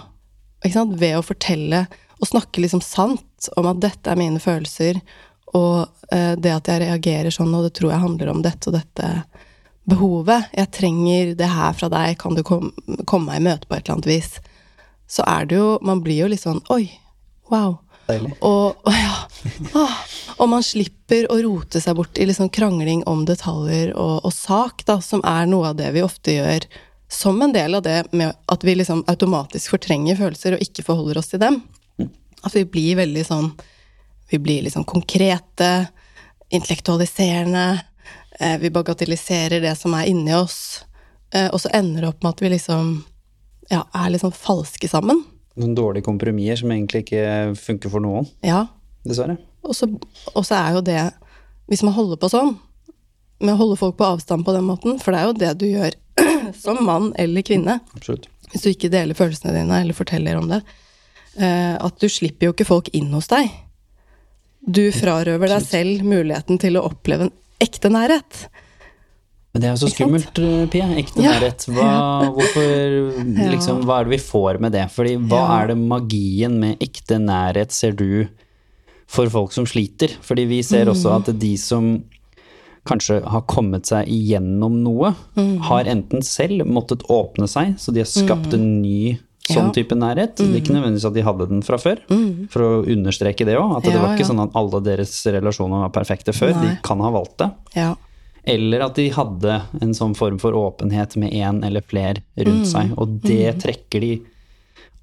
Ikke 0.61 0.75
sant? 0.75 0.97
Ved 0.99 1.17
å 1.17 1.25
fortelle 1.25 1.85
og 2.19 2.29
snakke 2.29 2.61
liksom 2.63 2.83
sant 2.83 3.49
om 3.59 3.67
at 3.67 3.81
dette 3.83 4.11
er 4.11 4.19
mine 4.19 4.39
følelser, 4.39 4.99
og 5.57 6.13
eh, 6.13 6.33
det 6.39 6.53
at 6.53 6.69
jeg 6.69 6.83
reagerer 6.85 7.33
sånn, 7.33 7.53
og 7.55 7.67
det 7.67 7.73
tror 7.77 7.93
jeg 7.93 8.03
handler 8.03 8.31
om 8.33 8.41
dette 8.45 8.69
og 8.69 8.77
dette 8.77 9.11
behovet. 9.89 10.49
Jeg 10.55 10.71
trenger 10.75 11.33
det 11.37 11.49
her 11.51 11.77
fra 11.77 11.89
deg, 11.91 12.17
kan 12.21 12.37
du 12.37 12.43
kom, 12.47 12.71
komme 13.09 13.31
meg 13.31 13.41
i 13.41 13.47
møte 13.49 13.67
på 13.67 13.77
et 13.77 13.85
eller 13.85 13.97
annet 13.97 14.11
vis? 14.11 14.29
Så 15.09 15.25
er 15.27 15.49
det 15.49 15.57
jo 15.59 15.77
Man 15.83 15.99
blir 16.01 16.23
jo 16.23 16.29
litt 16.31 16.41
sånn 16.41 16.61
Oi, 16.71 16.87
wow. 17.51 17.75
Deilig. 18.07 18.31
Og, 18.39 18.79
og, 18.87 18.95
ja, 18.95 19.17
ah, 19.79 19.99
og 20.37 20.49
man 20.51 20.63
slipper 20.65 21.27
å 21.31 21.37
rote 21.43 21.79
seg 21.83 21.95
bort 21.99 22.19
i 22.19 22.25
liksom 22.27 22.49
krangling 22.51 23.03
om 23.07 23.23
detaljer 23.27 23.93
og, 23.93 24.23
og 24.23 24.33
sak, 24.33 24.83
da, 24.87 24.97
som 25.03 25.23
er 25.27 25.47
noe 25.51 25.71
av 25.71 25.77
det 25.79 25.91
vi 25.95 26.03
ofte 26.03 26.35
gjør 26.39 26.67
som 27.13 27.41
en 27.41 27.53
del 27.53 27.75
av 27.75 27.83
det 27.85 28.03
med 28.11 28.33
at 28.45 28.63
vi 28.63 28.75
liksom 28.75 29.03
automatisk 29.07 29.75
fortrenger 29.75 30.17
følelser 30.17 30.55
og 30.55 30.63
ikke 30.65 30.85
forholder 30.87 31.19
oss 31.21 31.29
til 31.31 31.41
dem. 31.43 31.61
At 32.43 32.55
vi 32.57 32.65
blir 32.65 32.97
veldig 32.99 33.25
sånn 33.27 33.51
Vi 34.29 34.39
blir 34.39 34.63
liksom 34.65 34.83
konkrete, 34.83 35.87
intellektualiserende, 36.53 37.81
eh, 38.39 38.57
vi 38.59 38.69
bagatelliserer 38.69 39.61
det 39.61 39.75
som 39.77 39.93
er 39.93 40.09
inni 40.09 40.33
oss, 40.33 40.85
eh, 41.33 41.49
og 41.49 41.61
så 41.61 41.69
ender 41.73 42.01
det 42.01 42.09
opp 42.09 42.23
med 42.23 42.35
at 42.35 42.41
vi 42.41 42.53
liksom 42.53 42.93
ja, 43.69 43.83
er 43.93 44.11
litt 44.13 44.23
sånn 44.23 44.35
falske 44.35 44.89
sammen. 44.89 45.23
Noen 45.59 45.75
dårlige 45.77 46.07
kompromisser 46.07 46.63
som 46.63 46.71
egentlig 46.73 47.05
ikke 47.05 47.25
funker 47.59 47.93
for 47.93 48.03
noen, 48.03 48.29
Ja, 48.45 48.65
dessverre. 49.05 49.37
Og 49.63 49.75
så, 49.77 49.87
og 50.33 50.45
så 50.45 50.57
er 50.57 50.73
jo 50.75 50.81
det 50.83 51.01
Hvis 51.71 51.83
man 51.85 51.93
holder 51.95 52.17
på 52.19 52.27
sånn, 52.27 52.57
med 53.39 53.53
å 53.53 53.59
holde 53.61 53.77
folk 53.79 53.95
på 53.95 54.07
avstand 54.07 54.43
på 54.43 54.53
den 54.55 54.65
måten, 54.67 54.97
for 54.99 55.15
det 55.15 55.19
er 55.19 55.29
jo 55.29 55.35
det 55.39 55.51
du 55.61 55.65
gjør 55.69 55.95
som 56.63 56.81
mann 56.85 57.13
eller 57.19 57.45
kvinne, 57.45 57.77
Absolutt. 57.95 58.27
hvis 58.51 58.65
du 58.65 58.69
ikke 58.73 58.91
deler 58.91 59.17
følelsene 59.17 59.55
dine 59.55 59.79
eller 59.79 59.95
forteller 59.95 60.39
om 60.39 60.49
det, 60.51 60.59
eh, 61.39 61.75
at 61.79 61.99
du 61.99 62.09
slipper 62.11 62.49
jo 62.49 62.55
ikke 62.55 62.67
folk 62.67 62.91
inn 62.93 63.13
hos 63.15 63.31
deg. 63.31 63.47
Du 64.65 64.83
frarøver 64.95 65.47
deg 65.51 65.61
selv 65.65 66.03
muligheten 66.07 66.59
til 66.61 66.77
å 66.79 66.85
oppleve 66.87 67.27
en 67.27 67.33
ekte 67.63 67.89
nærhet. 67.91 68.45
Men 69.53 69.61
det 69.61 69.67
er 69.69 69.73
jo 69.75 69.81
så 69.85 69.89
skummelt, 69.93 70.39
eh, 70.39 70.65
Pia. 70.71 70.87
Ekte 70.97 71.21
Ja. 71.21 71.33
nærhet. 71.35 71.65
Hva, 71.69 72.31
hvorfor, 72.33 72.95
liksom, 73.53 73.83
hva 73.85 73.99
er 73.99 74.07
det 74.07 74.13
vi 74.15 74.23
får 74.23 74.59
med 74.63 74.71
det? 74.73 74.87
Fordi 74.89 75.17
hva 75.29 75.43
er 75.61 75.67
det 75.73 75.77
magien 75.77 76.55
med 76.59 76.79
ekte 76.79 77.19
nærhet, 77.21 77.71
ser 77.71 77.91
du, 77.91 78.27
for 79.05 79.29
folk 79.29 79.51
som 79.53 79.65
sliter? 79.69 80.15
Fordi 80.25 80.47
vi 80.49 80.61
ser 80.63 80.85
også 80.89 81.11
Mm. 81.11 81.17
at 81.27 81.39
de 81.39 81.55
som 81.57 82.03
kanskje 82.85 83.21
har 83.23 83.41
kommet 83.47 83.85
seg 83.85 84.07
igjennom 84.07 84.81
noe, 84.83 85.13
Mm. 85.37 85.59
har 85.61 85.83
enten 85.85 86.23
selv 86.23 86.65
måttet 86.65 87.03
åpne 87.09 87.47
seg, 87.47 87.75
så 87.77 87.93
de 87.93 87.99
har 87.99 88.09
skapt 88.09 88.53
en 88.53 88.81
ny 88.81 89.19
sånn 89.49 89.67
Ja. 89.67 89.71
type 89.75 89.95
nærhet. 89.95 90.35
Det 90.37 90.45
er 90.47 90.61
ikke 90.61 90.73
nødvendigvis 90.75 91.05
at 91.09 91.13
de 91.13 91.21
hadde 91.27 91.47
den 91.49 91.61
fra 91.61 91.77
før, 91.77 91.99
for 92.49 92.61
å 92.63 92.85
understreke 92.87 93.45
det 93.45 93.57
òg. 93.59 93.77
At 93.77 93.83
det 93.83 93.93
Ja, 93.93 94.01
var 94.01 94.15
ikke 94.15 94.23
ja. 94.23 94.31
sånn 94.31 94.43
at 94.43 94.55
alle 94.55 94.79
deres 94.81 95.13
relasjoner 95.25 95.83
var 95.83 95.89
perfekte 95.91 96.31
før. 96.33 96.53
De 96.61 96.77
kan 96.83 96.99
ha 96.99 97.09
valgt 97.11 97.37
det. 97.43 97.51
Ja. 97.75 97.95
Eller 98.45 98.81
at 98.83 98.95
de 98.95 99.09
hadde 99.09 99.61
en 99.81 99.93
sånn 99.93 100.15
form 100.15 100.37
for 100.39 100.51
åpenhet 100.51 101.15
med 101.17 101.31
én 101.31 101.63
eller 101.63 101.81
flere 101.81 102.21
rundt 102.37 102.67
seg. 102.67 102.91
Og 102.97 103.21
det 103.21 103.59
trekker 103.63 104.01
de 104.01 104.21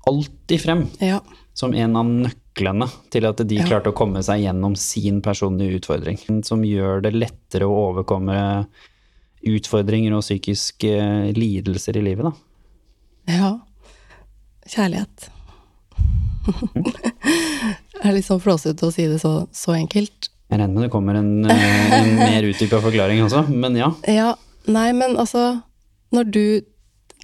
alltid 0.06 0.60
frem 0.60 0.86
ja. 1.00 1.20
som 1.54 1.72
en 1.74 1.96
av 1.96 2.04
nøklene 2.06 2.88
til 3.10 3.24
at 3.26 3.36
de 3.46 3.58
klarte 3.64 3.88
å 3.92 3.96
komme 3.96 4.22
seg 4.22 4.42
gjennom 4.44 4.76
sin 4.76 5.20
personlige 5.22 5.80
utfordring. 5.80 6.18
Som 6.44 6.62
gjør 6.64 7.02
det 7.02 7.12
lettere 7.14 7.64
å 7.68 7.92
overkomme 7.92 8.66
utfordringer 9.46 10.12
og 10.16 10.20
psykiske 10.24 11.32
lidelser 11.36 11.96
i 11.96 12.02
livet, 12.04 12.24
da. 12.28 12.32
Ja. 13.32 13.50
Kjærlighet. 14.70 15.30
det 16.74 18.02
er 18.04 18.14
litt 18.14 18.26
sånn 18.26 18.42
flåsete 18.42 18.86
å 18.86 18.92
si 18.94 19.06
det 19.10 19.18
så, 19.22 19.32
så 19.54 19.74
enkelt. 19.76 20.30
Jeg 20.50 20.58
regner 20.58 20.74
med 20.74 20.86
det 20.86 20.92
kommer 20.92 21.18
en, 21.18 21.32
eh, 21.46 21.94
en 21.98 22.12
mer 22.20 22.46
utdypa 22.48 22.80
forklaring 22.82 23.22
også, 23.26 23.44
men 23.50 23.78
ja. 23.78 23.90
Ja, 24.10 24.32
nei, 24.70 24.90
men 24.96 25.16
altså 25.20 25.60
Når 26.14 26.30
du 26.34 26.44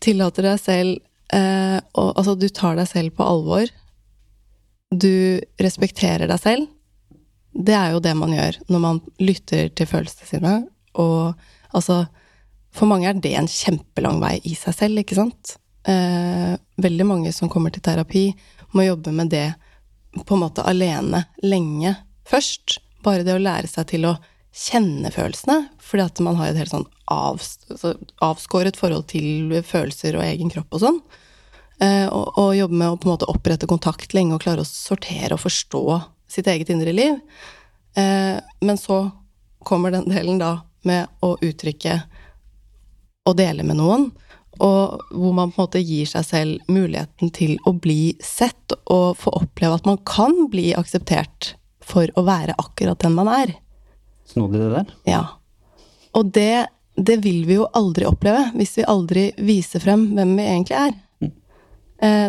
tillater 0.02 0.46
deg 0.46 0.60
selv 0.62 1.00
eh, 1.34 1.78
og, 1.98 2.12
Altså, 2.12 2.36
du 2.38 2.46
tar 2.54 2.78
deg 2.78 2.86
selv 2.90 3.16
på 3.18 3.26
alvor. 3.26 3.70
Du 4.94 5.42
respekterer 5.58 6.30
deg 6.30 6.42
selv. 6.42 6.70
Det 7.56 7.74
er 7.74 7.94
jo 7.94 8.02
det 8.04 8.12
man 8.18 8.34
gjør 8.34 8.60
når 8.70 8.82
man 8.84 9.00
lytter 9.22 9.70
til 9.74 9.90
følelsene 9.90 10.30
sine. 10.30 10.54
Og 10.94 11.34
altså 11.74 12.04
For 12.76 12.90
mange 12.90 13.08
er 13.08 13.18
det 13.22 13.32
en 13.38 13.48
kjempelang 13.50 14.20
vei 14.20 14.36
i 14.44 14.54
seg 14.58 14.76
selv, 14.76 15.02
ikke 15.02 15.18
sant? 15.18 15.56
Eh, 15.86 16.54
veldig 16.82 17.06
mange 17.06 17.32
som 17.32 17.50
kommer 17.52 17.70
til 17.70 17.84
terapi, 17.86 18.26
må 18.74 18.86
jobbe 18.86 19.12
med 19.14 19.30
det 19.30 19.48
på 20.26 20.34
en 20.34 20.42
måte 20.42 20.64
alene 20.66 21.24
lenge 21.44 21.94
først. 22.26 22.80
bare 23.06 23.22
det 23.22 23.36
å 23.36 23.38
lære 23.38 23.68
seg 23.70 23.86
til 23.86 24.06
å 24.08 24.16
kjenne 24.50 25.12
følelsene, 25.14 25.68
fordi 25.78 26.02
at 26.02 26.20
man 26.24 26.38
har 26.40 26.48
et 26.50 26.58
helt 26.58 26.72
sånn 26.72 26.88
av, 27.12 27.38
så 27.38 27.92
avskåret 28.24 28.76
forhold 28.76 29.06
til 29.12 29.52
følelser 29.62 30.16
og 30.18 30.24
egen 30.26 30.50
kropp 30.50 30.74
og 30.74 30.82
sånn. 30.82 30.98
Eh, 31.78 32.08
og, 32.08 32.32
og 32.40 32.56
jobbe 32.56 32.74
med 32.80 32.88
å 32.88 32.96
på 32.98 33.06
en 33.06 33.12
måte 33.12 33.28
opprette 33.30 33.68
kontakt 33.70 34.16
lenge 34.16 34.34
og 34.34 34.42
klare 34.42 34.64
å 34.64 34.66
sortere 34.66 35.36
og 35.36 35.44
forstå 35.44 35.84
sitt 36.26 36.48
eget 36.50 36.72
indre 36.74 36.96
liv. 36.96 37.20
Eh, 37.94 38.40
men 38.64 38.80
så 38.80 39.04
kommer 39.62 39.94
den 39.94 40.08
delen 40.10 40.40
da 40.42 40.56
med 40.88 41.06
å 41.22 41.36
uttrykke 41.42 42.00
og 43.26 43.36
dele 43.38 43.62
med 43.66 43.78
noen, 43.78 44.10
og 44.62 45.02
hvor 45.10 45.34
man 45.36 45.52
på 45.52 45.60
en 45.60 45.66
måte 45.66 45.82
gir 45.84 46.08
seg 46.08 46.24
selv 46.26 46.70
muligheten 46.72 47.32
til 47.34 47.56
å 47.66 47.74
bli 47.76 48.16
sett 48.24 48.74
og 48.84 49.18
få 49.20 49.32
oppleve 49.40 49.78
at 49.78 49.88
man 49.88 49.98
kan 50.08 50.46
bli 50.52 50.70
akseptert 50.78 51.54
for 51.86 52.10
å 52.18 52.24
være 52.26 52.56
akkurat 52.58 53.00
den 53.02 53.16
man 53.16 53.30
er. 53.30 53.52
Snodig 54.26 54.60
det 54.60 54.70
der. 54.72 54.94
Ja. 55.06 55.24
Og 56.16 56.32
det, 56.34 56.66
det 56.96 57.18
vil 57.24 57.44
vi 57.46 57.58
jo 57.60 57.68
aldri 57.76 58.08
oppleve 58.08 58.48
hvis 58.56 58.76
vi 58.80 58.88
aldri 58.88 59.26
viser 59.38 59.82
frem 59.84 60.08
hvem 60.16 60.34
vi 60.38 60.48
egentlig 60.48 60.80
er. 60.80 60.96
Mm. 61.20 61.36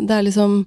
det 0.08 0.14
er 0.18 0.28
liksom 0.28 0.60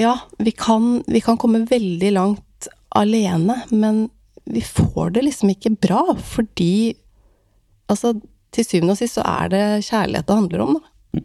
Ja, 0.00 0.14
vi 0.38 0.52
kan, 0.56 1.02
vi 1.06 1.20
kan 1.20 1.36
komme 1.36 1.66
veldig 1.68 2.12
langt 2.16 2.70
alene, 2.96 3.60
men 3.70 4.08
vi 4.44 4.62
får 4.64 5.10
det 5.14 5.26
liksom 5.26 5.52
ikke 5.52 5.76
bra 5.76 6.04
fordi 6.16 6.96
Altså, 7.90 8.12
til 8.54 8.66
syvende 8.66 8.96
og 8.96 9.00
sist 9.00 9.18
så 9.18 9.26
er 9.26 9.52
det 9.52 9.64
kjærlighet 9.86 10.26
det 10.28 10.38
handler 10.40 10.64
om, 10.64 10.78
da. 10.78 11.22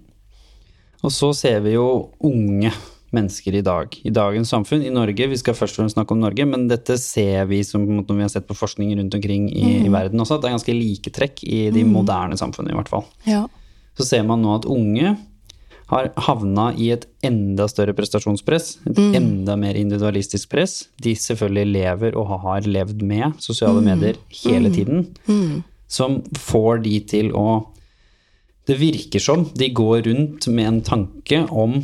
Og 1.05 1.13
så 1.13 1.29
ser 1.37 1.59
vi 1.61 1.75
jo 1.75 1.87
unge 2.25 2.71
mennesker 3.15 3.55
i 3.59 3.63
dag, 3.65 3.93
i 4.03 4.11
dagens 4.13 4.49
samfunn, 4.51 4.83
i 4.83 4.93
Norge. 4.93 5.27
Vi 5.31 5.37
skal 5.39 5.55
først 5.57 5.77
og 5.77 5.83
fremst 5.83 5.95
snakke 5.95 6.15
om 6.15 6.23
Norge, 6.23 6.47
men 6.49 6.65
dette 6.71 6.97
ser 7.01 7.45
vi 7.49 7.61
som 7.67 7.85
når 7.85 8.09
vi 8.09 8.25
har 8.25 8.33
sett 8.33 8.47
på 8.49 8.57
forskning 8.57 8.95
rundt 8.97 9.15
omkring 9.17 9.47
i, 9.53 9.85
i 9.85 9.91
verden 9.93 10.19
også, 10.21 10.37
at 10.37 10.43
det 10.43 10.49
er 10.49 10.57
ganske 10.57 10.75
like 10.75 11.13
trekk 11.15 11.45
i 11.45 11.67
de 11.75 11.85
moderne 11.87 12.37
samfunnene, 12.39 12.75
i 12.75 12.79
hvert 12.79 12.91
fall. 12.91 13.05
Ja. 13.29 13.45
Så 13.95 14.09
ser 14.09 14.25
man 14.27 14.43
nå 14.43 14.57
at 14.57 14.67
unge 14.67 15.15
har 15.91 16.09
havna 16.25 16.71
i 16.81 16.89
et 16.95 17.05
enda 17.25 17.67
større 17.69 17.93
prestasjonspress, 17.93 18.79
et 18.89 18.99
enda 19.19 19.53
mer 19.59 19.77
individualistisk 19.77 20.49
press. 20.49 20.87
De 21.01 21.13
selvfølgelig 21.13 21.75
lever 21.75 22.17
og 22.17 22.33
har 22.41 22.65
levd 22.65 23.05
med 23.05 23.37
sosiale 23.43 23.83
medier 23.85 24.17
hele 24.41 24.73
tiden, 24.73 25.05
som 25.95 26.19
får 26.35 26.83
de 26.85 26.99
til 27.15 27.31
å 27.37 27.47
Det 28.65 28.79
virker 28.81 29.21
som 29.21 29.43
de 29.53 29.67
går 29.77 30.07
rundt 30.07 30.47
med 30.49 30.65
en 30.65 30.79
tanke 30.81 31.43
om 31.53 31.75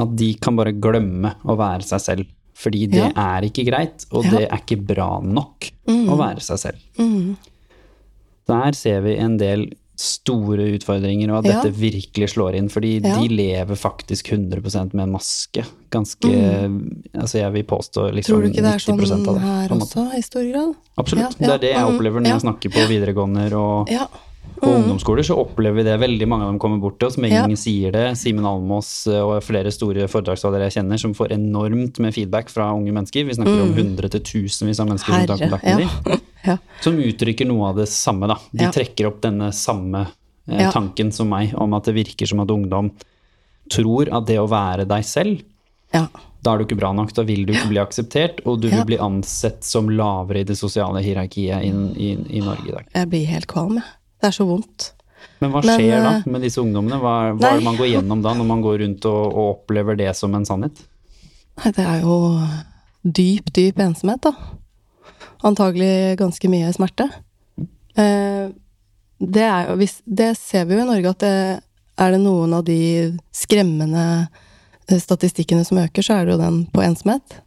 at 0.00 0.14
de 0.16 0.30
kan 0.40 0.56
bare 0.56 0.72
glemme 0.72 1.34
å 1.44 1.56
være 1.60 1.84
seg 1.84 2.00
selv. 2.00 2.30
Fordi 2.56 2.86
det 2.88 3.02
Ja. 3.02 3.10
er 3.36 3.44
ikke 3.44 3.66
greit, 3.68 4.06
og 4.10 4.24
Ja. 4.24 4.30
det 4.30 4.48
er 4.48 4.56
ikke 4.56 4.78
bra 4.86 5.20
nok 5.20 5.68
å 5.86 6.16
være 6.16 6.40
seg 6.40 6.58
selv. 6.62 7.36
Der 8.48 8.72
ser 8.72 9.02
vi 9.02 9.16
en 9.18 9.36
del 9.36 9.66
store 10.00 10.64
utfordringer, 10.78 11.30
og 11.30 11.44
at 11.44 11.50
Ja. 11.50 11.60
dette 11.62 11.76
virkelig 11.76 12.30
slår 12.34 12.54
inn. 12.56 12.68
Fordi 12.72 13.00
Ja. 13.04 13.18
de 13.20 13.28
lever 13.28 13.76
faktisk 13.76 14.30
100% 14.32 14.94
med 14.94 15.02
en 15.04 15.12
maske. 15.12 15.64
Ganske 15.90 16.30
Altså, 17.14 17.34
jeg 17.40 17.52
vil 17.52 17.64
påstå 17.64 18.12
liksom 18.14 18.34
Tror 18.34 18.42
du 18.42 18.48
ikke 18.48 18.62
det 18.62 18.74
er 18.74 18.78
90 18.78 19.06
sånn 19.06 19.28
av 19.28 19.34
det. 19.34 19.42
her 19.42 19.68
også, 19.68 20.18
i 20.18 20.20
stor 20.22 20.52
grad? 20.52 20.74
Absolutt. 20.98 21.36
Ja, 21.40 21.46
Det 21.46 21.54
er 21.54 21.58
det 21.58 21.72
jeg 21.74 21.84
mm, 21.84 21.94
opplever 21.98 22.20
når 22.20 22.30
jeg 22.32 22.40
snakker 22.40 22.70
på 22.70 22.88
videregående 22.88 23.52
og 23.52 23.88
Ja. 23.90 24.06
på 24.60 24.66
ungdomsskoler, 24.76 25.22
så 25.24 25.36
opplever 25.38 25.76
vi 25.76 25.82
det. 25.84 25.98
Veldig 26.00 26.28
mange 26.28 26.42
av 26.42 26.48
dem 26.50 26.58
kommer 26.58 26.80
bort 26.80 26.98
til 26.98 27.06
oss. 27.08 27.16
Meng 27.16 27.30
Ja. 27.32 27.46
sier 27.56 27.90
det. 27.92 28.16
Simen 28.16 28.44
Almås 28.44 29.06
eh, 29.06 29.20
og 29.20 29.42
flere 29.42 29.70
store 29.72 30.06
foredragsholdere 30.08 30.70
jeg 30.70 30.84
kjenner, 30.84 30.98
som 30.98 31.14
får 31.14 31.30
enormt 31.32 31.98
med 31.98 32.12
feedback 32.14 32.48
fra 32.48 32.72
unge 32.74 32.92
mennesker. 32.92 33.26
Vi 33.26 33.34
snakker 33.34 33.62
om 33.62 33.72
hundre 33.74 34.08
til 34.10 34.20
tusenvis 34.20 34.80
av 34.80 34.86
mennesker 34.88 35.12
som 35.12 35.26
tar 35.26 35.36
Mm. 35.36 35.50
Kontakt 35.50 35.64
med 35.64 35.88
Ja. 36.06 36.16
Ja. 36.46 36.56
Som 36.80 36.98
uttrykker 37.02 37.48
noe 37.48 37.70
av 37.70 37.80
det 37.82 37.88
samme, 37.92 38.28
da. 38.30 38.38
De 38.52 38.64
Ja. 38.64 38.72
trekker 38.72 39.06
opp 39.10 39.20
denne 39.24 39.50
samme 39.52 40.06
eh, 40.48 40.70
tanken 40.72 41.12
som 41.12 41.28
meg, 41.28 41.54
om 41.54 41.74
at 41.74 41.84
det 41.84 41.94
virker 41.94 42.26
som 42.26 42.40
at 42.40 42.50
ungdom 42.50 42.90
tror 43.70 44.08
at 44.10 44.26
det 44.26 44.38
å 44.40 44.48
være 44.50 44.86
deg 44.88 45.04
selv, 45.06 45.42
ja. 45.94 46.06
da 46.42 46.52
er 46.54 46.58
du 46.58 46.64
ikke 46.64 46.78
bra 46.80 46.92
nok, 46.96 47.12
da 47.14 47.22
vil 47.22 47.44
du 47.46 47.52
ikke 47.52 47.68
bli 47.70 47.78
akseptert, 47.82 48.40
og 48.46 48.60
du 48.62 48.68
vil 48.68 48.84
bli 48.88 48.98
ansett 48.98 49.62
som 49.66 49.90
lavere 49.90 50.40
i 50.42 50.48
det 50.48 50.56
sosiale 50.58 51.02
hierarkiet 51.04 51.62
i, 51.62 51.70
i, 51.70 52.10
i 52.38 52.40
Norge 52.42 52.66
i 52.66 52.74
dag. 52.74 52.88
Jeg 52.94 53.10
blir 53.12 53.28
helt 53.30 53.46
kvalm, 53.50 53.76
jeg. 53.78 53.86
Det 54.20 54.28
er 54.28 54.36
så 54.36 54.44
vondt. 54.48 54.92
Men 55.40 55.52
hva 55.52 55.60
Men, 55.64 55.76
skjer 55.78 56.02
da 56.02 56.10
eh, 56.18 56.26
med 56.32 56.42
disse 56.44 56.60
ungdommene? 56.60 56.98
Hva, 57.00 57.14
hva 57.36 57.52
er 57.52 57.60
det 57.60 57.64
man 57.64 57.76
går 57.78 57.88
gjennom 57.92 58.22
da, 58.24 58.32
når 58.36 58.48
man 58.48 58.62
går 58.64 58.78
rundt 58.82 59.06
og, 59.08 59.22
og 59.30 59.46
opplever 59.54 59.96
det 60.00 60.10
som 60.16 60.34
en 60.36 60.44
sannhet? 60.48 60.82
Nei, 61.60 61.72
det 61.76 61.84
er 61.84 62.02
jo 62.02 62.16
dyp, 63.04 63.52
dyp 63.56 63.80
ensomhet, 63.84 64.24
da. 64.24 64.32
Antagelig 65.46 66.18
ganske 66.20 66.50
mye 66.52 66.72
smerte. 66.76 67.08
Eh, 67.96 68.50
det, 69.18 69.44
er 69.44 69.72
det 70.04 70.30
ser 70.38 70.66
vi 70.68 70.76
jo 70.76 70.84
i 70.84 70.88
Norge 70.88 71.12
at 71.14 71.24
det 71.24 71.36
er 72.00 72.14
det 72.14 72.22
noen 72.22 72.54
av 72.56 72.64
de 72.64 72.80
skremmende 73.34 74.04
eh, 74.88 74.98
statistikkene 75.00 75.64
som 75.66 75.80
øker, 75.82 76.04
så 76.04 76.16
er 76.18 76.26
det 76.26 76.36
jo 76.36 76.42
den 76.42 76.64
på 76.72 76.84
ensomhet. 76.84 77.40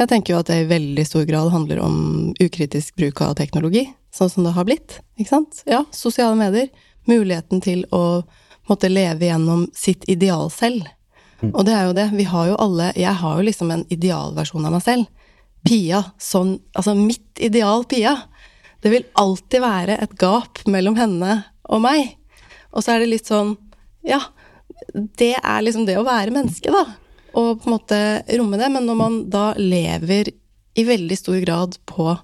Jeg 0.00 0.08
tenker 0.08 0.34
jo 0.34 0.40
at 0.40 0.48
det 0.48 0.62
i 0.62 0.70
veldig 0.70 1.04
stor 1.06 1.26
grad 1.28 1.50
handler 1.52 1.82
om 1.84 1.96
ukritisk 2.40 2.96
bruk 2.96 3.20
av 3.26 3.34
teknologi, 3.38 3.84
sånn 4.14 4.30
som 4.32 4.46
det 4.46 4.54
har 4.56 4.66
blitt. 4.66 5.00
Ikke 5.20 5.34
sant? 5.34 5.60
Ja, 5.68 5.84
sosiale 5.92 6.38
medier. 6.38 6.70
Muligheten 7.10 7.60
til 7.64 7.84
å 7.92 8.22
måtte 8.70 8.90
leve 8.90 9.28
gjennom 9.28 9.66
sitt 9.76 10.06
ideal 10.08 10.48
selv. 10.54 10.88
Og 11.50 11.64
det 11.66 11.74
er 11.74 11.88
jo 11.88 11.96
det. 11.96 12.08
Vi 12.12 12.26
har 12.28 12.50
jo 12.50 12.56
alle 12.60 12.90
Jeg 12.96 13.16
har 13.16 13.38
jo 13.38 13.46
liksom 13.46 13.70
en 13.72 13.86
idealversjon 13.88 14.66
av 14.68 14.74
meg 14.76 14.84
selv. 14.84 15.19
Pia. 15.66 16.02
Sånn 16.20 16.58
Altså 16.74 16.94
mitt 16.98 17.40
ideal 17.42 17.84
Pia. 17.88 18.16
Det 18.80 18.92
vil 18.92 19.08
alltid 19.20 19.62
være 19.64 19.98
et 20.00 20.16
gap 20.20 20.62
mellom 20.70 20.96
henne 20.98 21.42
og 21.68 21.82
meg. 21.84 22.16
Og 22.72 22.84
så 22.84 22.94
er 22.94 23.02
det 23.02 23.12
litt 23.12 23.28
sånn 23.30 23.56
Ja, 24.06 24.20
det 24.94 25.34
er 25.36 25.62
liksom 25.62 25.84
det 25.88 25.98
å 26.00 26.06
være 26.06 26.32
menneske, 26.32 26.72
da. 26.72 26.86
Og 27.36 27.60
på 27.60 27.68
en 27.68 27.74
måte 27.76 28.00
romme 28.38 28.58
det. 28.60 28.70
Men 28.72 28.88
når 28.88 28.98
man 28.98 29.18
da 29.30 29.50
lever 29.58 30.32
i 30.78 30.84
veldig 30.86 31.18
stor 31.18 31.38
grad 31.44 31.76
på 31.90 32.14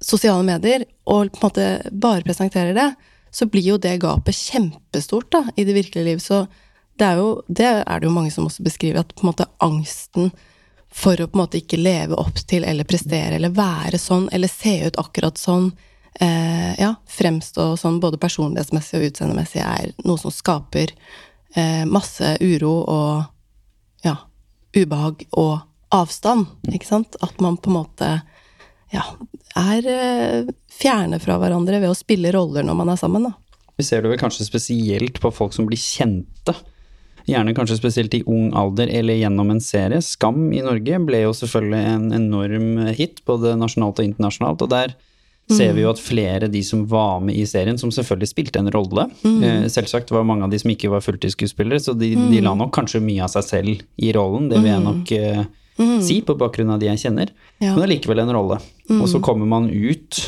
sosiale 0.00 0.44
medier, 0.46 0.86
og 1.10 1.32
på 1.32 1.40
en 1.40 1.48
måte 1.48 1.66
bare 1.90 2.24
presenterer 2.24 2.76
det, 2.76 2.88
så 3.30 3.46
blir 3.46 3.72
jo 3.72 3.78
det 3.80 4.00
gapet 4.02 4.36
kjempestort 4.36 5.30
da, 5.34 5.42
i 5.56 5.66
det 5.66 5.76
virkelige 5.76 6.06
liv. 6.06 6.22
Så 6.22 6.44
det 6.98 7.08
er 7.08 7.20
jo 7.20 7.28
det 7.48 7.68
er 7.68 8.00
det 8.00 8.08
jo 8.08 8.14
mange 8.14 8.32
som 8.34 8.46
også 8.48 8.64
beskriver, 8.66 9.02
at 9.02 9.14
på 9.14 9.24
en 9.24 9.32
måte 9.32 9.48
angsten 9.62 10.30
for 10.92 11.20
å 11.20 11.28
på 11.30 11.38
en 11.38 11.42
måte 11.44 11.60
ikke 11.60 11.78
leve 11.78 12.18
opp 12.18 12.42
til 12.50 12.64
eller 12.66 12.88
prestere 12.88 13.38
eller 13.38 13.54
være 13.54 13.98
sånn 13.98 14.28
eller 14.32 14.50
se 14.50 14.74
ut 14.88 14.98
akkurat 14.98 15.38
sånn, 15.38 15.70
eh, 16.20 16.72
ja, 16.80 16.94
fremstå 17.06 17.72
sånn 17.78 18.00
både 18.02 18.18
personlighetsmessig 18.20 18.98
og 18.98 19.06
utseendemessig, 19.10 19.62
er 19.62 19.92
noe 20.04 20.18
som 20.18 20.34
skaper 20.34 20.92
eh, 21.54 21.84
masse 21.86 22.34
uro 22.42 22.74
og 22.82 24.04
ja, 24.06 24.16
ubehag 24.76 25.26
og 25.30 25.60
avstand, 25.94 26.46
ikke 26.70 26.86
sant? 26.86 27.16
At 27.22 27.40
man 27.42 27.58
på 27.58 27.70
en 27.70 27.78
måte 27.78 28.10
ja, 28.94 29.04
er 29.58 29.86
eh, 29.90 30.50
fjerne 30.74 31.20
fra 31.22 31.38
hverandre 31.40 31.80
ved 31.82 31.92
å 31.92 31.98
spille 31.98 32.32
roller 32.34 32.66
når 32.66 32.78
man 32.82 32.92
er 32.92 33.00
sammen, 33.00 33.30
da. 33.30 33.34
Vi 33.78 33.86
ser 33.86 34.02
det 34.02 34.10
vel 34.12 34.20
kanskje 34.20 34.44
spesielt 34.44 35.22
på 35.22 35.30
folk 35.32 35.54
som 35.56 35.66
blir 35.68 35.80
kjente. 35.80 36.52
Gjerne 37.28 37.54
kanskje 37.56 37.78
spesielt 37.78 38.14
i 38.16 38.22
ung 38.28 38.50
alder 38.56 38.90
eller 38.92 39.18
gjennom 39.20 39.52
en 39.52 39.62
serie. 39.64 40.00
Skam 40.04 40.48
i 40.52 40.62
Norge 40.64 41.00
ble 41.06 41.24
jo 41.26 41.36
selvfølgelig 41.36 41.94
en 41.94 42.10
enorm 42.16 42.72
hit, 42.96 43.22
både 43.28 43.56
nasjonalt 43.60 44.00
og 44.00 44.08
internasjonalt. 44.08 44.64
Og 44.64 44.72
der 44.72 44.96
ser 45.50 45.72
vi 45.74 45.84
jo 45.84 45.90
at 45.90 46.00
flere 46.02 46.48
de 46.50 46.62
som 46.64 46.84
var 46.90 47.20
med 47.24 47.38
i 47.38 47.46
serien, 47.48 47.78
som 47.78 47.92
selvfølgelig 47.94 48.30
spilte 48.30 48.60
en 48.60 48.70
rolle. 48.70 49.08
mm. 49.22 49.68
selvsagt 49.72 50.12
var 50.14 50.26
mange 50.26 50.46
av 50.46 50.52
de 50.52 50.60
som 50.62 50.70
ikke 50.70 50.90
var 50.92 51.04
fulltidsskuespillere, 51.04 51.80
så 51.82 51.94
de, 51.98 52.12
de 52.14 52.42
la 52.44 52.54
nok 52.54 52.72
kanskje 52.76 53.02
mye 53.02 53.24
av 53.26 53.32
seg 53.34 53.46
selv 53.48 53.82
i 53.98 54.12
rollen. 54.16 54.50
Det 54.50 54.60
vil 54.60 54.70
jeg 54.70 54.84
nok 54.84 55.12
eh, 55.16 55.42
si, 56.06 56.20
på 56.26 56.36
bakgrunn 56.38 56.74
av 56.74 56.82
de 56.82 56.90
jeg 56.90 57.04
kjenner. 57.06 57.32
Ja. 57.58 57.74
Men 57.74 57.88
allikevel 57.88 58.22
en 58.22 58.34
rolle. 58.36 58.60
Og 59.00 59.08
så 59.10 59.22
kommer 59.22 59.48
man 59.50 59.70
ut, 59.70 60.22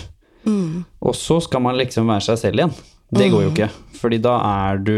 og 1.03 1.17
så 1.19 1.39
skal 1.43 1.63
man 1.65 1.79
liksom 1.79 2.11
være 2.11 2.27
seg 2.33 2.43
selv 2.43 2.63
igjen. 2.63 2.77
Det 3.13 3.29
går 3.29 3.43
jo 3.45 3.51
ikke, 3.53 3.69
fordi 4.01 4.19
da 4.25 4.39
er 4.41 4.79
du 4.81 4.95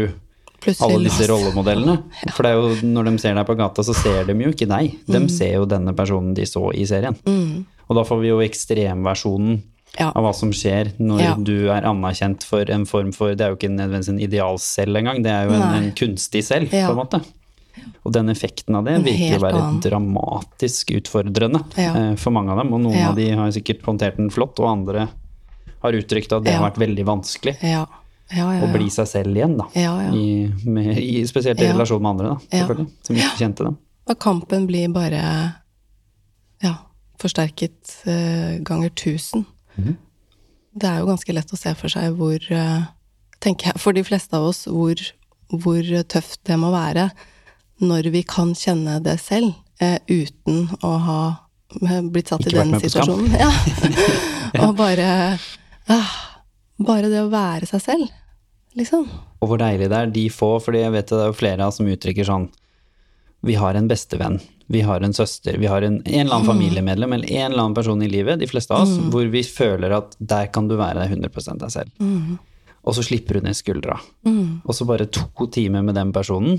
Plutselig 0.65 0.95
alle 0.95 1.03
disse 1.07 1.27
rollemodellene. 1.29 1.95
For 2.33 2.43
det 2.43 2.51
er 2.51 2.57
jo, 2.59 2.87
når 2.89 3.05
de 3.11 3.15
ser 3.21 3.37
deg 3.37 3.45
på 3.47 3.55
gata, 3.59 3.85
så 3.85 3.93
ser 3.95 4.25
de 4.25 4.33
jo 4.41 4.51
ikke 4.51 4.67
deg. 4.67 4.95
De 5.07 5.21
ser 5.29 5.53
jo 5.59 5.65
denne 5.69 5.93
personen 5.95 6.33
de 6.37 6.45
så 6.49 6.65
i 6.73 6.85
serien. 6.89 7.15
Og 7.87 7.95
da 7.99 8.03
får 8.07 8.21
vi 8.23 8.31
jo 8.33 8.41
ekstremversjonen 8.41 9.61
Ja. 9.99 10.09
av 10.11 10.23
hva 10.25 10.33
som 10.35 10.49
skjer 10.51 10.89
når 10.99 11.21
Ja. 11.21 11.35
du 11.39 11.69
er 11.71 11.85
anerkjent 11.87 12.43
for 12.43 12.65
en 12.69 12.83
form 12.85 13.13
for 13.13 13.33
Det 13.35 13.41
er 13.45 13.49
jo 13.53 13.55
ikke 13.55 13.69
nødvendigvis 13.71 14.09
en 14.09 14.19
idealcell 14.19 14.95
engang, 14.97 15.21
det 15.23 15.31
er 15.31 15.45
jo 15.47 15.53
en, 15.55 15.61
en 15.83 15.91
kunstig 15.93 16.43
selv, 16.43 16.73
Ja. 16.73 16.87
på 16.89 16.91
en 16.91 16.97
måte. 17.05 17.21
Og 18.05 18.11
den 18.11 18.27
effekten 18.29 18.75
av 18.75 18.83
det 18.85 19.03
virker 19.05 19.37
å 19.39 19.45
være 19.45 19.81
dramatisk 19.81 20.91
utfordrende 20.99 21.63
Ja. 21.77 21.93
eh, 22.11 22.15
for 22.15 22.31
mange 22.31 22.49
av 22.51 22.57
dem. 22.57 22.73
Og 22.73 22.81
noen 22.81 22.93
Ja. 22.97 23.09
av 23.09 23.15
de 23.15 23.29
har 23.31 23.47
sikkert 23.51 23.81
håndtert 23.83 24.17
den 24.17 24.29
flott, 24.29 24.59
og 24.59 24.67
andre 24.67 25.07
har 25.81 25.91
uttrykt 25.93 26.33
at 26.33 26.43
det 26.43 26.51
Ja. 26.53 26.59
har 26.59 26.71
vært 26.71 26.77
veldig 26.87 27.05
vanskelig 27.05 27.55
Ja. 27.61 27.85
Ja, 28.33 28.47
ja, 28.55 28.61
ja. 28.63 28.69
bli 28.73 28.87
seg 28.89 29.07
selv 29.09 29.37
igjen, 29.37 29.53
da. 29.59 29.67
I, 29.75 30.47
med, 30.65 30.97
i, 30.97 31.19
spesielt 31.29 31.61
i 31.61 31.67
relasjon 31.69 32.01
med 32.01 32.15
andre, 32.15 32.31
da, 32.33 32.49
selvfølgelig. 32.49 32.87
Som 33.05 33.19
ikke 33.19 33.37
kjente 33.37 33.67
dem. 33.67 33.77
Og 34.09 34.17
kampen 34.21 34.65
blir 34.69 34.89
bare 34.93 35.21
Ja. 36.63 36.73
forsterket 37.21 37.93
uh, 38.07 38.57
ganger 38.65 38.89
1000. 38.89 39.45
Det 40.75 40.89
er 40.89 40.99
jo 40.99 41.07
ganske 41.09 41.33
lett 41.33 41.53
å 41.53 41.59
se 41.59 41.73
for 41.77 41.91
seg 41.91 42.17
hvor 42.17 42.39
uh, 42.51 42.91
Tenker 43.43 43.69
jeg, 43.69 43.79
for 43.83 43.93
de 43.93 44.01
fleste 44.01 44.33
av 44.33 44.45
oss, 44.47 44.63
hvor, 44.65 44.95
hvor 45.51 45.89
tøft 46.09 46.39
det 46.47 46.55
må 46.57 46.71
være 46.73 47.09
når 47.83 48.07
vi 48.13 48.21
kan 48.23 48.53
kjenne 48.57 48.95
det 49.03 49.19
selv, 49.21 49.51
uh, 49.83 49.99
uten 50.09 50.69
å 50.81 50.93
ha 51.05 51.19
blitt 52.09 52.31
satt 52.31 52.45
Ikke 52.47 52.55
i 52.55 52.71
den 52.71 52.79
situasjonen. 52.79 53.35
Ja. 53.43 53.51
Og 54.65 54.77
bare 54.79 55.07
ah, 55.91 56.13
Bare 56.77 57.07
det 57.11 57.21
å 57.23 57.29
være 57.31 57.67
seg 57.69 57.81
selv, 57.83 58.09
liksom. 58.75 59.05
Og 59.39 59.47
hvor 59.51 59.61
deilig 59.61 59.87
det 59.91 59.97
er, 59.99 60.11
de 60.11 60.25
få, 60.33 60.55
fordi 60.59 60.81
jeg 60.81 60.91
vet 60.95 61.11
det 61.13 61.21
er 61.21 61.29
jo 61.31 61.37
flere 61.37 61.63
av 61.63 61.71
oss 61.71 61.77
som 61.79 61.87
uttrykker 61.87 62.27
sånn 62.27 62.49
Vi 63.45 63.53
har 63.61 63.77
en 63.77 63.87
bestevenn, 63.87 64.39
vi 64.73 64.81
har 64.81 65.03
en 65.05 65.13
søster, 65.13 65.57
vi 65.61 65.67
har 65.69 65.83
en, 65.85 65.99
en 66.01 66.19
eller 66.25 66.33
annen 66.33 66.47
familiemedlem 66.49 67.13
eller 67.13 67.31
en 67.31 67.51
eller 67.51 67.61
annen 67.63 67.75
person 67.77 68.01
i 68.01 68.09
livet, 68.09 68.39
de 68.41 68.47
fleste 68.49 68.73
av 68.73 68.81
oss, 68.87 68.95
hvor 69.13 69.27
vi 69.29 69.43
føler 69.45 69.93
at 69.93 70.15
der 70.19 70.47
kan 70.51 70.67
du 70.67 70.75
være 70.79 71.03
deg 71.05 71.13
100% 71.19 71.61
deg 71.61 71.71
selv. 71.71 71.91
Og 72.85 72.95
så 72.97 73.03
slipper 73.05 73.37
du 73.39 73.45
ned 73.45 73.55
skuldra. 73.57 73.99
Og 74.65 74.73
så 74.73 74.85
bare 74.89 75.05
to 75.13 75.45
timer 75.53 75.81
med 75.85 75.95
den 75.95 76.11
personen 76.13 76.57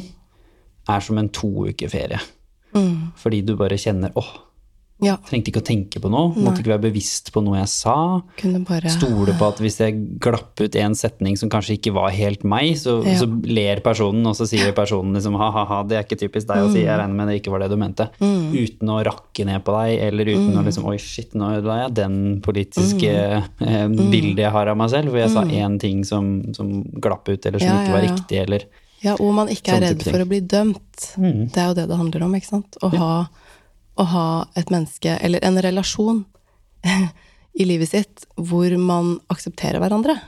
er 0.88 1.00
som 1.02 1.18
en 1.18 1.28
to 1.34 1.66
uker 1.66 1.90
ferie. 1.90 2.20
Fordi 3.18 3.42
du 3.42 3.56
bare 3.58 3.76
kjenner 3.78 4.14
åh, 4.14 4.30
Ja. 5.04 5.18
trengte 5.28 5.50
ikke 5.52 5.60
å 5.60 5.66
tenke 5.66 6.00
på 6.00 6.08
noe, 6.08 6.30
måtte 6.40 6.62
ikke 6.62 6.70
være 6.72 6.86
bevisst 6.86 7.28
på 7.34 7.42
noe 7.44 7.58
jeg 7.58 7.68
sa. 7.68 8.22
Bare 8.64 8.88
Stole 8.88 9.34
på 9.36 9.48
at 9.50 9.58
hvis 9.60 9.76
jeg 9.82 9.92
glapp 10.24 10.56
ut 10.62 10.78
en 10.80 10.94
setning 10.96 11.36
som 11.36 11.50
kanskje 11.52 11.76
ikke 11.76 11.92
var 11.92 12.14
helt 12.16 12.44
meg, 12.48 12.70
så, 12.80 13.04
Ja. 13.04 13.18
så 13.20 13.28
ler 13.44 13.82
personen, 13.84 14.24
og 14.26 14.32
så 14.38 14.46
sier 14.48 14.72
personen 14.72 15.12
liksom 15.12 15.36
ha-ha-ha, 15.36 15.82
det 15.84 15.98
er 15.98 16.06
ikke 16.06 16.18
typisk 16.24 16.48
deg 16.48 16.64
å 16.64 16.72
si, 16.72 16.80
jeg 16.86 16.96
regner 16.96 17.12
med 17.14 17.28
det 17.28 17.42
ikke 17.42 17.52
var 17.52 17.60
det 17.60 17.68
du 17.70 17.76
mente. 17.76 18.08
Uten 18.22 18.88
å 18.88 19.04
rakke 19.04 19.44
ned 19.44 19.62
på 19.68 19.76
deg, 19.76 20.00
eller 20.08 20.24
uten 20.32 20.56
å 20.56 20.64
liksom 20.64 20.88
oi, 20.88 20.96
shit, 20.96 21.34
nå 21.36 21.52
ødela 21.58 21.76
jeg 21.84 21.94
den 22.00 22.40
politiske 22.40 23.12
eh, 23.60 23.86
bildet 23.88 24.46
jeg 24.46 24.52
har 24.56 24.72
av 24.72 24.76
meg 24.80 24.88
selv, 24.96 25.12
hvor 25.12 25.20
jeg 25.20 25.30
sa 25.36 25.44
én 25.44 25.78
ting 25.78 26.04
som, 26.08 26.54
som 26.56 26.72
glapp 27.04 27.28
ut, 27.28 27.44
eller 27.44 27.58
som 27.60 27.68
Ja, 27.68 27.82
ikke 27.84 27.92
var 28.00 28.06
riktig, 28.08 28.40
eller 28.46 28.64
Ja, 29.04 29.12
og 29.20 29.34
man 29.36 29.48
ikke 29.52 29.76
er 29.76 29.90
redd 29.90 30.02
for 30.08 30.24
å 30.24 30.26
bli 30.26 30.40
dømt. 30.40 31.12
Det 31.20 31.60
er 31.60 31.68
jo 31.68 31.74
det 31.76 31.84
det 31.92 31.98
handler 32.00 32.22
om, 32.24 32.32
ikke 32.34 32.48
sant? 32.48 32.78
Å, 32.80 32.88
ha, 32.96 33.28
å 33.96 34.04
ha 34.12 34.26
et 34.56 34.70
menneske, 34.72 35.18
eller 35.24 35.40
en 35.44 35.56
relasjon, 35.62 36.24
i 37.60 37.64
livet 37.64 37.88
sitt 37.88 38.26
hvor 38.36 38.72
man 38.78 39.14
aksepterer 39.32 39.80
hverandre. 39.80 40.18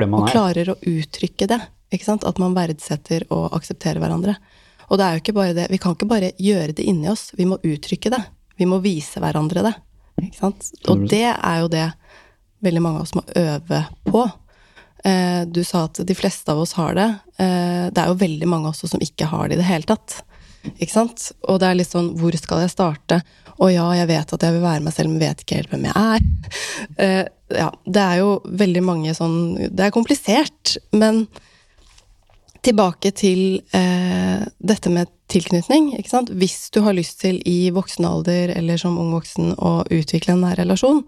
man 0.00 0.14
Og 0.22 0.28
er. 0.28 0.32
klarer 0.32 0.72
å 0.72 0.78
uttrykke 0.82 1.46
det. 1.50 1.60
Ikke 1.94 2.06
sant? 2.06 2.24
At 2.26 2.38
man 2.42 2.54
verdsetter 2.54 3.24
og 3.30 3.52
aksepterer 3.56 4.00
hverandre. 4.02 4.36
Og 4.90 4.98
det 4.98 5.06
er 5.06 5.14
jo 5.16 5.22
ikke 5.22 5.34
bare 5.36 5.54
det. 5.54 5.68
Vi 5.70 5.78
kan 5.78 5.94
ikke 5.94 6.08
bare 6.10 6.32
gjøre 6.38 6.74
det 6.74 6.86
inni 6.90 7.08
oss. 7.10 7.28
Vi 7.38 7.46
må 7.46 7.58
uttrykke 7.62 8.10
det. 8.10 8.20
Vi 8.58 8.66
må 8.66 8.80
vise 8.82 9.22
hverandre 9.22 9.62
det. 9.68 9.74
Ikke 10.20 10.38
sant? 10.40 10.70
Og 10.90 11.06
det 11.10 11.24
er 11.30 11.60
jo 11.62 11.68
det 11.72 11.86
veldig 12.66 12.82
mange 12.84 13.00
av 13.00 13.06
oss 13.06 13.14
må 13.16 13.22
øve 13.38 13.84
på. 14.10 14.24
Eh, 15.04 15.44
Du 15.46 15.62
sa 15.64 15.84
at 15.86 16.02
de 16.06 16.14
fleste 16.18 16.50
av 16.52 16.58
oss 16.60 16.74
har 16.78 16.94
det. 16.98 17.08
Eh, 17.38 17.86
Det 17.94 17.98
er 18.02 18.10
jo 18.10 18.18
veldig 18.20 18.48
mange 18.50 18.68
også 18.74 18.88
som 18.90 19.00
ikke 19.00 19.26
har 19.30 19.48
det 19.48 19.54
i 19.58 19.62
det 19.62 19.68
hele 19.70 19.86
tatt. 19.88 20.22
Ikke 20.76 20.92
sant? 20.92 21.30
Og 21.48 21.60
det 21.60 21.68
er 21.68 21.76
litt 21.78 21.88
sånn 21.88 22.10
Hvor 22.20 22.34
skal 22.36 22.64
jeg 22.64 22.72
starte? 22.72 23.20
Å 23.60 23.68
ja, 23.72 23.86
jeg 23.96 24.08
vet 24.08 24.32
at 24.34 24.44
jeg 24.44 24.56
vil 24.56 24.64
være 24.64 24.84
meg 24.84 24.94
selv, 24.96 25.12
men 25.12 25.22
vet 25.22 25.42
ikke 25.44 25.60
helt 25.60 25.72
hvem 25.72 25.86
jeg 25.88 26.08
er. 26.16 26.26
Uh, 27.00 27.28
Ja, 27.50 27.70
det 27.82 28.02
er 28.02 28.20
jo 28.20 28.34
veldig 28.46 28.82
mange 28.86 29.14
sånn 29.16 29.40
Det 29.74 29.86
er 29.86 29.94
komplisert, 29.94 30.76
men 30.94 31.24
tilbake 32.62 33.10
til 33.16 33.62
uh, 33.72 34.44
dette 34.60 34.92
med 34.92 35.08
tilknytning. 35.32 35.94
Ikke 35.96 36.12
sant? 36.12 36.30
Hvis 36.36 36.68
du 36.74 36.82
har 36.84 36.94
lyst 36.94 37.22
til 37.22 37.40
i 37.48 37.72
voksen 37.74 38.04
alder 38.04 38.52
eller 38.54 38.80
som 38.80 38.98
ung 39.00 39.14
voksen 39.16 39.54
å 39.56 39.80
utvikle 39.88 40.36
en 40.36 40.44
nær 40.44 40.60
relasjon, 40.60 41.00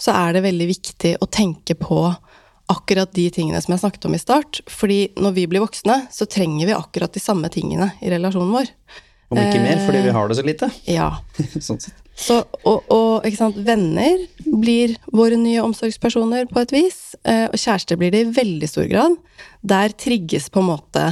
så 0.00 0.14
er 0.16 0.36
det 0.36 0.46
veldig 0.46 0.68
viktig 0.70 1.12
å 1.20 1.28
tenke 1.28 1.76
på 1.78 2.00
akkurat 2.72 3.12
de 3.14 3.26
tingene 3.30 3.60
som 3.62 3.74
jeg 3.74 3.82
snakket 3.84 4.08
om 4.08 4.16
i 4.16 4.20
start. 4.22 4.60
Fordi 4.70 5.00
når 5.20 5.36
vi 5.36 5.46
blir 5.50 5.62
voksne, 5.64 6.00
så 6.12 6.26
trenger 6.30 6.68
vi 6.70 6.76
akkurat 6.76 7.12
de 7.14 7.22
samme 7.22 7.50
tingene 7.52 7.92
i 8.02 8.10
relasjonen 8.12 8.54
vår. 8.54 8.72
Om 9.26 9.40
ikke 9.42 9.62
mer, 9.62 9.80
fordi 9.82 10.00
vi 10.04 10.12
har 10.14 10.28
det 10.30 10.36
så 10.38 10.42
lite. 10.46 10.68
Ja. 10.86 11.08
sånn 11.66 11.80
sett. 11.82 12.02
Så, 12.16 12.38
og, 12.64 12.86
og 12.94 13.26
ikke 13.28 13.36
sant, 13.36 13.56
venner 13.66 14.22
blir 14.46 14.94
våre 15.12 15.36
nye 15.36 15.60
omsorgspersoner 15.60 16.46
på 16.48 16.62
et 16.62 16.72
vis. 16.72 17.00
eh, 17.28 17.44
Og 17.50 17.58
kjærester 17.60 17.98
blir 18.00 18.14
det 18.14 18.22
i 18.22 18.30
veldig 18.38 18.70
stor 18.70 18.86
grad. 18.88 19.18
Der 19.60 19.92
trigges 19.92 20.46
på 20.48 20.62
en 20.62 20.70
måte 20.70 21.02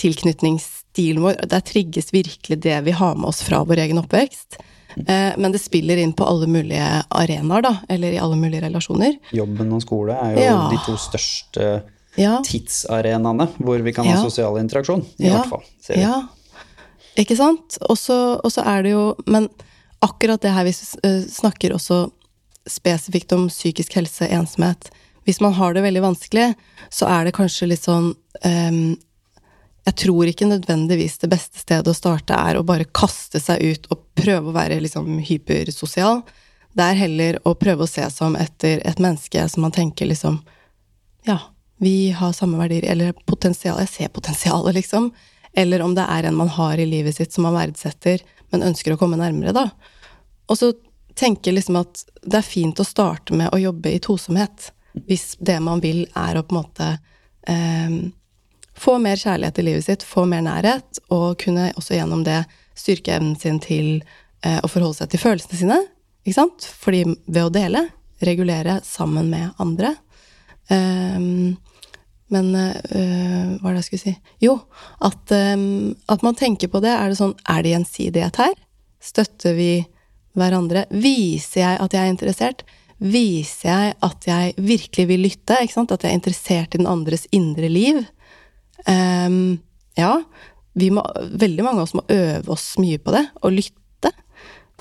tilknytningsstilen 0.00 1.20
vår. 1.26 1.42
Der 1.50 1.66
trigges 1.66 2.14
virkelig 2.14 2.62
det 2.64 2.78
vi 2.86 2.94
har 2.96 3.18
med 3.18 3.28
oss 3.34 3.42
fra 3.44 3.60
vår 3.66 3.82
egen 3.84 4.00
oppvekst. 4.00 4.56
Eh, 4.96 5.32
Men 5.36 5.52
det 5.52 5.58
spiller 5.60 5.96
inn 5.96 6.12
på 6.12 6.26
alle 6.26 6.46
mulige 6.46 7.04
arenaer, 7.10 7.62
da. 7.62 7.72
Eller 7.88 8.12
i 8.12 8.18
alle 8.18 8.36
mulige 8.36 8.62
relasjoner. 8.62 9.16
Jobben 9.32 9.72
og 9.72 9.82
skole 9.82 10.12
er 10.14 10.34
jo 10.36 10.40
Ja. 10.44 10.68
de 10.70 10.76
to 10.86 10.96
største 10.96 11.82
Ja. 12.16 12.40
tidsarenaene 12.42 13.48
hvor 13.58 13.82
vi 13.82 13.92
kan 13.92 14.06
ha 14.06 14.12
Ja. 14.16 14.22
sosial 14.22 14.56
interaksjon, 14.58 15.04
i 15.18 15.28
hvert 15.30 15.48
fall. 15.48 15.62
Ja. 15.96 16.28
Ikke 17.16 17.36
sant? 17.36 17.78
Og 17.88 17.96
så 17.98 18.40
er 18.66 18.82
det 18.82 18.90
jo 18.92 19.14
Men 19.26 19.48
akkurat 20.02 20.40
det 20.40 20.50
her 20.52 20.64
vi 20.64 20.70
eh, 21.02 21.22
snakker 21.26 21.72
også 21.74 22.10
spesifikt 22.68 23.32
om 23.32 23.48
psykisk 23.48 23.92
helse, 23.94 24.26
ensomhet. 24.28 24.90
Hvis 25.26 25.40
man 25.40 25.52
har 25.54 25.72
det 25.74 25.82
veldig 25.82 26.02
vanskelig, 26.02 26.54
så 26.90 27.06
er 27.08 27.24
det 27.24 27.34
kanskje 27.34 27.68
litt 27.68 27.80
sånn 27.84 28.14
ehm, 28.44 28.96
Jeg 29.84 29.96
tror 30.00 30.28
ikke 30.30 30.48
nødvendigvis 30.48 31.18
det 31.20 31.28
beste 31.32 31.60
stedet 31.60 31.90
å 31.90 31.96
starte 31.96 32.36
er 32.36 32.56
å 32.56 32.64
bare 32.64 32.88
kaste 32.88 33.40
seg 33.42 33.60
ut 33.60 33.90
og 33.92 34.06
prøve 34.16 34.48
å 34.48 34.56
være 34.56 34.80
liksom 34.80 35.18
hypersosial. 35.26 36.22
Det 36.72 36.86
er 36.86 37.00
heller 37.02 37.38
å 37.44 37.52
prøve 37.58 37.84
å 37.84 37.90
se 37.90 38.06
som 38.10 38.36
etter 38.40 38.80
et 38.88 39.02
menneske 39.02 39.44
som 39.52 39.66
man 39.66 39.74
tenker 39.74 40.08
liksom 40.08 40.40
ja, 41.28 41.38
vi 41.80 42.10
har 42.10 42.32
samme 42.32 42.58
verdier, 42.60 42.84
eller 42.92 43.12
potensial, 43.26 43.78
jeg 43.80 43.92
ser 43.92 44.10
potensialet, 44.12 44.74
liksom. 44.76 45.10
Eller 45.56 45.82
om 45.82 45.94
det 45.96 46.04
er 46.10 46.28
en 46.28 46.36
man 46.36 46.50
har 46.52 46.78
i 46.78 46.86
livet 46.86 47.16
sitt 47.16 47.32
som 47.32 47.46
man 47.46 47.56
verdsetter, 47.56 48.20
men 48.52 48.66
ønsker 48.66 48.94
å 48.94 48.98
komme 49.00 49.18
nærmere, 49.20 49.54
da. 49.56 49.68
Og 50.48 50.58
så 50.60 50.72
tenker 51.16 51.54
liksom 51.54 51.78
at 51.80 52.04
det 52.22 52.40
er 52.40 52.46
fint 52.46 52.80
å 52.80 52.86
starte 52.86 53.36
med 53.36 53.52
å 53.54 53.60
jobbe 53.60 53.94
i 53.94 54.02
tosomhet, 54.02 54.70
hvis 55.08 55.34
det 55.40 55.58
man 55.62 55.80
vil 55.82 56.04
er 56.14 56.38
å 56.38 56.44
på 56.44 56.54
en 56.54 56.60
måte 56.60 56.90
eh, 57.50 57.96
få 58.78 58.98
mer 59.02 59.18
kjærlighet 59.20 59.58
i 59.58 59.66
livet 59.68 59.86
sitt, 59.86 60.06
få 60.06 60.26
mer 60.28 60.44
nærhet, 60.44 61.00
og 61.14 61.38
kunne 61.42 61.70
også 61.78 61.98
gjennom 61.98 62.24
det 62.26 62.42
styrke 62.78 63.16
evnen 63.16 63.36
sin 63.38 63.60
til 63.62 64.00
eh, 64.44 64.58
å 64.58 64.70
forholde 64.70 64.98
seg 65.02 65.12
til 65.12 65.22
følelsene 65.22 65.60
sine, 65.60 65.78
ikke 66.24 66.38
sant? 66.38 66.66
Fordi 66.82 67.04
ved 67.06 67.42
å 67.44 67.52
dele, 67.54 67.86
regulere 68.24 68.78
sammen 68.86 69.28
med 69.32 69.60
andre, 69.60 69.92
um, 70.70 71.54
men 72.32 72.46
uh, 72.56 73.50
hva 73.60 73.68
er 73.68 73.74
det 73.74 73.80
jeg 73.82 73.86
skulle 73.88 74.04
si? 74.04 74.14
Jo, 74.42 74.54
at, 75.04 75.34
um, 75.54 75.92
at 76.10 76.24
man 76.24 76.38
tenker 76.38 76.70
på 76.72 76.80
det. 76.82 76.90
Er 76.90 77.12
det 77.12 77.18
sånn 77.18 77.34
Er 77.50 77.60
det 77.62 77.74
gjensidighet 77.74 78.38
her? 78.40 78.54
Støtter 79.04 79.54
vi 79.54 79.68
hverandre? 80.34 80.86
Viser 80.90 81.60
jeg 81.60 81.82
at 81.84 81.94
jeg 81.94 82.00
er 82.00 82.10
interessert? 82.10 82.64
Viser 83.04 83.68
jeg 83.68 83.94
at 84.08 84.26
jeg 84.26 84.54
virkelig 84.56 85.06
vil 85.10 85.24
lytte? 85.28 85.60
At 85.60 85.92
jeg 85.92 86.10
er 86.10 86.16
interessert 86.16 86.74
i 86.74 86.80
den 86.80 86.90
andres 86.90 87.28
indre 87.30 87.68
liv? 87.70 88.00
Ehm, 88.90 89.58
ja. 89.98 90.16
Vi 90.74 90.90
må, 90.90 91.04
veldig 91.38 91.62
mange 91.62 91.82
av 91.82 91.86
oss 91.86 91.94
må 91.94 92.02
øve 92.10 92.50
oss 92.50 92.72
mye 92.82 92.98
på 92.98 93.14
det, 93.14 93.22
og 93.42 93.54
lytte. 93.54 94.10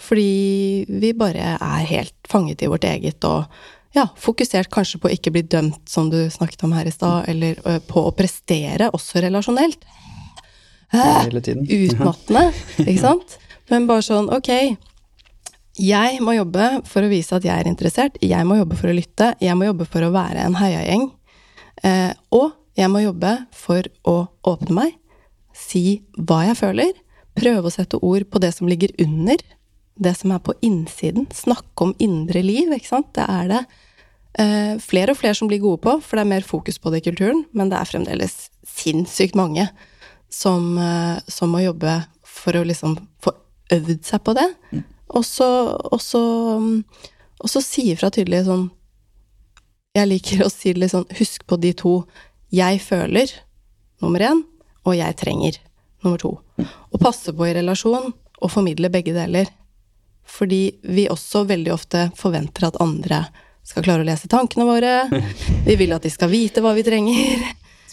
Fordi 0.01 0.85
vi 0.89 1.13
bare 1.17 1.53
er 1.53 1.89
helt 1.91 2.15
fanget 2.29 2.63
i 2.65 2.69
vårt 2.71 2.87
eget 2.89 3.23
og 3.29 3.45
ja, 3.93 4.07
fokusert 4.17 4.71
kanskje 4.73 4.97
på 4.97 5.05
å 5.09 5.13
ikke 5.13 5.35
bli 5.35 5.43
dømt, 5.45 5.83
som 5.89 6.07
du 6.09 6.17
snakket 6.33 6.65
om 6.65 6.73
her 6.73 6.89
i 6.89 6.93
stad, 6.93 7.27
eller 7.29 7.59
på 7.85 8.07
å 8.07 8.13
prestere, 8.17 8.89
også 8.89 9.21
relasjonelt. 9.21 9.85
Tiden. 11.45 11.67
Utmattende, 11.69 12.47
ikke 12.87 13.01
sant? 13.01 13.37
Men 13.69 13.85
bare 13.89 14.05
sånn, 14.05 14.31
ok, 14.33 14.49
jeg 15.81 16.19
må 16.21 16.35
jobbe 16.35 16.67
for 16.89 17.05
å 17.05 17.09
vise 17.09 17.37
at 17.37 17.45
jeg 17.47 17.53
er 17.53 17.69
interessert, 17.69 18.17
jeg 18.21 18.45
må 18.45 18.59
jobbe 18.59 18.77
for 18.77 18.91
å 18.91 18.97
lytte, 18.97 19.31
jeg 19.41 19.57
må 19.57 19.69
jobbe 19.69 19.87
for 19.89 20.05
å 20.05 20.11
være 20.13 20.43
en 20.45 20.57
heiagjeng, 20.59 21.07
eh, 21.85 22.11
og 22.33 22.51
jeg 22.77 22.89
må 22.89 23.03
jobbe 23.03 23.35
for 23.55 23.87
å 24.09 24.15
åpne 24.49 24.77
meg, 24.77 24.95
si 25.53 26.01
hva 26.17 26.43
jeg 26.47 26.59
føler, 26.59 26.93
prøve 27.37 27.69
å 27.69 27.73
sette 27.73 27.99
ord 28.01 28.25
på 28.29 28.41
det 28.41 28.53
som 28.55 28.69
ligger 28.69 28.93
under, 29.01 29.41
det 29.93 30.13
som 30.17 30.33
er 30.33 30.41
på 30.41 30.55
innsiden, 30.65 31.27
snakke 31.33 31.87
om 31.87 31.95
indre 32.01 32.41
liv, 32.45 32.71
ikke 32.73 32.89
sant? 32.89 33.11
Det 33.13 33.25
er 33.29 33.49
det 33.51 33.61
eh, 34.41 34.73
flere 34.81 35.13
og 35.13 35.19
flere 35.19 35.37
som 35.37 35.49
blir 35.49 35.61
gode 35.61 35.83
på, 35.85 35.97
for 36.01 36.17
det 36.17 36.25
er 36.25 36.33
mer 36.33 36.47
fokus 36.47 36.79
på 36.81 36.93
det 36.93 37.03
i 37.03 37.07
kulturen, 37.11 37.43
men 37.53 37.69
det 37.69 37.77
er 37.79 37.91
fremdeles 37.91 38.37
sinnssykt 38.65 39.37
mange 39.37 39.67
som, 40.33 40.73
eh, 40.77 41.21
som 41.27 41.53
må 41.53 41.61
jobbe 41.63 41.99
for 42.25 42.57
å 42.57 42.65
liksom 42.65 42.97
få 43.21 43.35
øvd 43.73 44.01
seg 44.05 44.23
på 44.25 44.35
det. 44.37 44.49
Og 45.13 45.25
så, 45.25 45.47
og 45.93 46.01
så, 46.01 47.61
si 47.61 47.91
ifra 47.91 48.09
tydelig 48.09 48.47
sånn 48.47 48.69
Jeg 49.93 50.09
liker 50.09 50.41
å 50.41 50.49
si 50.49 50.71
det 50.73 50.81
litt 50.81 50.93
sånn 50.93 51.05
Husk 51.19 51.43
på 51.45 51.59
de 51.61 51.69
to. 51.77 51.91
Jeg 52.53 52.81
føler, 52.85 53.31
nummer 54.03 54.21
én, 54.21 54.43
og 54.85 54.97
jeg 54.97 55.15
trenger, 55.17 55.57
nummer 56.03 56.21
to. 56.21 56.35
Og 56.93 57.01
passe 57.01 57.33
på 57.33 57.47
i 57.47 57.55
relasjon 57.57 58.11
og 58.13 58.51
formidle 58.51 58.91
begge 58.93 59.15
deler. 59.15 59.49
Fordi 60.23 60.67
vi 60.85 61.07
også 61.09 61.43
veldig 61.49 61.73
ofte 61.73 62.05
forventer 62.19 62.67
at 62.67 62.77
andre 62.83 63.23
skal 63.65 63.85
klare 63.85 64.03
å 64.03 64.07
lese 64.07 64.29
tankene 64.31 64.67
våre. 64.67 64.93
Vi 65.65 65.75
vil 65.79 65.95
at 65.95 66.05
de 66.05 66.11
skal 66.13 66.31
vite 66.31 66.61
hva 66.63 66.75
vi 66.77 66.85
trenger. 66.85 67.43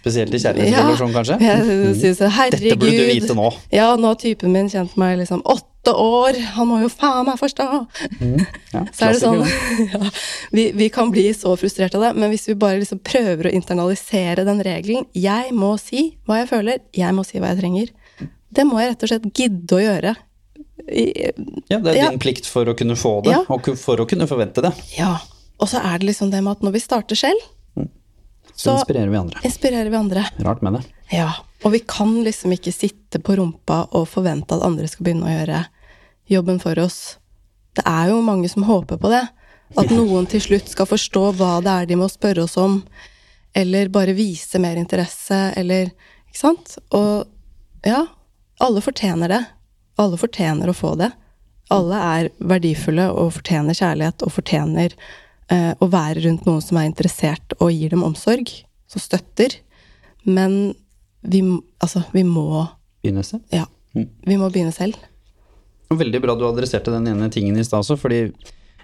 Spesielt 0.01 0.33
i 0.33 0.39
kjærlighetsrelasjon, 0.41 1.13
kanskje? 1.13 1.37
Jeg 1.45 1.97
synes, 2.01 2.21
herregud. 2.37 2.63
Dette 2.65 2.79
burde 2.81 2.97
du 2.97 3.11
vite 3.11 3.35
nå. 3.37 3.49
Ja, 3.75 3.91
nå 4.01 4.07
har 4.15 4.17
typen 4.21 4.53
min 4.55 4.71
kjent 4.73 4.95
meg 5.01 5.19
liksom 5.21 5.43
åtte 5.45 5.93
år. 5.93 6.39
Han 6.57 6.69
må 6.71 6.79
jo 6.81 6.89
faen 6.93 7.27
meg 7.29 7.37
forstå. 7.41 7.67
Ja, 8.73 8.83
Så 8.97 9.05
er 9.11 9.13
det 9.13 9.21
sånn 9.21 9.45
ja, 9.93 10.11
vi, 10.57 10.65
vi 10.77 10.89
kan 10.93 11.13
bli 11.13 11.27
så 11.37 11.53
frustrert 11.61 11.95
av 11.99 12.07
det, 12.07 12.15
men 12.17 12.33
hvis 12.33 12.49
vi 12.49 12.57
bare 12.61 12.81
liksom 12.81 13.03
prøver 13.05 13.51
å 13.51 13.55
internalisere 13.57 14.45
den 14.49 14.63
regelen 14.65 15.05
Jeg 15.17 15.53
må 15.57 15.75
si 15.81 16.07
hva 16.29 16.41
jeg 16.43 16.49
føler, 16.55 16.81
jeg 16.97 17.17
må 17.17 17.25
si 17.29 17.37
hva 17.43 17.53
jeg 17.53 17.61
trenger. 17.61 17.93
Det 18.51 18.65
må 18.67 18.81
jeg 18.81 18.95
rett 18.95 19.05
og 19.07 19.13
slett 19.13 19.29
gidde 19.37 19.77
å 19.77 19.85
gjøre. 19.85 20.17
I, 20.91 21.05
Ja, 21.69 21.77
det 21.79 21.93
er 21.93 21.97
Ja. 22.01 22.09
din 22.11 22.19
plikt 22.19 22.49
for 22.49 22.65
å 22.65 22.75
kunne 22.75 22.97
få 22.97 23.19
det, 23.23 23.37
Ja. 23.37 23.45
og 23.53 23.69
for 23.79 24.01
å 24.01 24.09
kunne 24.09 24.27
forvente 24.27 24.63
det. 24.65 24.73
ja. 24.97 25.19
Og 25.61 25.69
så 25.69 25.77
er 25.85 25.99
det 26.01 26.07
liksom 26.09 26.31
det 26.33 26.41
med 26.43 26.53
at 26.57 26.63
når 26.65 26.73
vi 26.73 26.81
starter 26.81 27.15
selv, 27.21 27.37
Så 28.61 28.75
inspirerer 28.77 29.09
vi 29.13 29.19
andre. 29.21 29.41
inspirerer 29.47 29.91
vi 29.91 29.97
andre. 29.97 30.25
Rart 30.45 30.63
med 30.63 30.77
det. 30.77 30.83
Ja, 31.17 31.31
og 31.65 31.73
vi 31.73 31.81
kan 31.89 32.13
liksom 32.25 32.53
ikke 32.53 32.73
sitte 32.75 33.21
på 33.25 33.37
rumpa 33.41 33.83
og 33.97 34.09
forvente 34.09 34.57
at 34.57 34.65
andre 34.67 34.89
skal 34.89 35.07
begynne 35.07 35.29
å 35.29 35.33
gjøre 35.33 35.63
jobben 36.31 36.61
for 36.63 36.79
oss. 36.83 37.17
Det 37.77 37.85
er 37.89 38.11
jo 38.13 38.21
mange 38.25 38.51
som 38.53 38.67
håper 38.69 39.01
på 39.01 39.13
det. 39.13 39.25
At 39.81 39.91
noen 39.97 40.29
til 40.31 40.43
slutt 40.45 40.69
skal 40.73 40.89
forstå 40.91 41.25
hva 41.39 41.57
det 41.65 41.73
er 41.73 41.89
de 41.91 41.99
må 42.01 42.09
spørre 42.11 42.45
oss 42.45 42.59
om, 42.61 42.83
eller 43.57 43.91
bare 43.91 44.15
vise 44.15 44.61
mer 44.63 44.79
interesse, 44.79 45.39
eller 45.59 45.91
Ikke 46.31 46.39
sant? 46.39 46.77
Og 46.95 47.27
ja, 47.83 48.05
alle 48.63 48.81
fortjener 48.85 49.33
det. 49.33 49.41
Alle 49.99 50.19
fortjener 50.21 50.71
å 50.71 50.77
få 50.77 50.93
det. 51.01 51.09
Alle 51.75 51.99
er 51.99 52.29
verdifulle 52.39 53.09
og 53.11 53.33
fortjener 53.35 53.75
kjærlighet 53.75 54.23
og 54.23 54.31
fortjener 54.37 54.95
å 55.51 55.87
være 55.91 56.23
rundt 56.27 56.45
noen 56.47 56.63
som 56.63 56.79
er 56.79 56.87
interessert 56.87 57.57
og 57.59 57.73
gir 57.75 57.91
dem 57.91 58.05
omsorg, 58.07 58.53
som 58.91 59.03
støtter. 59.03 59.57
Men 60.23 60.77
vi, 61.27 61.43
altså, 61.83 62.05
vi 62.15 62.23
må 62.27 62.69
Begynnelse. 63.01 63.41
Ja. 63.49 63.65
Vi 63.97 64.37
må 64.37 64.51
begynne 64.53 64.75
selv. 64.77 64.99
Veldig 65.91 66.21
bra 66.23 66.35
du 66.39 66.45
adresserte 66.47 66.93
den 66.93 67.09
ene 67.11 67.31
tingen 67.33 67.57
i 67.59 67.65
stad 67.67 67.81
også, 67.83 67.97
fordi 67.99 68.27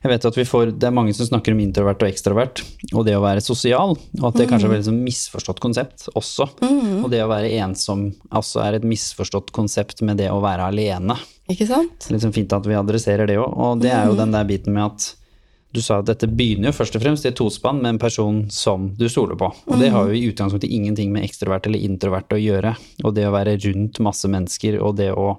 jeg 0.06 0.10
vet 0.12 0.26
at 0.28 0.36
vi 0.38 0.44
får, 0.46 0.70
det 0.78 0.88
er 0.88 0.94
mange 0.94 1.14
som 1.16 1.26
snakker 1.26 1.54
om 1.54 1.60
introvert 1.62 2.02
og 2.04 2.08
ekstrovert, 2.08 2.60
og 2.92 3.06
det 3.06 3.14
å 3.16 3.22
være 3.24 3.42
sosial, 3.42 3.94
og 3.96 4.26
at 4.28 4.36
det 4.38 4.46
kanskje 4.50 4.68
er 4.70 4.76
et 4.78 4.88
sånn 4.88 5.00
misforstått 5.02 5.62
konsept 5.62 6.08
også. 6.18 6.48
Og 7.02 7.08
det 7.10 7.22
å 7.24 7.30
være 7.30 7.50
ensom 7.62 8.08
altså 8.30 8.62
er 8.62 8.78
et 8.78 8.86
misforstått 8.86 9.50
konsept 9.56 10.02
med 10.06 10.20
det 10.20 10.28
å 10.30 10.38
være 10.44 10.68
alene. 10.70 11.16
Ikke 11.50 11.66
sant? 11.68 12.08
Litt 12.12 12.22
sånn 12.22 12.34
fint 12.36 12.54
at 12.54 12.66
vi 12.68 12.76
adresserer 12.78 13.28
det 13.30 13.38
òg, 13.40 13.50
og 13.50 13.82
det 13.82 13.92
er 13.94 14.10
jo 14.10 14.18
den 14.18 14.34
der 14.34 14.46
biten 14.46 14.76
med 14.76 14.86
at 14.88 15.08
du 15.76 15.82
sa 15.84 16.00
at 16.00 16.08
dette 16.08 16.28
begynner 16.30 16.70
jo 16.70 16.76
først 16.78 16.96
og 16.98 17.04
fremst 17.04 17.26
i 17.26 17.30
et 17.30 17.36
tospann 17.38 17.82
med 17.82 17.94
en 17.94 18.00
person 18.02 18.42
som 18.52 18.88
du 18.96 19.06
stoler 19.12 19.38
på. 19.38 19.50
Og 19.68 19.80
det 19.80 19.92
har 19.94 20.08
jo 20.08 20.16
i 20.16 20.26
utgangspunktet 20.30 20.72
ingenting 20.72 21.12
med 21.14 21.26
ekstrovert 21.26 21.68
eller 21.68 21.84
introvert 21.84 22.32
å 22.32 22.40
gjøre. 22.40 22.74
Og 23.04 23.14
det 23.16 23.26
å 23.28 23.34
være 23.34 23.58
rundt 23.66 24.00
masse 24.04 24.30
mennesker, 24.32 24.80
og 24.80 24.96
det 25.00 25.12
å 25.12 25.34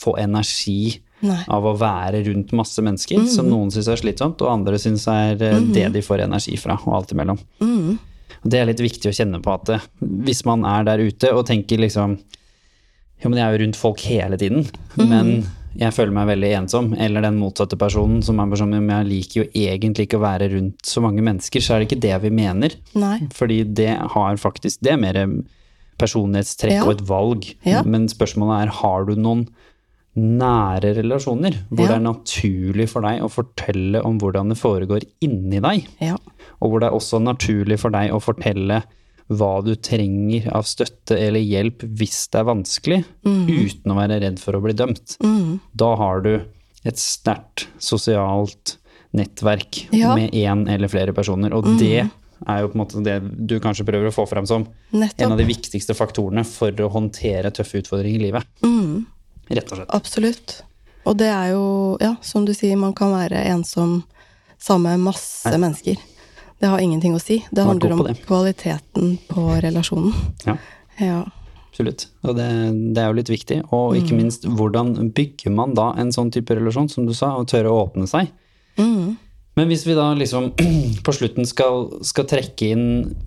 få 0.00 0.16
energi 0.20 0.96
Nei. 1.20 1.42
av 1.52 1.66
å 1.68 1.74
være 1.76 2.22
rundt 2.30 2.54
masse 2.56 2.80
mennesker, 2.84 3.26
som 3.28 3.50
noen 3.50 3.72
syns 3.74 3.90
er 3.92 4.00
slitsomt, 4.00 4.40
og 4.40 4.52
andre 4.54 4.80
syns 4.80 5.04
er 5.12 5.42
eh, 5.44 5.58
det 5.74 5.90
de 5.92 6.04
får 6.04 6.24
energi 6.24 6.56
fra, 6.60 6.78
og 6.86 6.96
alt 6.96 7.12
imellom. 7.12 7.40
Og 8.40 8.48
Det 8.48 8.60
er 8.60 8.70
litt 8.70 8.80
viktig 8.80 9.10
å 9.10 9.16
kjenne 9.16 9.42
på 9.44 9.52
at 9.52 9.74
eh, 9.74 9.88
hvis 10.00 10.44
man 10.48 10.64
er 10.64 10.86
der 10.88 11.02
ute 11.04 11.34
og 11.34 11.44
tenker 11.50 11.82
liksom 11.82 12.16
Jo, 13.20 13.28
men 13.28 13.36
jeg 13.36 13.44
er 13.44 13.52
jo 13.52 13.64
rundt 13.66 13.76
folk 13.76 14.00
hele 14.08 14.38
tiden, 14.40 14.62
men 14.96 15.42
jeg 15.78 15.92
føler 15.94 16.12
meg 16.12 16.26
veldig 16.32 16.50
ensom. 16.62 16.88
Eller 16.98 17.22
den 17.22 17.38
motsatte 17.38 17.76
personen 17.78 18.22
som 18.22 18.40
er 18.40 18.56
sånn 18.58 18.70
Men 18.74 18.88
jeg 19.04 19.06
liker 19.10 19.42
jo 19.44 19.48
egentlig 19.54 20.08
ikke 20.08 20.18
å 20.18 20.24
være 20.26 20.50
rundt 20.54 20.82
så 20.82 21.00
mange 21.04 21.22
mennesker, 21.22 21.60
så 21.60 21.74
er 21.74 21.78
det 21.84 21.88
ikke 21.90 22.00
det 22.02 22.22
vi 22.22 22.30
mener. 22.30 22.74
Nei. 22.94 23.18
Fordi 23.32 23.62
det 23.74 23.96
har 24.14 24.36
faktisk 24.36 24.80
Det 24.82 24.92
er 24.92 24.96
mer 24.96 25.20
personlighetstrekk 26.00 26.72
Ja. 26.72 26.84
og 26.84 26.92
et 26.96 27.06
valg. 27.06 27.54
Ja. 27.64 27.82
Men 27.82 28.08
spørsmålet 28.08 28.62
er 28.62 28.70
har 28.80 29.04
du 29.04 29.14
noen 29.16 29.46
nære 30.16 30.94
relasjoner 30.96 31.54
hvor 31.70 31.86
Ja. 31.86 31.88
det 31.88 31.96
er 31.96 32.12
naturlig 32.12 32.88
for 32.88 33.02
deg 33.02 33.20
å 33.22 33.30
fortelle 33.30 34.02
om 34.04 34.18
hvordan 34.18 34.48
det 34.48 34.58
foregår 34.58 35.04
inni 35.22 35.60
deg? 35.60 35.86
Ja. 36.00 36.16
Og 36.60 36.70
hvor 36.72 36.80
det 36.80 36.88
er 36.88 36.96
også 36.96 37.20
naturlig 37.22 37.78
for 37.78 37.90
deg 37.90 38.10
å 38.10 38.20
fortelle 38.20 38.82
hva 39.30 39.62
du 39.64 39.74
trenger 39.78 40.48
av 40.56 40.64
støtte 40.66 41.14
eller 41.16 41.40
hjelp 41.40 41.84
hvis 41.96 42.24
det 42.32 42.40
er 42.40 42.48
vanskelig, 42.48 43.04
Mm. 43.24 43.46
uten 43.46 43.92
å 43.92 43.96
være 43.96 44.20
redd 44.24 44.38
for 44.42 44.52
å 44.58 44.62
bli 44.64 44.72
dømt. 44.74 45.16
Da 45.76 45.94
har 45.96 46.20
du 46.24 46.32
et 46.84 46.96
sterkt 46.98 47.66
sosialt 47.78 48.76
nettverk 49.14 49.88
Ja. 49.92 50.14
med 50.14 50.32
én 50.32 50.68
eller 50.68 50.88
flere 50.88 51.12
personer, 51.14 51.52
og 51.54 51.64
det 51.78 52.10
er 52.48 52.60
jo 52.62 52.68
på 52.68 52.74
en 52.74 52.80
måte 52.86 53.02
det 53.04 53.46
du 53.46 53.58
kanskje 53.60 53.84
prøver 53.84 54.08
å 54.08 54.14
få 54.14 54.26
frem 54.28 54.46
som 54.46 54.66
en 54.92 55.32
av 55.32 55.36
de 55.38 55.44
viktigste 55.44 55.94
faktorene 55.94 56.44
for 56.46 56.70
å 56.72 56.90
håndtere 56.90 57.50
tøffe 57.52 57.82
utfordringer 57.82 58.20
i 58.20 58.24
livet. 58.30 58.44
Rett 59.50 59.72
og 59.72 59.78
slett. 59.78 59.90
Absolutt. 59.90 60.62
Og 61.06 61.16
det 61.18 61.26
er 61.28 61.50
jo, 61.52 61.96
ja, 62.00 62.16
som 62.20 62.44
du 62.44 62.52
sier, 62.52 62.76
man 62.78 62.92
kan 62.94 63.10
være 63.12 63.44
ensom 63.50 64.04
sammen 64.60 64.98
med 64.98 65.12
masse 65.12 65.44
mennesker. 65.58 65.96
Det 66.60 66.68
har 66.68 66.82
ingenting 66.84 67.14
å 67.16 67.20
si. 67.22 67.40
Det 67.50 67.64
handler 67.64 67.94
om 67.96 68.02
det. 68.04 68.18
kvaliteten 68.26 69.14
på 69.30 69.46
relasjonen. 69.64 70.12
Ja. 70.44 70.58
Ja. 71.00 71.22
Absolutt. 71.70 72.08
Og 72.26 72.36
det, 72.36 72.50
det 72.92 73.00
er 73.00 73.08
jo 73.08 73.16
litt 73.16 73.32
viktig. 73.32 73.62
Og 73.72 73.96
ikke 73.96 74.18
minst, 74.18 74.44
hvordan 74.44 74.92
bygger 75.16 75.54
man 75.54 75.72
da 75.78 75.92
en 76.00 76.12
sånn 76.12 76.32
type 76.34 76.52
relasjon, 76.58 76.90
som 76.92 77.06
du 77.08 77.14
sa, 77.16 77.32
og 77.38 77.48
tørre 77.48 77.72
å 77.72 77.84
åpne 77.86 78.08
seg? 78.10 78.28
Men 79.58 79.68
hvis 79.70 79.82
vi 79.86 79.96
da 79.96 80.10
liksom 80.16 80.50
på 81.06 81.14
slutten 81.14 81.48
skal, 81.48 81.86
skal 82.06 82.28
trekke 82.30 82.70
inn 82.74 82.84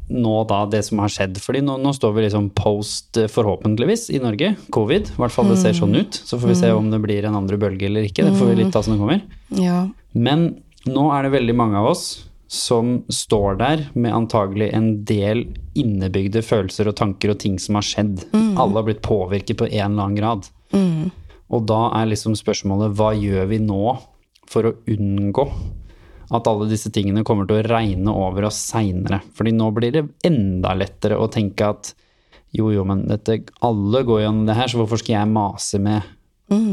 nå 0.10 0.36
da 0.50 0.64
det 0.72 0.84
som 0.88 1.02
har 1.04 1.12
skjedd, 1.12 1.40
fordi 1.42 1.64
nå, 1.66 1.78
nå 1.82 1.94
står 1.96 2.14
vi 2.16 2.26
liksom 2.28 2.52
post, 2.58 3.18
eh, 3.20 3.30
forhåpentligvis, 3.32 4.08
i 4.14 4.22
Norge, 4.24 4.54
covid, 4.74 5.14
i 5.14 5.24
hvert 5.24 5.36
fall 5.36 5.52
det 5.52 5.60
ser 5.62 5.78
sånn 5.78 5.96
ut. 5.98 6.22
Så 6.26 6.40
får 6.40 6.54
vi 6.54 6.60
se 6.62 6.72
om 6.76 6.92
det 6.94 7.02
blir 7.04 7.28
en 7.28 7.40
andre 7.40 7.60
bølge 7.62 7.90
eller 7.90 8.08
ikke, 8.08 8.28
det 8.28 8.38
får 8.40 8.54
vi 8.54 8.60
litt 8.62 8.74
ta 8.76 8.84
som 8.86 8.96
det 8.96 9.02
kommer. 9.02 9.26
ja. 9.58 9.88
Men 10.14 10.52
nå 10.86 11.08
er 11.16 11.26
det 11.26 11.32
veldig 11.34 11.54
mange 11.58 11.80
av 11.80 11.88
oss 11.90 12.04
som 12.54 13.00
står 13.10 13.56
der 13.58 13.84
med 13.98 14.14
antagelig 14.14 14.68
en 14.78 14.90
del 15.10 15.46
innebygde 15.80 16.44
følelser 16.46 16.92
og 16.92 16.98
tanker 17.00 17.34
og 17.34 17.40
ting 17.42 17.56
som 17.62 17.80
har 17.80 17.86
skjedd. 17.88 18.28
Alle 18.34 18.78
har 18.78 18.86
blitt 18.88 19.02
påvirket 19.06 19.58
på 19.58 19.70
en 19.72 19.96
eller 19.96 20.04
annen 20.06 20.20
grad. 20.20 20.50
Og 21.54 21.66
da 21.70 21.80
er 22.00 22.12
liksom 22.12 22.36
spørsmålet 22.38 22.94
hva 22.98 23.12
gjør 23.18 23.50
vi 23.52 23.60
nå 23.62 23.80
for 24.50 24.70
å 24.70 24.76
unngå 24.94 25.48
at 26.34 26.48
alle 26.50 26.66
disse 26.70 26.90
tingene 26.94 27.22
kommer 27.26 27.46
til 27.50 27.60
å 27.60 27.66
regne 27.68 28.14
over 28.14 28.48
oss 28.50 28.62
seinere? 28.70 29.20
Fordi 29.38 29.54
nå 29.54 29.68
blir 29.76 29.94
det 29.98 30.06
enda 30.30 30.74
lettere 30.78 31.18
å 31.22 31.28
tenke 31.34 31.68
at 31.74 31.92
jo, 32.54 32.70
jo, 32.70 32.84
men 32.86 33.08
dette, 33.10 33.40
alle 33.66 34.04
går 34.06 34.24
gjennom 34.28 34.46
det 34.46 34.56
her, 34.60 34.70
så 34.70 34.78
hvorfor 34.78 35.02
skal 35.02 35.16
jeg 35.24 35.34
mase 35.34 35.80
med 35.82 36.06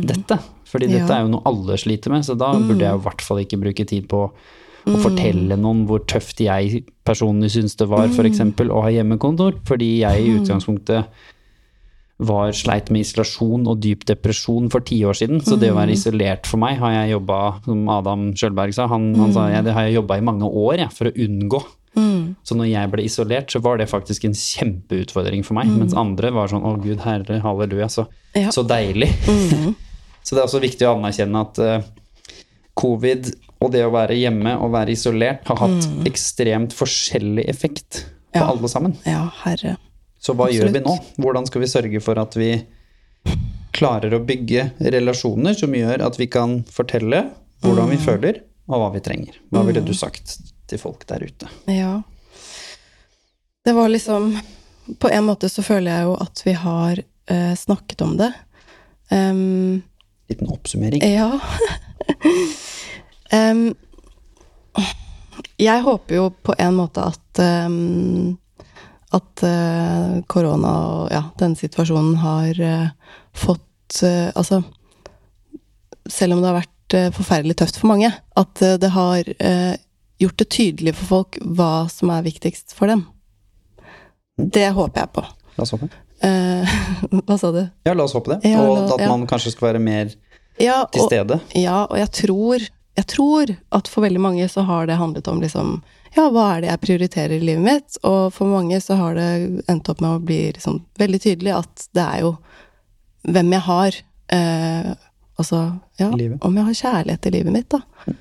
dette? 0.05 0.37
Fordi 0.69 0.91
dette 0.93 1.09
Ja. 1.09 1.19
er 1.19 1.23
jo 1.25 1.31
noe 1.33 1.47
alle 1.49 1.77
sliter 1.81 2.13
med, 2.13 2.25
så 2.29 2.37
da 2.37 2.53
burde 2.53 2.85
jeg 2.85 2.99
i 2.99 3.05
hvert 3.07 3.23
fall 3.25 3.41
ikke 3.41 3.59
bruke 3.63 3.87
tid 3.89 4.05
på 4.13 4.27
å 4.27 4.33
fortelle 4.85 5.59
noen 5.61 5.85
hvor 5.89 6.05
tøft 6.09 6.41
jeg 6.43 6.85
personlig 7.07 7.53
syns 7.55 7.77
det 7.81 7.89
var 7.91 8.09
for 8.15 8.29
eksempel 8.29 8.73
å 8.73 8.85
ha 8.87 8.95
hjemmekontor, 8.95 9.59
fordi 9.69 10.01
jeg 10.03 10.25
i 10.25 10.33
utgangspunktet 10.39 11.21
var 12.21 12.53
sleit 12.53 12.91
med 12.93 13.07
isolasjon 13.07 13.65
og 13.71 13.81
dyp 13.81 14.05
depresjon 14.09 14.69
for 14.73 14.85
ti 14.85 14.99
år 15.09 15.17
siden. 15.17 15.41
Så 15.41 15.57
det 15.57 15.71
å 15.73 15.79
være 15.79 15.95
isolert 15.97 16.49
for 16.49 16.61
meg 16.61 16.77
har 16.83 16.93
jeg 16.93 17.15
jobba, 17.15 17.39
som 17.65 17.87
Adam 17.93 18.27
Sjølberg 18.37 18.77
sa, 18.77 18.89
han, 18.93 19.15
han 19.17 19.33
sa 19.33 19.47
ja, 19.49 19.63
det 19.65 19.73
har 19.77 19.89
jeg 19.89 19.97
jobba 19.97 20.19
i 20.21 20.25
mange 20.29 20.49
år 20.49 20.83
jeg, 20.83 20.93
for 20.97 21.09
å 21.09 21.15
unngå. 21.17 21.63
Så 22.47 22.55
når 22.55 22.69
jeg 22.71 22.91
ble 22.93 23.05
isolert, 23.05 23.51
så 23.51 23.61
var 23.65 23.81
det 23.81 23.89
faktisk 23.91 24.25
en 24.29 24.37
kjempeutfordring 24.37 25.43
for 25.47 25.59
meg. 25.59 25.71
Mens 25.75 25.97
andre 25.99 26.31
var 26.35 26.51
sånn 26.53 26.67
å 26.67 26.77
gud 26.81 27.03
herre, 27.05 27.41
halleluja, 27.43 27.89
så, 27.91 28.07
Ja. 28.37 28.53
så 28.55 28.63
deilig. 28.63 29.11
så 30.25 30.37
det 30.37 30.41
er 30.41 30.47
også 30.47 30.63
viktig 30.63 30.87
å 30.87 30.95
anerkjenne 30.99 31.43
at 31.43 31.59
uh, 31.59 31.89
covid 32.79 33.33
og 33.61 33.73
det 33.75 33.83
å 33.85 33.93
være 33.93 34.17
hjemme 34.17 34.55
og 34.61 34.73
være 34.73 34.95
isolert 34.95 35.47
har 35.51 35.59
hatt 35.61 35.89
ekstremt 36.09 36.73
forskjellig 36.77 37.45
effekt 37.51 38.05
på 38.33 38.39
Ja. 38.41 38.47
alle 38.49 38.69
sammen. 38.69 38.97
Ja, 39.05 39.27
herre. 39.45 39.77
Så 40.21 40.35
hva 40.37 40.51
gjør 40.53 40.73
vi 40.73 40.81
nå? 40.85 40.95
Hvordan 41.21 41.47
skal 41.49 41.61
vi 41.63 41.67
sørge 41.69 42.01
for 42.05 42.19
at 42.21 42.37
vi 42.37 42.53
klarer 43.73 44.15
å 44.17 44.23
bygge 44.25 44.71
relasjoner 44.81 45.55
som 45.57 45.75
gjør 45.75 46.03
at 46.07 46.19
vi 46.21 46.27
kan 46.27 46.63
fortelle 46.69 47.31
hvordan 47.61 47.91
vi 47.93 47.97
føler, 48.01 48.41
og 48.69 48.81
hva 48.81 48.89
vi 48.95 49.01
trenger? 49.05 49.37
Hva 49.53 49.65
ville 49.67 49.83
du 49.85 49.93
sagt 49.97 50.39
til 50.71 50.79
folk 50.81 51.05
der 51.09 51.25
ute? 51.29 51.49
Ja. 51.69 52.03
Det 53.65 53.75
var 53.77 53.89
liksom 53.93 54.39
På 54.99 55.11
en 55.13 55.25
måte 55.29 55.49
så 55.53 55.63
føler 55.63 55.93
jeg 55.93 56.07
jo 56.09 56.15
at 56.19 56.41
vi 56.47 56.53
har 56.57 56.99
uh, 57.31 57.55
snakket 57.55 58.01
om 58.03 58.17
det. 58.19 58.33
Um, 59.13 59.83
Liten 60.29 60.49
oppsummering. 60.51 61.05
Ja. 61.05 61.39
Em, 63.31 63.71
jeg 65.61 65.83
håper 65.87 66.17
jo 66.17 66.29
på 66.45 66.55
en 66.59 66.77
måte 66.79 67.05
at 67.13 67.43
um, 67.43 68.39
at 69.11 69.43
uh, 69.43 70.21
korona 70.31 70.73
og 70.87 71.09
ja, 71.11 71.25
denne 71.41 71.59
situasjonen 71.59 72.21
har 72.23 72.61
uh, 72.63 73.15
fått 73.35 74.03
uh, 74.07 74.31
Altså, 74.39 74.61
selv 76.07 76.37
om 76.37 76.43
det 76.43 76.51
har 76.51 76.61
vært 76.61 76.69
forferdelig 77.15 77.55
tøft 77.61 77.77
for 77.79 77.87
mange. 77.87 78.09
At 78.35 78.59
det 78.59 78.89
har 78.91 79.29
gjort 80.19 80.41
det 80.43 80.47
tydelig 80.51 80.97
for 80.99 81.07
folk 81.07 81.37
hva 81.39 81.85
som 81.87 82.11
er 82.11 82.25
viktigst 82.27 82.75
for 82.75 82.91
dem. 82.91 83.05
Det 84.35 84.65
håper 84.75 85.05
jeg 85.05 85.13
på. 85.15 85.23
La 85.55 85.63
oss 85.63 85.71
håpe. 85.77 85.87
Hva 87.29 87.37
sa 87.39 87.53
du? 87.55 87.61
Ja, 87.87 87.95
la 87.95 88.09
oss 88.09 88.17
håpe 88.19 88.35
det. 88.35 88.51
Ja, 88.51 88.65
og 88.67 88.91
at 88.97 89.05
ja. 89.05 89.07
man 89.13 89.23
kanskje 89.31 89.55
skal 89.55 89.69
være 89.69 89.85
mer 89.85 90.11
Ja, 90.59 90.83
til 90.91 91.05
og, 91.05 91.13
stede. 91.13 91.39
ja, 91.55 91.85
og 91.85 91.95
jeg 92.01 92.11
tror, 92.19 92.67
jeg 92.99 93.07
tror 93.07 93.53
at 93.77 93.89
for 93.89 94.05
veldig 94.05 94.21
mange 94.21 94.49
så 94.51 94.65
har 94.69 94.89
det 94.89 94.99
handlet 95.01 95.29
om 95.31 95.41
liksom 95.43 95.81
Ja, 96.17 96.27
hva 96.35 96.57
er 96.57 96.63
det 96.63 96.71
jeg 96.73 96.83
prioriterer 96.83 97.37
i 97.37 97.45
livet 97.45 97.63
mitt? 97.63 97.99
Og 98.03 98.33
for 98.35 98.51
mange 98.51 98.81
så 98.83 98.97
har 98.99 99.15
det 99.15 99.29
endt 99.71 99.89
opp 99.93 100.01
med 100.03 100.17
å 100.17 100.23
bli 100.27 100.41
liksom 100.57 100.81
veldig 100.99 101.21
tydelig 101.23 101.53
at 101.55 101.85
det 101.95 102.03
er 102.03 102.25
jo 102.25 102.33
hvem 103.31 103.53
jeg 103.55 103.63
har. 103.69 103.99
Eh, 104.35 104.91
altså, 105.39 105.61
ja, 106.01 106.09
Livet. 106.11 106.43
om 106.43 106.57
jeg 106.59 106.67
har 106.67 106.79
kjærlighet 106.81 107.29
i 107.31 107.33
livet 107.37 107.55
mitt, 107.55 107.71
da. 107.71 108.15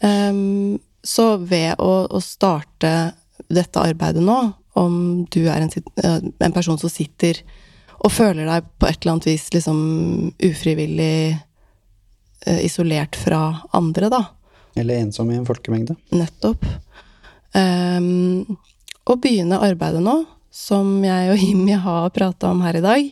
Um, 0.00 0.80
så 1.06 1.36
ved 1.36 1.78
å, 1.78 1.92
å 2.10 2.20
starte 2.24 3.12
dette 3.46 3.82
arbeidet 3.82 4.24
nå, 4.24 4.40
om 4.80 4.94
du 5.30 5.42
er 5.44 5.62
en, 5.62 5.70
eh, 6.02 6.18
en 6.46 6.56
person 6.56 6.78
som 6.80 6.90
sitter 6.90 7.42
og 8.00 8.12
føler 8.14 8.48
deg 8.48 8.68
på 8.80 8.88
et 8.88 9.00
eller 9.02 9.16
annet 9.16 9.28
vis 9.28 9.48
liksom 9.52 9.80
ufrivillig 10.46 11.36
isolert 12.46 13.16
fra 13.16 13.60
andre, 13.76 14.08
da. 14.12 14.24
Eller 14.78 15.02
ensom 15.02 15.30
i 15.30 15.36
en 15.36 15.46
folkemengde. 15.46 15.96
Nettopp. 16.14 16.64
Um, 17.54 18.56
å 19.04 19.16
begynne 19.18 19.58
arbeidet 19.62 20.02
nå, 20.04 20.22
som 20.50 21.00
jeg 21.04 21.32
og 21.32 21.42
Jimmy 21.42 21.76
har 21.78 22.10
prata 22.14 22.50
om 22.50 22.62
her 22.64 22.78
i 22.78 22.84
dag, 22.84 23.10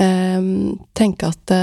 um, 0.00 0.50
tenke 0.96 1.28
at 1.28 1.42
det, 1.50 1.62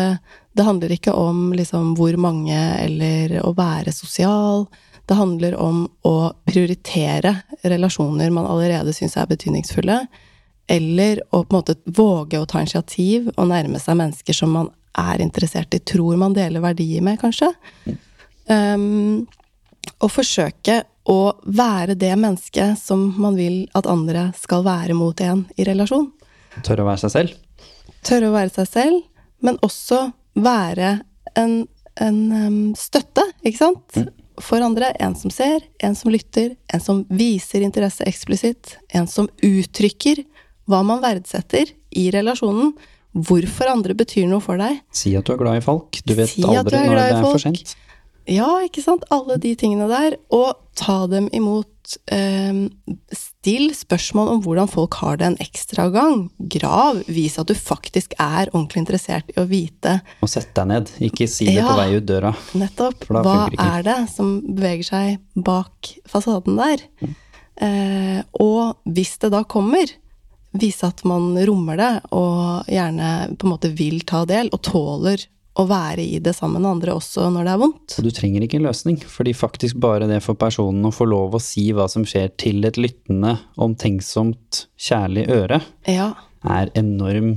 det 0.53 0.67
handler 0.67 0.93
ikke 0.93 1.13
om 1.17 1.47
liksom 1.57 1.95
hvor 1.97 2.17
mange 2.21 2.57
eller 2.83 3.39
å 3.41 3.53
være 3.57 3.93
sosial. 3.95 4.67
Det 5.09 5.17
handler 5.17 5.57
om 5.59 5.87
å 6.07 6.31
prioritere 6.47 7.35
relasjoner 7.65 8.31
man 8.31 8.47
allerede 8.47 8.93
syns 8.95 9.17
er 9.17 9.27
betydningsfulle. 9.31 9.97
Eller 10.71 11.19
å 11.33 11.41
på 11.43 11.57
en 11.57 11.59
måte 11.59 11.75
våge 11.83 12.39
å 12.39 12.47
ta 12.47 12.61
initiativ 12.61 13.27
og 13.33 13.49
nærme 13.49 13.81
seg 13.81 13.97
mennesker 13.99 14.37
som 14.37 14.53
man 14.55 14.69
er 14.99 15.21
interessert 15.23 15.73
i, 15.73 15.79
tror 15.79 16.17
man 16.21 16.35
deler 16.35 16.63
verdier 16.63 17.03
med, 17.05 17.19
kanskje. 17.21 17.49
Um, 18.49 19.23
å 20.03 20.09
forsøke 20.11 20.83
å 21.09 21.33
være 21.43 21.97
det 21.99 22.13
mennesket 22.15 22.79
som 22.79 23.09
man 23.19 23.35
vil 23.35 23.63
at 23.75 23.87
andre 23.89 24.29
skal 24.39 24.63
være 24.65 24.95
mot 24.95 25.19
en 25.23 25.45
i 25.59 25.65
relasjon. 25.67 26.09
Tørre 26.63 26.85
å 26.85 26.89
være 26.91 27.03
seg 27.03 27.15
selv. 27.17 27.65
Tørre 28.05 28.29
å 28.29 28.35
være 28.35 28.53
seg 28.53 28.69
selv, 28.69 29.01
men 29.43 29.59
også 29.65 30.05
være 30.39 30.97
en, 31.39 31.63
en 32.01 32.19
um, 32.31 32.59
støtte, 32.77 33.25
ikke 33.43 33.59
sant? 33.59 34.03
For 34.41 34.63
andre. 34.65 34.93
En 35.03 35.13
som 35.17 35.31
ser, 35.33 35.65
en 35.83 35.95
som 35.97 36.11
lytter, 36.13 36.55
en 36.73 36.81
som 36.81 37.03
viser 37.13 37.65
interesse 37.65 38.05
eksplisitt, 38.09 38.77
en 38.95 39.09
som 39.09 39.27
uttrykker 39.45 40.23
hva 40.71 40.79
man 40.87 41.03
verdsetter 41.03 41.69
i 41.99 42.07
relasjonen, 42.13 42.71
hvorfor 43.13 43.69
andre 43.71 43.93
betyr 43.97 44.27
noe 44.27 44.41
for 44.41 44.57
deg. 44.57 44.81
Si 44.91 45.15
at 45.15 45.25
du 45.25 45.33
er 45.33 45.37
glad 45.41 45.61
i 45.61 45.65
folk. 45.65 45.99
Du 46.05 46.13
vet 46.17 46.29
Si 46.29 46.43
aldri 46.43 46.77
du 46.77 46.89
når 46.89 46.95
det 46.99 47.09
er 47.11 47.21
for 47.21 47.37
sent. 47.41 47.75
Ja, 48.25 48.47
ikke 48.63 48.79
sant? 48.81 49.03
Alle 49.11 49.35
de 49.37 49.51
tingene 49.59 49.87
der. 49.91 50.17
Og 50.31 50.55
ta 50.79 51.05
dem 51.11 51.27
imot. 51.35 51.67
Eh, 52.07 52.53
still 53.11 53.73
spørsmål 53.75 54.29
om 54.31 54.41
hvordan 54.45 54.69
folk 54.71 54.93
har 55.01 55.17
det 55.19 55.25
en 55.27 55.35
ekstra 55.43 55.89
gang. 55.91 56.29
Grav. 56.39 57.01
Vis 57.11 57.35
at 57.41 57.49
du 57.51 57.53
faktisk 57.53 58.13
er 58.23 58.47
ordentlig 58.53 58.85
interessert 58.85 59.27
i 59.35 59.39
å 59.41 59.45
vite 59.49 59.97
Og 60.23 60.31
sett 60.31 60.53
deg 60.55 60.69
ned. 60.71 60.93
Ikke 61.03 61.27
si 61.27 61.45
det 61.51 61.55
Ja. 61.59 61.67
på 61.67 61.75
vei 61.81 61.97
ut 61.97 62.05
døra. 62.07 62.31
nettopp 62.55 63.03
hva 63.11 63.49
er 63.59 63.83
det 63.83 64.09
som 64.15 64.39
beveger 64.41 64.83
seg 64.87 65.19
bak 65.35 65.91
fasaden 66.07 66.55
der. 66.55 66.77
Eh, 67.61 68.23
og 68.39 68.77
hvis 68.87 69.17
det 69.19 69.29
da 69.35 69.43
kommer, 69.43 69.85
vise 70.53 70.85
at 70.87 71.03
man 71.09 71.33
rommer 71.47 71.77
det, 71.79 71.91
og 72.13 72.65
gjerne 72.69 73.35
på 73.37 73.47
en 73.47 73.53
måte 73.55 73.71
vil 73.75 74.01
ta 74.07 74.23
del, 74.29 74.49
og 74.53 74.61
tåler 74.65 75.25
å 75.53 75.67
være 75.69 76.01
i 76.01 76.17
det 76.17 76.31
sammen 76.33 76.63
med 76.63 76.71
andre 76.71 76.93
også 76.97 77.27
når 77.29 77.45
det 77.45 77.51
er 77.53 77.59
vondt. 77.61 77.95
Du 78.01 78.09
trenger 78.09 78.41
ikke 78.45 78.57
en 78.57 78.65
løsning, 78.65 78.95
fordi 79.05 79.35
faktisk 79.37 79.77
bare 79.81 80.07
det 80.09 80.21
for 80.25 80.33
personen 80.39 80.85
å 80.89 80.93
få 80.93 81.05
lov 81.05 81.35
å 81.37 81.41
si 81.41 81.67
hva 81.77 81.85
som 81.91 82.05
skjer 82.09 82.31
til 82.41 82.65
et 82.65 82.79
lyttende, 82.81 83.35
omtenksomt, 83.61 84.63
kjærlig 84.79 85.27
øre, 85.29 85.61
Ja, 85.87 86.13
er 86.43 86.71
enorm 86.75 87.35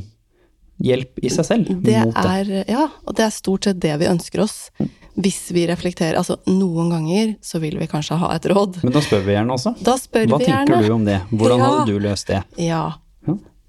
hjelp 0.82 1.20
i 1.24 1.28
seg 1.32 1.44
selv 1.48 1.68
det 1.84 2.00
mot 2.04 2.16
det. 2.16 2.32
er, 2.32 2.64
ja, 2.68 2.86
og 3.06 3.14
det 3.16 3.24
er 3.26 3.30
stort 3.36 3.64
sett 3.68 3.78
det 3.80 3.94
vi 4.00 4.08
ønsker 4.10 4.42
oss. 4.44 4.70
Hvis 5.16 5.46
vi 5.56 5.62
reflekterer 5.70 6.18
Altså, 6.20 6.36
noen 6.46 6.90
ganger 6.92 7.36
så 7.40 7.56
vil 7.62 7.78
vi 7.80 7.86
kanskje 7.88 8.18
ha 8.20 8.34
et 8.34 8.44
råd. 8.52 8.82
Men 8.84 8.92
da 8.92 9.00
spør 9.00 9.22
vi 9.24 9.32
gjerne 9.32 9.54
også. 9.54 9.72
Da 9.80 9.94
spør 9.96 10.26
Hva 10.28 10.38
vi 10.42 10.44
tenker 10.50 10.82
du 10.84 10.90
om 10.92 11.04
det? 11.06 11.20
Hvordan 11.32 11.58
Ja. 11.58 11.68
hadde 11.70 11.86
du 11.88 11.98
løst 12.04 12.26
det? 12.28 12.42
Ja. 12.60 12.82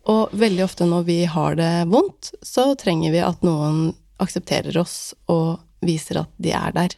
Ja. 0.07 0.13
Og 0.13 0.35
veldig 0.39 0.63
ofte 0.63 0.87
når 0.87 1.03
vi 1.07 1.21
har 1.27 1.57
det 1.59 1.71
vondt, 1.91 2.31
så 2.45 2.71
trenger 2.79 3.11
vi 3.11 3.23
at 3.23 3.43
noen 3.43 3.91
aksepterer 4.23 4.77
oss 4.79 5.11
og 5.29 5.59
viser 5.85 6.23
at 6.23 6.31
de 6.41 6.53
er 6.55 6.71
der. 6.75 6.95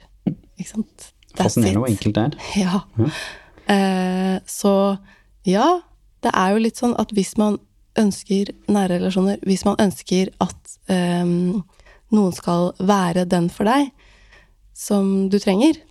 Ikke 0.59 0.69
sant? 0.69 1.09
That's 1.33 1.55
Fascinerende 1.55 1.83
hvor 1.83 1.91
enkelt 1.91 2.15
det 2.15 2.27
er. 2.27 2.37
Ja. 2.63 2.83
Eh, 3.69 4.37
så 4.49 4.73
ja, 5.45 5.81
det 6.25 6.31
er 6.33 6.53
jo 6.53 6.61
litt 6.63 6.79
sånn 6.79 6.95
at 7.01 7.11
hvis 7.15 7.35
man 7.41 7.59
ønsker 7.99 8.53
nære 8.71 8.99
relasjoner, 8.99 9.41
hvis 9.45 9.65
man 9.67 9.77
ønsker 9.81 10.31
at 10.41 10.77
eh, 10.91 11.25
noen 12.13 12.33
skal 12.37 12.71
være 12.79 13.27
den 13.29 13.49
for 13.53 13.69
deg 13.69 13.91
som 14.77 15.27
du 15.29 15.37
trenger, 15.41 15.81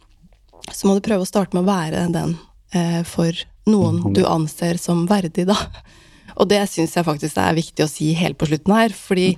så 0.73 0.89
må 0.89 0.97
du 0.97 1.05
prøve 1.05 1.25
å 1.25 1.29
starte 1.29 1.57
med 1.57 1.67
å 1.67 1.71
være 1.71 2.09
den 2.15 2.35
eh, 2.75 3.03
for 3.07 3.37
noen 3.69 4.15
du 4.17 4.25
anser 4.27 4.81
som 4.81 5.05
verdig, 5.11 5.47
da. 5.49 5.57
Og 6.39 6.49
det 6.51 6.61
syns 6.71 6.95
jeg 6.97 7.07
faktisk 7.07 7.41
er 7.43 7.57
viktig 7.57 7.85
å 7.85 7.91
si 7.91 8.13
helt 8.19 8.39
på 8.39 8.47
slutten 8.51 8.75
her, 8.75 8.95
fordi 8.95 9.33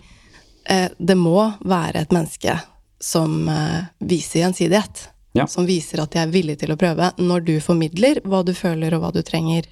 eh, 0.68 0.88
det 0.98 1.16
må 1.16 1.48
være 1.64 2.05
et 2.05 2.12
menneske 2.14 2.59
som 3.01 3.48
eh, 3.48 3.88
viser 4.05 4.44
gjensidighet. 4.44 5.07
Ja. 5.32 5.46
Som 5.46 5.66
viser 5.68 6.03
at 6.03 6.11
de 6.12 6.18
er 6.18 6.32
villige 6.32 6.64
til 6.64 6.74
å 6.74 6.78
prøve 6.78 7.12
når 7.22 7.44
du 7.46 7.55
formidler 7.62 8.18
hva 8.26 8.42
du 8.42 8.51
føler 8.57 8.96
og 8.96 9.05
hva 9.05 9.12
du 9.14 9.22
trenger. 9.22 9.68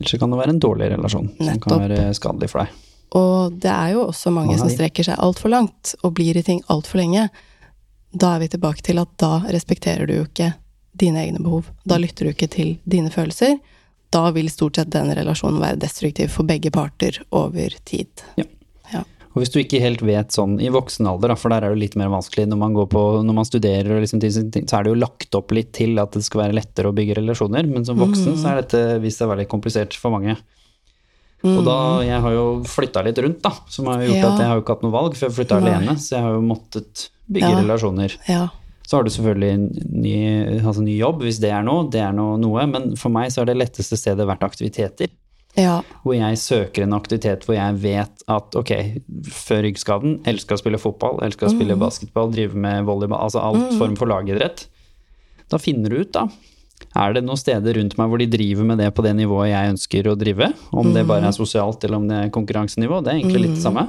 Ellers 0.00 0.20
kan 0.20 0.32
det 0.32 0.40
være 0.40 0.54
en 0.54 0.60
dårlig 0.60 0.90
relasjon 0.92 1.30
som 1.38 1.60
kan 1.64 1.82
være 1.86 2.10
skadelig 2.16 2.50
for 2.52 2.62
deg. 2.62 2.74
Og 3.16 3.56
det 3.58 3.70
er 3.72 3.94
jo 3.96 4.04
også 4.06 4.30
mange 4.30 4.54
Nei. 4.54 4.60
som 4.60 4.70
strekker 4.70 5.08
seg 5.08 5.18
altfor 5.18 5.50
langt 5.50 5.94
og 6.04 6.14
blir 6.18 6.36
i 6.38 6.44
ting 6.46 6.60
altfor 6.70 7.00
lenge. 7.00 7.26
Da 8.12 8.34
er 8.36 8.44
vi 8.44 8.50
tilbake 8.52 8.84
til 8.86 9.00
at 9.02 9.10
da 9.20 9.40
respekterer 9.50 10.06
du 10.06 10.14
jo 10.20 10.28
ikke 10.28 10.52
dine 11.00 11.24
egne 11.24 11.42
behov. 11.42 11.72
Da 11.88 11.98
lytter 11.98 12.28
du 12.28 12.34
ikke 12.34 12.50
til 12.52 12.76
dine 12.84 13.10
følelser. 13.10 13.56
Da 14.10 14.30
vil 14.34 14.48
stort 14.50 14.76
sett 14.80 14.90
den 14.90 15.12
relasjonen 15.14 15.60
være 15.62 15.78
destruktiv 15.78 16.32
for 16.34 16.42
begge 16.48 16.70
parter 16.74 17.20
over 17.30 17.70
tid. 17.86 18.08
Ja. 18.40 18.44
Ja. 18.92 19.04
Og 19.30 19.42
hvis 19.44 19.52
du 19.54 19.60
ikke 19.60 19.78
helt 19.78 20.00
vet 20.02 20.34
sånn 20.34 20.56
i 20.60 20.66
voksen 20.74 21.06
alder, 21.06 21.30
da, 21.30 21.36
for 21.38 21.52
der 21.54 21.62
er 21.68 21.74
det 21.76 21.78
litt 21.84 21.94
mer 22.00 22.08
vanskelig 22.10 22.48
når 22.50 22.58
man, 22.58 22.74
går 22.74 22.88
på, 22.90 23.02
når 23.22 23.36
man 23.36 23.46
studerer, 23.46 23.92
og 23.94 24.02
liksom, 24.02 24.18
så 24.26 24.78
er 24.80 24.82
det 24.82 24.90
jo 24.90 24.98
lagt 24.98 25.34
opp 25.38 25.54
litt 25.54 25.70
til 25.78 25.94
at 26.02 26.10
det 26.18 26.24
skal 26.26 26.42
være 26.48 26.56
lettere 26.58 26.90
å 26.90 26.96
bygge 26.96 27.20
relasjoner, 27.20 27.68
men 27.70 27.86
som 27.86 28.00
voksen 28.02 28.34
så 28.40 28.50
er 28.50 28.64
dette 28.64 28.82
vist 29.04 29.22
seg 29.22 29.30
veldig 29.30 29.46
komplisert 29.52 29.94
for 29.94 30.10
mange. 30.16 30.34
Og 31.46 31.62
da, 31.64 31.76
jeg 32.04 32.20
har 32.20 32.34
jo 32.34 32.46
flytta 32.68 33.00
litt 33.06 33.16
rundt, 33.22 33.38
da, 33.46 33.54
som 33.72 33.86
har 33.88 34.02
gjort 34.02 34.10
Mm. 34.12 34.18
Ja. 34.20 34.32
at 34.34 34.40
jeg 34.42 34.48
har 34.50 34.56
jo 34.58 34.62
ikke 34.64 34.74
hatt 34.74 34.82
noe 34.84 34.92
valg, 34.98 35.14
for 35.16 35.28
jeg 35.28 35.36
flytta 35.38 35.56
alene, 35.62 35.94
så 35.96 36.10
jeg 36.18 36.22
har 36.26 36.34
jo 36.34 36.42
måttet 36.50 37.06
bygge 37.30 37.48
Ja. 37.54 37.60
relasjoner. 37.62 38.16
Ja. 38.28 38.48
Så 38.90 38.98
har 38.98 39.06
du 39.06 39.12
selvfølgelig 39.14 39.52
ny, 40.02 40.14
altså 40.58 40.82
ny 40.82 40.96
jobb, 40.98 41.20
hvis 41.22 41.38
det 41.38 41.52
er 41.54 41.62
noe, 41.62 41.84
det 41.94 42.00
er 42.02 42.14
noe, 42.16 42.34
noe, 42.42 42.64
men 42.66 42.96
for 42.98 43.14
meg 43.14 43.30
så 43.30 43.44
er 43.44 43.52
det 43.52 43.60
letteste 43.60 43.94
stedet 43.94 44.26
vært 44.26 44.42
aktiviteter. 44.42 45.12
Ja. 45.54 45.76
Hvor 46.02 46.14
jeg 46.14 46.38
søker 46.42 46.82
en 46.82 46.94
aktivitet 46.94 47.46
hvor 47.46 47.54
jeg 47.54 47.78
vet 47.82 48.24
at 48.30 48.58
ok, 48.58 48.72
før 49.30 49.62
ryggskaden, 49.66 50.16
elska 50.30 50.56
å 50.56 50.62
spille 50.62 50.80
fotball, 50.82 51.20
elska 51.26 51.46
å 51.46 51.52
spille 51.54 51.78
basketball, 51.78 52.32
drive 52.34 52.58
med 52.58 52.86
volleyball, 52.88 53.22
altså 53.28 53.42
alt 53.42 53.76
form 53.78 53.94
for 53.98 54.10
lagidrett. 54.10 54.66
Da 55.50 55.58
finner 55.62 55.90
du 55.90 56.02
ut, 56.02 56.10
da. 56.14 56.26
Er 56.98 57.14
det 57.14 57.22
noen 57.22 57.38
steder 57.38 57.76
rundt 57.78 57.94
meg 57.98 58.10
hvor 58.10 58.18
de 58.18 58.26
driver 58.30 58.66
med 58.66 58.80
det 58.82 58.88
på 58.96 59.04
det 59.06 59.12
nivået 59.18 59.52
jeg 59.52 59.74
ønsker 59.76 60.10
å 60.10 60.16
drive? 60.18 60.50
Om 60.74 60.90
det 60.96 61.06
bare 61.06 61.30
er 61.30 61.36
sosialt 61.36 61.86
eller 61.86 62.00
om 62.00 62.10
det 62.10 62.24
er 62.24 62.34
konkurransenivå, 62.34 63.02
det 63.04 63.12
er 63.12 63.20
egentlig 63.20 63.44
litt 63.44 63.54
det 63.58 63.62
samme. 63.62 63.86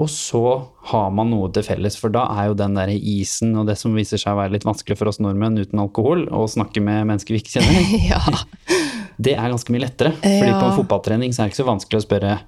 Og 0.00 0.08
så 0.08 0.40
har 0.88 1.10
man 1.12 1.28
noe 1.30 1.50
til 1.52 1.64
felles, 1.66 1.98
for 2.00 2.12
da 2.14 2.22
er 2.32 2.48
jo 2.48 2.54
den 2.56 2.74
der 2.78 2.88
isen 2.96 3.52
og 3.60 3.66
det 3.68 3.76
som 3.80 3.92
viser 3.96 4.16
seg 4.20 4.32
å 4.32 4.38
være 4.40 4.54
litt 4.54 4.64
vanskelig 4.64 4.96
for 4.96 5.10
oss 5.10 5.20
nordmenn 5.20 5.58
uten 5.60 5.82
alkohol, 5.82 6.24
å 6.32 6.46
snakke 6.48 6.80
med 6.80 7.04
mennesker 7.10 7.36
vi 7.36 7.42
ikke 7.42 7.58
kjenner, 7.60 7.92
ja. 8.14 8.22
det 9.20 9.36
er 9.36 9.52
ganske 9.52 9.74
mye 9.74 9.84
lettere. 9.84 10.14
Fordi 10.22 10.48
Ja. 10.48 10.56
på 10.58 10.70
en 10.70 10.78
fotballtrening 10.80 11.34
så 11.36 11.42
er 11.42 11.50
det 11.50 11.52
ikke 11.52 11.60
så 11.64 11.68
vanskelig 11.68 12.00
å 12.00 12.06
spørre 12.06 12.38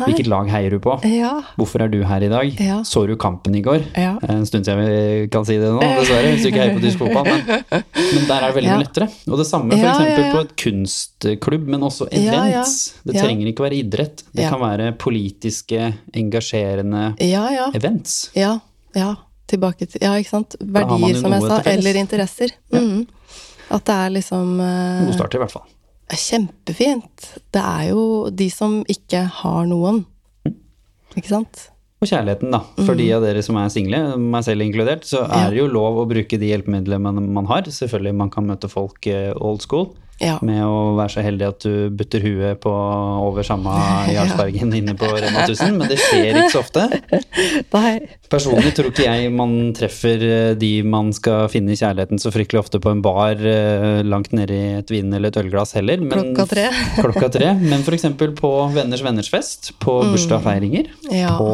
hvilket 0.00 0.26
lag 0.26 0.48
heier 0.50 0.74
du 0.74 0.80
på? 0.82 0.96
Ja. 1.06 1.30
Hvorfor 1.58 1.84
er 1.84 1.90
du 1.92 2.00
her 2.06 2.24
i 2.26 2.30
dag? 2.30 2.60
Ja. 2.60 2.80
Så 2.86 3.04
du 3.06 3.14
kampen 3.20 3.54
i 3.54 3.60
går? 3.62 3.84
Ja. 3.94 4.16
En 4.26 4.42
stund 4.48 4.66
siden 4.66 4.80
vi 4.82 5.28
kan 5.30 5.46
si 5.46 5.54
det 5.60 5.68
nå, 5.70 5.78
dessverre, 5.82 6.32
hvis 6.32 6.42
du 6.42 6.48
ikke 6.50 6.62
heier 6.64 6.74
på 6.74 6.82
tysk 6.82 7.02
fotball. 7.04 7.28
Men, 7.30 7.84
men 7.94 8.26
der 8.26 8.34
er 8.34 8.48
det 8.48 8.56
veldig 8.56 8.72
mye 8.72 8.82
lettere. 8.82 9.08
Og 9.30 9.38
det 9.38 9.46
samme 9.46 9.78
f.eks. 9.78 10.02
ja, 10.10 10.24
på 10.34 10.42
et 10.42 10.54
kunstklubb, 10.64 11.68
men 11.76 11.86
også 11.86 12.08
events. 12.10 12.74
Det 13.06 13.18
trenger 13.20 13.52
ikke 13.52 13.66
være 13.68 13.78
idrett. 13.84 14.24
Det 14.34 14.48
kan 14.50 14.62
være 14.64 14.90
politiske, 14.98 15.92
engasjerende 16.14 17.04
Ja, 17.22 17.46
ja. 17.54 17.68
events. 17.78 18.32
Ja, 18.38 18.56
ja. 18.98 19.12
tilbake 19.50 19.86
til 19.86 20.02
Ja, 20.02 20.16
ikke 20.18 20.32
sant. 20.32 20.58
Verdier, 20.60 21.20
som 21.20 21.38
jeg 21.38 21.46
sa. 21.46 21.60
Eller 21.70 22.02
interesser. 22.02 22.56
Mhm. 22.74 23.04
At 23.72 23.86
det 23.88 23.94
er 23.94 24.10
liksom 24.12 24.58
uh... 24.60 25.06
God 25.06 25.14
start, 25.16 25.34
i 25.34 25.40
hvert 25.40 25.54
fall. 25.54 25.64
Kjempefint. 26.12 27.30
Det 27.54 27.62
er 27.62 27.88
jo 27.90 28.28
de 28.30 28.50
som 28.52 28.82
ikke 28.90 29.24
har 29.40 29.64
noen. 29.70 30.04
Ikke 31.14 31.30
sant? 31.30 31.68
Og 32.02 32.10
kjærligheten, 32.10 32.52
da. 32.52 32.60
For 32.84 32.98
de 32.98 33.06
av 33.16 33.24
dere 33.24 33.40
som 33.46 33.56
er 33.56 33.70
single, 33.72 34.00
meg 34.20 34.44
selv 34.44 34.66
inkludert, 34.66 35.06
så 35.08 35.24
er 35.24 35.54
det 35.54 35.62
jo 35.62 35.70
lov 35.72 36.02
å 36.02 36.08
bruke 36.10 36.36
de 36.40 36.50
hjelpemidlene 36.50 37.00
man, 37.00 37.28
man 37.32 37.48
har. 37.48 37.64
Selvfølgelig 37.72 38.18
man 38.20 38.32
kan 38.34 38.48
møte 38.50 38.68
folk 38.68 39.08
eh, 39.08 39.32
old 39.38 39.64
school 39.64 39.94
Ja. 40.22 40.36
med 40.46 40.60
å 40.62 40.94
være 40.94 41.10
så 41.10 41.22
heldig 41.26 41.46
at 41.48 41.64
du 41.66 41.90
butter 41.90 42.22
huet 42.22 42.60
på 42.62 42.70
over 42.70 43.42
samme 43.46 43.72
Jarlsbergen 44.14 44.70
inne 44.78 44.94
på 44.98 45.08
Rema 45.10 45.42
1000, 45.42 45.74
men 45.80 45.90
det 45.90 45.98
skjer 45.98 46.38
ikke 46.38 46.52
så 46.54 46.60
ofte. 46.62 46.84
Nei. 47.74 47.94
Personlig 48.30 48.72
tror 48.76 48.92
ikke 48.92 49.08
jeg 49.08 49.32
man 49.34 49.56
treffer 49.76 50.22
eh, 50.28 50.52
de 50.58 50.70
man 50.86 51.10
skal 51.16 51.48
finne 51.52 51.74
kjærligheten 51.76 52.22
så 52.22 52.30
fryktelig 52.34 52.62
ofte 52.62 52.80
på 52.82 52.92
en 52.94 53.02
bar 53.04 53.42
eh, 53.42 54.00
langt 54.06 54.30
nedi 54.36 54.54
i 54.54 54.74
et 54.78 54.94
vin 54.94 55.10
eller 55.12 55.32
et 55.34 55.40
ølglass 55.42 55.74
heller. 55.78 55.98
Men, 56.02 56.30
Klokka 56.34 56.46
tre. 56.54 56.68
klokka 57.02 57.32
tre. 57.38 57.50
Men 57.60 57.82
f.eks. 57.82 58.06
på 58.38 58.52
venners 58.74 59.02
venners 59.04 59.30
fest, 59.34 59.72
på 59.82 59.98
bursdagsfeiringer, 60.12 60.92
Mm. 61.04 61.16
Ja. 61.18 61.34
på 61.38 61.50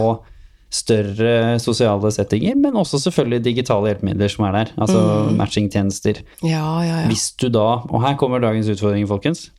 større 0.70 1.58
sosiale 1.58 2.10
settinger, 2.14 2.54
men 2.56 2.76
også 2.78 3.00
selvfølgelig 3.02 3.42
digitale 3.48 3.90
hjelpemidler 3.90 4.30
som 4.30 4.44
er 4.46 4.52
der. 4.52 4.72
Altså 4.78 5.00
Mm. 5.00 5.36
matchingtjenester. 5.40 6.22
Ja, 6.46 6.82
ja, 6.86 7.00
ja. 7.02 7.08
Hvis 7.08 7.32
du 7.36 7.48
da, 7.50 7.82
og 7.90 8.02
her 8.02 8.14
kommer 8.16 8.40
dagens 8.40 8.68
utfordring, 8.70 9.06
folkens. 9.10 9.50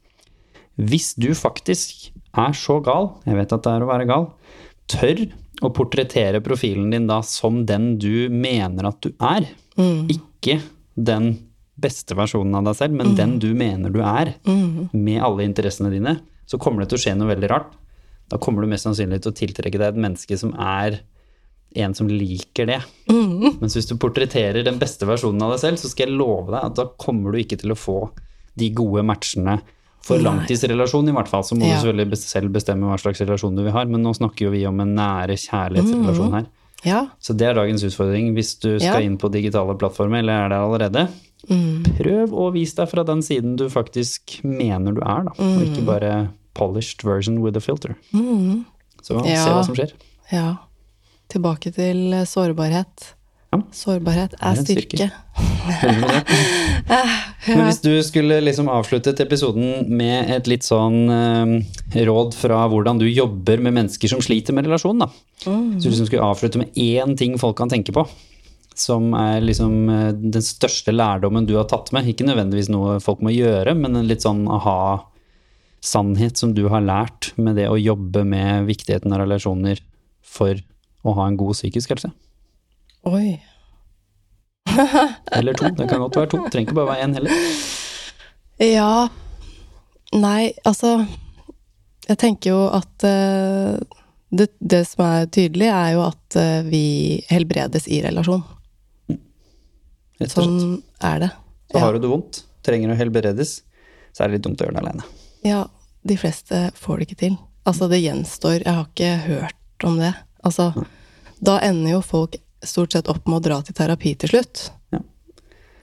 Hvis 0.79 1.13
du 1.19 1.33
faktisk 1.35 2.11
er 2.33 2.53
så 2.55 2.79
gal, 2.81 3.11
jeg 3.27 3.35
vet 3.35 3.51
at 3.53 3.61
det 3.63 3.71
er 3.75 3.83
å 3.83 3.89
være 3.91 4.07
gal, 4.07 4.29
tør 4.87 5.25
å 5.61 5.69
portrettere 5.75 6.39
profilen 6.41 6.89
din 6.91 7.07
da 7.07 7.19
som 7.21 7.65
den 7.65 7.97
du 7.99 8.29
mener 8.31 8.87
at 8.87 9.01
du 9.03 9.11
er, 9.19 9.45
ikke 10.09 10.61
den 10.95 11.33
beste 11.81 12.15
versjonen 12.15 12.55
av 12.55 12.63
deg 12.69 12.75
selv, 12.79 12.93
men 12.95 13.15
den 13.17 13.37
du 13.39 13.53
mener 13.53 13.89
du 13.91 13.99
er, 14.01 14.33
med 14.93 15.21
alle 15.21 15.43
interessene 15.43 15.91
dine, 15.91 16.19
så 16.47 16.57
kommer 16.57 16.81
det 16.83 16.89
til 16.89 16.97
å 16.99 17.03
skje 17.03 17.17
noe 17.17 17.29
veldig 17.35 17.49
rart. 17.51 17.71
Da 18.31 18.39
kommer 18.39 18.63
du 18.63 18.69
mest 18.71 18.87
sannsynlig 18.87 19.21
til 19.25 19.33
å 19.33 19.35
tiltrekke 19.35 19.77
deg 19.81 19.89
et 19.91 19.99
menneske 20.07 20.37
som 20.39 20.53
er 20.55 21.01
en 21.75 21.93
som 21.95 22.07
liker 22.11 22.67
det. 22.67 22.79
Mens 23.11 23.75
hvis 23.77 23.87
du 23.87 23.95
portretterer 23.99 24.63
den 24.67 24.79
beste 24.79 25.07
versjonen 25.07 25.43
av 25.45 25.53
deg 25.53 25.61
selv, 25.65 25.79
så 25.79 25.91
skal 25.91 26.07
jeg 26.09 26.17
love 26.19 26.51
deg 26.51 26.63
at 26.67 26.75
da 26.79 26.85
kommer 26.99 27.31
du 27.35 27.39
ikke 27.43 27.59
til 27.61 27.71
å 27.75 27.79
få 27.79 27.97
de 28.59 28.69
gode 28.75 29.03
matchene 29.07 29.59
for 30.03 30.17
Nei. 30.17 30.25
langtidsrelasjon, 30.25 31.07
i 31.11 31.13
hvert 31.15 31.29
fall. 31.31 31.43
Så 31.47 31.55
må 31.55 31.67
Ja. 31.67 31.75
du 31.79 31.85
selvfølgelig 31.87 32.17
selv 32.17 32.51
bestemme 32.51 32.89
hva 32.89 32.97
slags 32.99 33.21
relasjon 33.21 33.55
du 33.55 33.63
vil 33.63 33.71
ha. 33.75 33.85
Men 33.85 34.01
nå 34.03 34.11
snakker 34.17 34.47
jo 34.47 34.51
vi 34.51 34.65
om 34.65 34.79
en 34.81 34.95
nære 34.95 35.37
kjærlighetsrelasjon 35.37 36.33
her. 36.33 36.45
Ja. 36.83 37.07
Så 37.21 37.35
det 37.37 37.47
er 37.47 37.53
dagens 37.53 37.83
utfordring. 37.85 38.33
Hvis 38.33 38.55
du 38.59 38.79
skal 38.79 39.01
Ja. 39.03 39.05
inn 39.07 39.17
på 39.17 39.29
digitale 39.31 39.75
plattformer, 39.77 40.19
eller 40.19 40.33
er 40.45 40.49
der 40.49 40.63
allerede, 40.65 41.07
prøv 41.99 42.31
å 42.33 42.51
vise 42.53 42.75
deg 42.75 42.89
fra 42.89 43.03
den 43.03 43.21
siden 43.21 43.55
du 43.55 43.67
faktisk 43.69 44.43
mener 44.43 44.93
du 44.95 45.01
er, 45.01 45.23
da. 45.23 45.31
Og 45.37 45.61
ikke 45.67 45.85
bare 45.85 46.29
polished 46.57 47.03
version 47.07 47.41
with 47.43 47.57
a 47.57 47.63
filter. 47.63 47.95
Så 49.01 49.17
se 49.23 49.39
hva 49.39 49.63
som 49.65 49.77
skjer. 49.77 49.95
ja. 50.33 50.51
Tilbake 51.31 51.71
til 51.71 52.11
eh, 52.11 52.25
sårbarhet. 52.27 53.05
Ja. 53.51 53.61
Sårbarhet 53.75 54.33
er 54.35 54.49
er 54.49 54.57
styrke. 54.59 54.97
styrke. 54.97 55.11
100%. 55.79 56.25
Men 57.55 57.61
hvis 57.69 57.79
du 57.83 57.93
skulle 58.03 58.39
liksom 58.43 58.67
avsluttet 58.71 59.19
episoden 59.23 59.87
med 59.95 60.27
et 60.35 60.49
litt 60.51 60.67
sånn 60.67 60.97
eh, 61.11 62.03
råd 62.07 62.35
fra 62.35 62.65
hvordan 62.71 62.99
du 62.99 63.07
jobber 63.07 63.63
med 63.63 63.77
mennesker 63.77 64.11
som 64.11 64.19
sliter 64.23 64.55
med 64.57 64.67
relasjon, 64.67 64.99
da. 65.05 65.07
Så 65.41 65.55
du 65.55 65.87
liksom 65.89 66.09
skulle 66.09 66.27
avslutte 66.27 66.61
med 66.61 66.75
én 66.75 67.15
ting 67.19 67.37
folk 67.41 67.57
kan 67.61 67.71
tenke 67.71 67.95
på, 67.95 68.03
som 68.77 69.13
er 69.15 69.39
liksom 69.43 69.77
eh, 69.89 70.11
den 70.19 70.43
største 70.45 70.91
lærdommen 70.95 71.47
du 71.47 71.55
har 71.59 71.67
tatt 71.71 71.93
med. 71.95 72.11
Ikke 72.11 72.27
nødvendigvis 72.27 72.71
noe 72.71 72.99
folk 73.03 73.23
må 73.23 73.31
gjøre, 73.35 73.75
men 73.77 73.95
en 73.99 74.11
litt 74.11 74.27
sånn 74.27 74.43
aha-sannhet 75.81 76.37
som 76.37 76.53
du 76.53 76.67
har 76.69 76.81
lært 76.81 77.33
med 77.37 77.55
det 77.55 77.69
å 77.69 77.77
jobbe 77.77 78.23
med 78.23 78.65
viktigheten 78.65 79.13
av 79.13 79.19
relasjoner 79.19 79.79
for 80.21 80.55
å 81.03 81.13
ha 81.13 81.27
en 81.27 81.37
god 81.37 81.53
psykisk 81.53 81.89
helse. 81.89 82.11
Oi. 83.03 83.41
Eller 85.31 85.53
to. 85.53 85.69
Det 85.69 85.87
kan 85.89 85.99
godt 86.01 86.15
være 86.15 86.29
to. 86.29 86.37
Trenger 86.49 86.69
ikke 86.69 86.75
bare 86.75 86.93
være 86.93 87.03
én 87.07 87.15
heller. 87.17 87.31
Ja 88.61 89.09
Nei, 90.13 90.51
altså 90.67 91.07
Jeg 92.05 92.17
tenker 92.19 92.51
jo 92.51 92.59
at 92.69 93.05
uh, 93.07 93.79
det, 94.29 94.51
det 94.59 94.83
som 94.85 95.05
er 95.05 95.25
tydelig, 95.31 95.69
er 95.71 95.95
jo 95.95 96.03
at 96.03 96.37
uh, 96.37 96.61
vi 96.67 97.23
helbredes 97.31 97.87
i 97.87 98.01
relasjon. 98.03 98.43
Rett 99.07 100.27
og 100.27 100.29
slett. 100.29 100.35
Sånn 100.35 100.77
er 101.07 101.23
det. 101.23 101.31
Så 101.71 101.81
har 101.81 101.95
du 101.95 102.03
det 102.03 102.11
vondt, 102.11 102.43
trenger 102.67 102.91
å 102.91 102.99
helbredes, 102.99 103.61
så 104.11 104.23
er 104.23 104.29
det 104.29 104.37
litt 104.37 104.45
dumt 104.49 104.61
å 104.61 104.67
gjøre 104.67 104.77
det 104.77 104.83
alene. 104.83 105.07
Ja, 105.45 105.65
de 106.03 106.17
fleste 106.17 106.69
får 106.77 106.97
det 106.97 107.09
ikke 107.09 107.21
til. 107.25 107.37
Altså, 107.67 107.87
det 107.87 108.01
gjenstår 108.01 108.63
Jeg 108.63 108.73
har 108.73 108.87
ikke 108.87 109.11
hørt 109.27 109.85
om 109.85 109.97
det. 110.01 110.13
Altså, 110.45 110.71
da 111.41 111.59
ender 111.65 111.97
jo 111.97 112.01
folk 112.05 112.37
stort 112.65 112.93
sett 112.93 113.09
opp 113.09 113.27
med 113.27 113.39
å 113.39 113.45
dra 113.49 113.61
til 113.65 113.77
terapi 113.77 114.13
til 114.21 114.35
slutt. 114.35 114.67
Ja. 114.93 115.01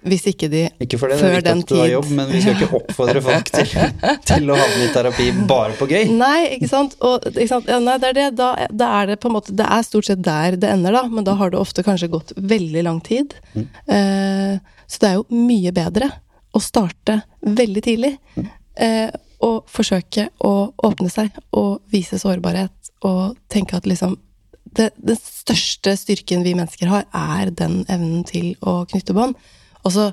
Hvis 0.09 0.28
ikke 0.30 0.46
de 0.50 0.61
Ikke 0.84 0.98
for 1.00 1.11
det, 1.11 1.18
det 1.18 1.26
er 1.26 1.34
viktig 1.34 1.48
den 1.48 1.62
at 1.64 1.70
du 1.70 1.76
har 1.80 1.88
jobb, 1.90 2.11
men 2.14 2.28
vi 2.30 2.40
skal 2.42 2.54
ikke 2.54 2.78
oppfordre 2.78 3.22
folk 3.26 3.50
til, 3.56 3.72
til 4.30 4.52
å 4.54 4.59
havne 4.59 4.84
i 4.86 4.90
terapi 4.94 5.26
bare 5.50 5.74
på 5.78 5.88
gøy. 5.90 6.12
Nei, 6.14 6.38
ikke 6.56 6.70
sant. 6.70 6.94
Og, 7.02 7.26
ikke 7.32 7.48
sant? 7.50 7.70
Ja, 7.70 7.80
nei, 7.82 7.98
det 8.02 8.12
er 8.12 8.18
det. 8.20 8.28
Da, 8.38 8.52
da 8.70 8.92
er 9.00 9.12
det 9.12 9.18
på 9.22 9.30
en 9.30 9.36
måte 9.40 9.54
Det 9.59 9.66
er 9.66 9.86
stort 9.86 10.06
sett 10.11 10.22
der 10.26 10.59
det 10.59 10.70
ender, 10.70 10.94
da. 11.00 11.04
Men 11.11 11.26
da 11.26 11.34
har 11.40 11.54
det 11.54 11.61
ofte 11.61 11.84
kanskje 11.86 12.11
gått 12.14 12.34
veldig 12.38 12.86
lang 12.86 13.02
tid. 13.04 13.34
Eh, 13.59 14.59
så 14.86 15.02
det 15.02 15.11
er 15.11 15.18
jo 15.18 15.26
mye 15.34 15.74
bedre 15.74 16.11
å 16.54 16.62
starte 16.62 17.20
veldig 17.42 17.82
tidlig. 17.84 18.14
Eh, 18.78 19.11
og 19.45 19.68
forsøke 19.70 20.28
å 20.45 20.70
åpne 20.84 21.11
seg 21.12 21.34
og 21.57 21.84
vise 21.93 22.18
sårbarhet 22.18 22.93
og 23.07 23.36
tenke 23.53 23.78
at 23.78 23.86
liksom 23.86 24.16
det, 24.76 24.91
Den 25.01 25.16
største 25.16 25.95
styrken 25.97 26.43
vi 26.45 26.53
mennesker 26.53 26.91
har, 26.91 27.07
er 27.16 27.49
den 27.57 27.80
evnen 27.89 28.20
til 28.28 28.51
å 28.61 28.82
knytte 28.91 29.14
bånd. 29.16 29.32
Også, 29.89 30.11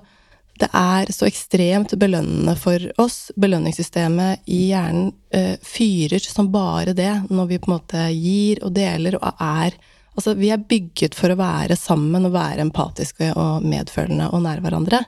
det 0.61 0.69
er 0.71 1.11
så 1.11 1.27
ekstremt 1.27 1.91
belønnende 1.99 2.53
for 2.55 2.79
oss. 3.01 3.33
Belønningssystemet 3.35 4.47
i 4.47 4.69
hjernen 4.69 5.11
eh, 5.35 5.59
fyrer 5.59 6.23
som 6.23 6.47
bare 6.53 6.95
det 6.95 7.11
når 7.27 7.49
vi 7.51 7.59
på 7.59 7.69
en 7.69 7.75
måte 7.75 8.05
gir 8.15 8.63
og 8.63 8.73
deler 8.77 9.19
og 9.19 9.43
er 9.43 9.77
Altså, 10.15 10.31
vi 10.39 10.47
er 10.47 10.61
bygget 10.63 11.11
for 11.11 11.27
å 11.27 11.35
være 11.35 11.75
sammen 11.75 12.23
og 12.23 12.31
være 12.37 12.63
empatiske 12.63 13.33
og 13.35 13.65
medfølende 13.67 14.29
og 14.31 14.45
nær 14.45 14.61
hverandre. 14.63 15.01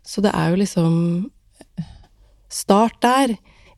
Så 0.00 0.22
det 0.24 0.32
er 0.32 0.48
jo 0.48 0.60
liksom 0.62 0.94
Start 2.48 2.96
der. 3.02 3.34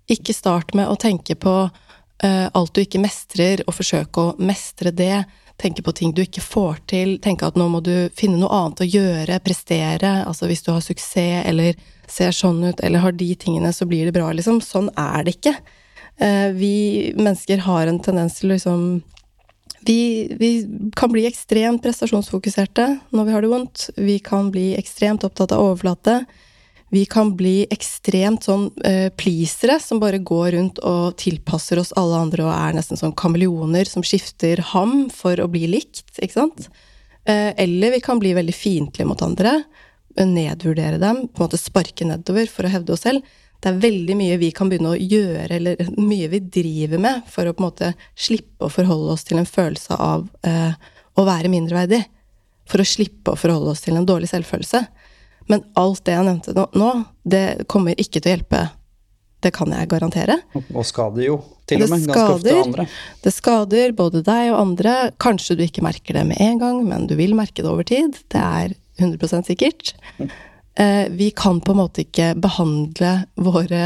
Ikke 0.09 0.35
start 0.37 0.75
med 0.79 0.89
å 0.89 0.97
tenke 1.01 1.37
på 1.37 1.55
uh, 1.69 2.47
alt 2.57 2.75
du 2.75 2.83
ikke 2.83 3.03
mestrer, 3.03 3.63
og 3.67 3.77
forsøke 3.77 4.23
å 4.23 4.35
mestre 4.41 4.93
det. 4.95 5.25
Tenke 5.59 5.83
på 5.83 5.93
ting 5.93 6.15
du 6.15 6.23
ikke 6.23 6.45
får 6.45 6.81
til. 6.91 7.17
Tenke 7.23 7.49
at 7.49 7.59
nå 7.59 7.67
må 7.71 7.83
du 7.85 8.09
finne 8.17 8.39
noe 8.41 8.53
annet 8.55 8.85
å 8.85 8.89
gjøre, 8.89 9.41
prestere. 9.45 10.23
Altså 10.25 10.49
hvis 10.49 10.65
du 10.65 10.73
har 10.73 10.85
suksess, 10.85 11.45
eller 11.49 11.77
ser 12.09 12.33
sånn 12.33 12.63
ut, 12.71 12.81
eller 12.81 13.05
har 13.05 13.17
de 13.19 13.33
tingene, 13.37 13.73
så 13.75 13.89
blir 13.89 14.09
det 14.09 14.17
bra, 14.17 14.31
liksom. 14.33 14.63
Sånn 14.65 14.89
er 14.97 15.27
det 15.27 15.37
ikke. 15.39 15.57
Uh, 16.19 16.51
vi 16.57 16.75
mennesker 17.19 17.63
har 17.69 17.87
en 17.87 18.03
tendens 18.03 18.41
til 18.41 18.55
liksom 18.55 19.01
vi, 19.87 20.29
vi 20.39 20.51
kan 20.97 21.13
bli 21.13 21.23
ekstremt 21.29 21.83
prestasjonsfokuserte 21.85 22.89
når 23.15 23.29
vi 23.29 23.35
har 23.35 23.45
det 23.45 23.51
vondt. 23.53 23.85
Vi 23.97 24.19
kan 24.25 24.51
bli 24.53 24.73
ekstremt 24.79 25.25
opptatt 25.25 25.55
av 25.55 25.65
overflate. 25.65 26.23
Vi 26.91 27.05
kan 27.05 27.35
bli 27.37 27.67
ekstremt 27.69 28.47
sånn 28.49 28.71
eh, 28.87 29.11
pleasere 29.13 29.77
som 29.83 30.01
bare 30.01 30.21
går 30.25 30.53
rundt 30.55 30.79
og 30.81 31.19
tilpasser 31.21 31.81
oss 31.83 31.93
alle 32.01 32.21
andre 32.25 32.47
og 32.47 32.55
er 32.55 32.79
nesten 32.79 32.97
sånn 32.97 33.17
kameleoner 33.19 33.89
som 33.89 34.05
skifter 34.07 34.63
ham 34.73 35.11
for 35.13 35.37
å 35.37 35.51
bli 35.53 35.67
likt, 35.69 36.07
ikke 36.17 36.39
sant? 36.39 36.71
Eh, 37.29 37.53
eller 37.61 37.93
vi 37.93 38.01
kan 38.01 38.21
bli 38.23 38.33
veldig 38.39 38.55
fiendtlige 38.57 39.09
mot 39.09 39.21
andre, 39.23 39.63
eh, 40.17 40.25
nedvurdere 40.25 40.97
dem, 41.03 41.27
på 41.29 41.43
en 41.43 41.49
måte 41.49 41.61
sparke 41.61 42.09
nedover 42.09 42.49
for 42.49 42.65
å 42.65 42.73
hevde 42.73 42.97
oss 42.97 43.05
selv. 43.05 43.27
Det 43.61 43.69
er 43.69 43.83
veldig 43.83 44.17
mye 44.17 44.39
vi 44.41 44.49
kan 44.55 44.71
begynne 44.71 44.95
å 44.95 45.01
gjøre, 45.01 45.51
eller 45.59 45.91
mye 46.01 46.31
vi 46.33 46.41
driver 46.41 47.03
med, 47.05 47.27
for 47.29 47.45
å 47.45 47.53
på 47.53 47.61
en 47.61 47.69
måte 47.69 47.93
slippe 48.17 48.65
å 48.65 48.73
forholde 48.73 49.13
oss 49.13 49.29
til 49.29 49.43
en 49.43 49.51
følelse 49.51 49.93
av 49.93 50.25
eh, 50.41 50.73
å 51.19 51.27
være 51.29 51.53
mindreverdig. 51.53 52.01
For 52.69 52.81
å 52.81 52.89
slippe 52.89 53.35
å 53.35 53.41
forholde 53.41 53.75
oss 53.75 53.85
til 53.85 53.97
en 54.01 54.09
dårlig 54.09 54.33
selvfølelse. 54.33 54.87
Men 55.49 55.65
alt 55.81 56.05
det 56.07 56.17
jeg 56.17 56.27
nevnte 56.27 56.67
nå, 56.77 56.91
det 57.25 57.45
kommer 57.71 57.97
ikke 57.99 58.21
til 58.21 58.31
å 58.31 58.35
hjelpe. 58.37 58.65
Det 59.45 59.53
kan 59.55 59.71
jeg 59.71 59.89
garantere. 59.91 60.41
Og 60.75 60.83
skader 60.87 61.25
jo 61.25 61.39
til 61.69 61.83
Det 61.83 61.87
og 61.87 61.93
med 61.93 62.09
ganske 62.09 62.35
ofte 62.35 62.57
andre. 62.65 62.87
Det 63.23 63.33
skader 63.35 63.95
både 63.97 64.23
deg 64.27 64.51
og 64.51 64.59
andre. 64.61 64.97
Kanskje 65.23 65.59
du 65.59 65.65
ikke 65.67 65.85
merker 65.87 66.19
det 66.19 66.27
med 66.31 66.43
en 66.43 66.61
gang, 66.61 66.83
men 66.89 67.07
du 67.11 67.15
vil 67.19 67.37
merke 67.39 67.63
det 67.63 67.71
over 67.71 67.87
tid. 67.87 68.19
Det 68.33 68.43
er 68.43 68.75
100 68.99 69.47
sikkert. 69.47 69.95
Eh, 70.79 71.07
vi 71.11 71.31
kan 71.31 71.61
på 71.61 71.75
en 71.75 71.81
måte 71.81 72.05
ikke 72.05 72.33
behandle 72.39 73.13
våre 73.35 73.83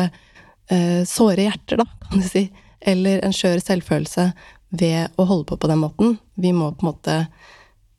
eh, 0.73 1.03
såre 1.09 1.47
hjerter, 1.47 1.83
da, 1.83 1.87
kan 2.09 2.21
du 2.21 2.29
si, 2.29 2.47
eller 2.81 3.23
en 3.25 3.35
skjør 3.37 3.61
selvfølelse 3.63 4.31
ved 4.77 5.13
å 5.21 5.27
holde 5.29 5.49
på 5.51 5.59
på 5.61 5.71
den 5.71 5.83
måten. 5.85 6.17
Vi 6.35 6.53
må 6.57 6.73
på 6.73 6.87
en 6.87 6.93
måte 6.95 7.17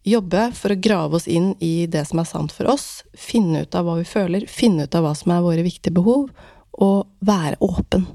jobbe 0.04 0.50
for 0.58 0.74
å 0.74 0.80
grave 0.80 1.18
oss 1.20 1.28
inn 1.32 1.54
i 1.64 1.86
det 1.88 2.04
som 2.10 2.22
er 2.22 2.28
sant 2.30 2.54
for 2.56 2.70
oss, 2.72 3.04
finne 3.16 3.64
ut 3.64 3.76
av 3.76 3.88
hva 3.88 3.98
vi 4.00 4.08
føler, 4.08 4.48
finne 4.52 4.88
ut 4.88 4.96
av 4.96 5.06
hva 5.06 5.14
som 5.18 5.34
er 5.36 5.44
våre 5.46 5.66
viktige 5.66 5.96
behov, 5.96 6.30
og 6.74 7.10
være 7.24 7.60
åpen 7.64 8.08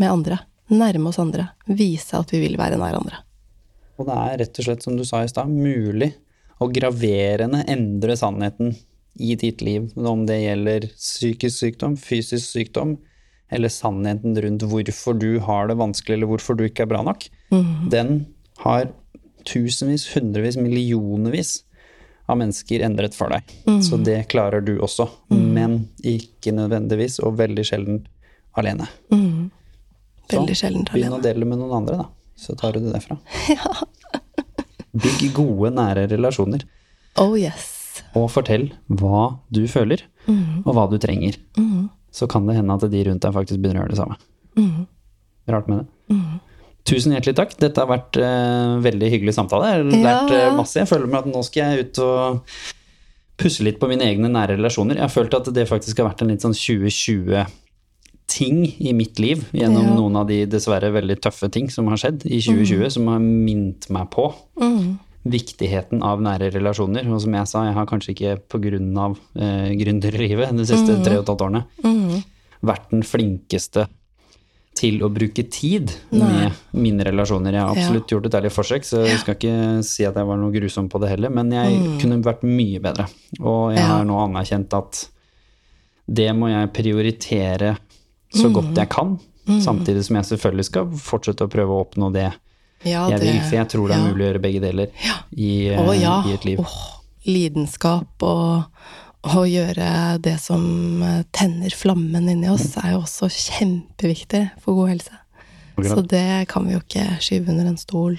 med 0.00 0.10
andre. 0.10 0.40
Nærme 0.74 1.10
oss 1.10 1.20
andre. 1.20 1.50
Vise 1.66 2.18
at 2.18 2.32
vi 2.32 2.40
vil 2.42 2.58
være 2.60 2.78
nær 2.80 2.98
andre. 2.98 3.20
Og 3.98 4.08
det 4.08 4.16
er 4.18 4.38
rett 4.42 4.58
og 4.60 4.66
slett, 4.66 4.84
som 4.84 4.96
du 4.98 5.04
sa 5.06 5.22
i 5.22 5.30
stad, 5.30 5.50
mulig 5.50 6.12
å 6.62 6.68
graverende 6.72 7.62
endre 7.70 8.16
sannheten 8.18 8.74
i 9.14 9.34
ditt 9.38 9.62
liv, 9.62 9.92
om 9.94 10.24
det 10.26 10.40
gjelder 10.40 10.88
psykisk 10.96 11.60
sykdom, 11.60 11.94
fysisk 12.00 12.46
sykdom, 12.48 12.96
eller 13.54 13.70
sannheten 13.70 14.34
rundt 14.42 14.64
hvorfor 14.66 15.14
du 15.18 15.38
har 15.44 15.68
det 15.70 15.78
vanskelig, 15.78 16.16
eller 16.16 16.32
hvorfor 16.32 16.58
du 16.58 16.64
ikke 16.66 16.86
er 16.86 16.90
bra 16.90 17.02
nok. 17.06 17.28
Den 17.92 18.24
har 18.64 18.88
tusenvis, 19.48 20.08
hundrevis, 20.14 20.56
millionervis 20.60 21.54
av 22.30 22.38
mennesker 22.40 22.80
endret 22.86 23.14
for 23.16 23.28
deg. 23.34 23.50
Så 23.84 23.98
det 24.00 24.22
klarer 24.32 24.64
du 24.64 24.78
også, 24.82 25.06
men 25.30 25.88
ikke 26.00 26.54
nødvendigvis, 26.56 27.18
og 27.24 27.36
veldig 27.40 27.64
sjelden 27.68 27.98
alene. 28.56 28.86
Veldig 30.32 30.56
sjeldent 30.56 30.92
Begynn 30.94 31.12
å 31.12 31.18
alene. 31.18 31.26
dele 31.26 31.48
med 31.50 31.60
noen 31.60 31.74
andre, 31.82 31.98
da. 32.00 32.06
Så 32.40 32.56
tar 32.58 32.72
du 32.74 32.80
det 32.80 32.94
derfra. 32.94 33.18
Bygg 35.04 35.26
gode, 35.36 35.70
nære 35.74 36.06
relasjoner. 36.14 36.64
Oh 37.20 37.34
yes. 37.38 37.68
Og 38.18 38.28
fortell 38.32 38.68
hva 38.90 39.26
du 39.54 39.64
føler, 39.70 40.02
og 40.64 40.70
hva 40.74 40.86
du 40.90 40.96
trenger. 41.02 41.36
Så 42.14 42.28
kan 42.30 42.46
det 42.48 42.56
hende 42.60 42.74
at 42.78 42.86
de 42.90 43.04
rundt 43.08 43.22
deg 43.26 43.34
faktisk 43.36 43.60
begynner 43.62 43.82
å 43.82 43.84
gjøre 43.84 43.94
det 43.94 44.00
samme. 44.00 44.86
Rart 45.50 45.68
med 45.70 45.82
det. 45.82 46.16
Tusen 46.84 47.14
hjertelig 47.16 47.32
takk. 47.38 47.54
Dette 47.62 47.80
har 47.80 47.88
vært 47.88 48.16
uh, 48.20 48.74
veldig 48.84 49.08
hyggelig 49.14 49.32
samtale. 49.38 49.70
Jeg 49.70 49.76
har 49.80 49.84
lært 49.88 50.04
Ja, 50.04 50.16
eh, 50.36 50.42
ja. 50.50 50.56
masse. 50.56 50.76
Jeg 50.82 50.88
føler 50.90 51.08
meg 51.08 51.18
at 51.24 51.30
nå 51.32 51.40
skal 51.46 51.60
jeg 51.64 51.72
ut 51.86 51.96
og 52.04 52.20
pusse 53.40 53.60
litt 53.64 53.78
på 53.80 53.88
mine 53.90 54.04
egne 54.04 54.28
nære 54.30 54.56
relasjoner. 54.58 54.94
Jeg 55.00 55.06
har 55.08 55.14
følt 55.14 55.34
at 55.38 55.48
det 55.56 55.64
faktisk 55.70 55.94
har 56.02 56.08
vært 56.10 56.20
en 56.22 56.30
litt 56.34 56.44
sånn 56.44 56.54
2020-ting 56.54 58.58
i 58.84 58.92
mitt 58.94 59.16
liv 59.22 59.38
gjennom 59.56 59.84
Ja. 59.88 59.94
noen 59.96 60.16
av 60.20 60.24
de 60.28 60.38
dessverre 60.46 60.92
veldig 60.94 61.16
tøffe 61.24 61.48
ting 61.50 61.66
som 61.72 61.88
har 61.88 61.96
skjedd 62.00 62.26
i 62.28 62.38
2020, 62.44 62.90
som 62.94 63.08
har 63.10 63.20
minnet 63.24 63.88
meg 63.90 64.06
på 64.14 64.24
viktigheten 65.24 66.02
av 66.04 66.20
nære 66.20 66.52
relasjoner. 66.52 67.08
Og 67.10 67.16
som 67.24 67.32
jeg 67.32 67.46
sa, 67.48 67.64
jeg 67.64 67.74
har 67.80 67.86
kanskje 67.88 68.12
ikke 68.14 68.36
på 68.52 68.60
grunn 68.60 68.92
av 69.00 69.16
eh, 69.40 69.72
gründerlivet 69.80 70.52
de 70.52 70.64
siste 70.68 71.00
tre 71.02 71.16
og 71.16 71.24
et 71.24 71.28
halvt 71.32 71.46
årene 71.48 71.64
vært 72.64 72.86
den 72.92 73.02
flinkeste 73.04 73.86
til 74.74 75.00
å 75.06 75.08
bruke 75.14 75.44
tid 75.50 75.92
med 76.10 76.52
mine 76.74 77.04
relasjoner. 77.06 77.54
Jeg 77.54 77.62
har 77.62 77.76
absolutt 77.76 78.10
gjort 78.10 78.26
et 78.26 78.34
ærlig 78.40 78.50
forsøk, 78.52 78.84
så 78.88 79.04
jeg 79.06 79.20
skal 79.22 79.36
ikke 79.38 79.56
si 79.86 80.04
at 80.08 80.16
jeg 80.18 80.26
var 80.26 80.40
noe 80.40 80.50
grusom 80.54 80.88
på 80.90 80.98
det 81.02 81.12
heller, 81.14 81.30
men 81.30 81.52
jeg 81.54 81.78
kunne 82.02 82.18
vært 82.26 82.42
mye 82.42 82.80
bedre. 82.82 83.06
Og 83.40 83.72
jeg 83.74 83.78
Ja. 83.84 83.86
har 83.92 84.04
nå 84.04 84.18
anerkjent 84.24 84.74
at 84.74 85.04
det 86.10 86.30
må 86.36 86.50
jeg 86.50 86.72
prioritere 86.74 87.76
så 88.34 88.50
godt 88.52 88.74
jeg 88.76 88.88
kan, 88.90 89.18
samtidig 89.62 90.04
som 90.04 90.16
jeg 90.16 90.24
selvfølgelig 90.34 90.64
skal 90.64 90.90
fortsette 90.90 91.44
å 91.46 91.52
prøve 91.52 91.70
å 91.70 91.84
oppnå 91.86 92.12
det 92.12 92.32
Ja, 92.84 93.08
jeg 93.08 93.20
vil, 93.20 93.40
for 93.40 93.56
jeg 93.56 93.68
tror 93.68 93.88
det 93.88 93.96
er 93.96 94.02
ja. 94.02 94.10
mulig 94.10 94.24
å 94.24 94.28
gjøre 94.32 94.42
begge 94.42 94.60
deler 94.60 94.88
i, 95.36 95.52
ja. 95.70 96.22
i 96.26 96.34
et 96.34 96.44
liv. 96.44 96.58
Åh, 96.60 97.00
lidenskap 97.26 98.22
og 98.26 98.64
å 99.24 99.44
gjøre 99.48 99.88
det 100.24 100.36
som 100.42 100.64
eh, 101.02 101.22
tenner 101.34 101.74
flammen 101.74 102.28
inni 102.30 102.50
oss, 102.52 102.74
er 102.80 102.94
jo 102.94 103.02
også 103.04 103.30
kjempeviktig 103.32 104.46
for 104.62 104.76
god 104.78 104.94
helse. 104.94 105.20
Så 105.84 106.04
det 106.06 106.46
kan 106.52 106.66
vi 106.66 106.76
jo 106.76 106.82
ikke 106.82 107.06
skyve 107.24 107.50
under 107.50 107.72
en 107.72 107.80
stol. 107.80 108.18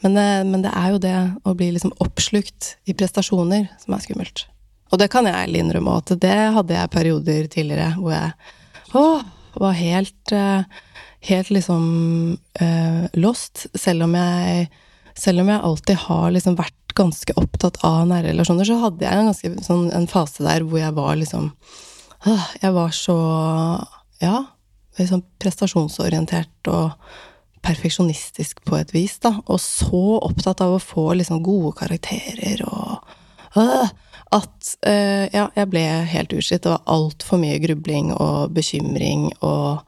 Men 0.00 0.16
det, 0.16 0.28
men 0.48 0.64
det 0.64 0.72
er 0.74 0.94
jo 0.94 1.02
det 1.02 1.16
å 1.46 1.54
bli 1.54 1.70
liksom 1.76 1.92
oppslukt 2.02 2.74
i 2.88 2.96
prestasjoner 2.96 3.68
som 3.82 3.94
er 3.94 4.02
skummelt. 4.02 4.46
Og 4.90 4.98
det 4.98 5.10
kan 5.12 5.28
jeg 5.28 5.38
ærlig 5.38 5.62
innrømme 5.62 6.00
at 6.00 6.10
det 6.18 6.38
hadde 6.56 6.74
jeg 6.74 6.94
perioder 6.96 7.50
tidligere 7.52 7.92
hvor 7.98 8.16
jeg 8.16 8.96
å, 8.98 9.04
var 9.60 9.76
helt, 9.78 10.32
eh, 10.34 10.64
helt 11.28 11.50
liksom 11.54 11.84
uh, 12.62 13.04
lost, 13.18 13.68
selv 13.78 14.08
om 14.08 14.16
jeg 14.18 14.70
selv 15.20 15.42
om 15.42 15.50
jeg 15.50 15.64
alltid 15.68 15.98
har 16.06 16.30
liksom 16.34 16.56
vært 16.58 16.79
ganske 16.98 17.34
opptatt 17.40 17.80
av 17.86 18.04
nære 18.10 18.32
relasjoner, 18.32 18.68
så 18.68 18.78
hadde 18.84 19.06
jeg 19.06 19.16
en 19.16 19.30
ganske 19.30 19.64
sånn 19.66 19.88
en 19.96 20.08
fase 20.10 20.44
der 20.46 20.66
hvor 20.66 20.82
jeg 20.82 20.96
var 20.96 21.16
liksom 21.20 21.52
Jeg 22.60 22.72
var 22.76 22.90
så 22.92 23.16
ja, 24.20 24.42
liksom 24.98 25.22
prestasjonsorientert 25.40 26.68
og 26.68 26.90
perfeksjonistisk 27.64 28.60
på 28.64 28.76
et 28.76 28.92
vis, 28.92 29.18
da. 29.24 29.34
Og 29.48 29.60
så 29.60 30.18
opptatt 30.20 30.60
av 30.64 30.76
å 30.76 30.82
få 30.82 31.06
liksom 31.16 31.42
gode 31.44 31.72
karakterer 31.80 32.60
og 32.68 33.00
at 34.30 34.76
øh, 34.86 35.26
ja, 35.32 35.48
jeg 35.56 35.68
ble 35.72 35.82
helt 36.12 36.32
utslitt. 36.36 36.62
Det 36.62 36.70
var 36.70 36.84
altfor 36.86 37.40
mye 37.42 37.58
grubling 37.62 38.12
og 38.14 38.52
bekymring 38.54 39.26
og 39.40 39.80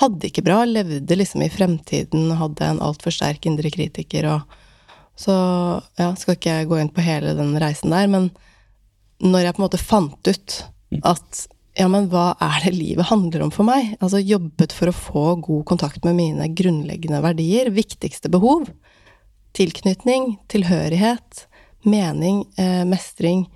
hadde 0.00 0.30
ikke 0.30 0.44
bra. 0.46 0.62
Levde 0.64 1.18
liksom 1.18 1.44
i 1.44 1.50
fremtiden, 1.52 2.32
hadde 2.40 2.70
en 2.70 2.80
altfor 2.84 3.12
sterk 3.14 3.46
indre 3.48 3.70
kritiker 3.74 4.30
og 4.32 4.58
Så 5.22 5.34
ja, 6.00 6.10
skal 6.18 6.36
ikke 6.36 6.56
jeg 6.56 6.68
gå 6.70 6.80
inn 6.82 6.90
på 6.92 7.04
hele 7.04 7.36
den 7.38 7.54
reisen 7.62 7.94
der, 7.94 8.08
men 8.10 8.30
når 9.22 9.46
jeg 9.46 9.54
på 9.54 9.62
en 9.62 9.66
måte 9.68 9.78
fant 9.78 10.30
ut 10.30 10.56
at 11.06 11.44
ja, 11.78 11.86
men 11.88 12.08
hva 12.12 12.34
er 12.42 12.66
det 12.66 12.74
livet 12.74 13.08
handler 13.08 13.46
om 13.46 13.52
for 13.54 13.64
meg? 13.64 13.94
Altså 14.02 14.20
jobbet 14.20 14.74
for 14.76 14.90
å 14.90 14.96
få 14.96 15.24
god 15.46 15.62
kontakt 15.70 16.04
med 16.04 16.18
mine 16.18 16.50
grunnleggende 16.52 17.22
verdier, 17.24 17.70
viktigste 17.72 18.28
behov. 18.32 18.66
Tilknytning, 19.56 20.34
tilhørighet, 20.52 21.46
mening, 21.88 22.44
eh, 22.60 22.82
mestring, 22.88 23.46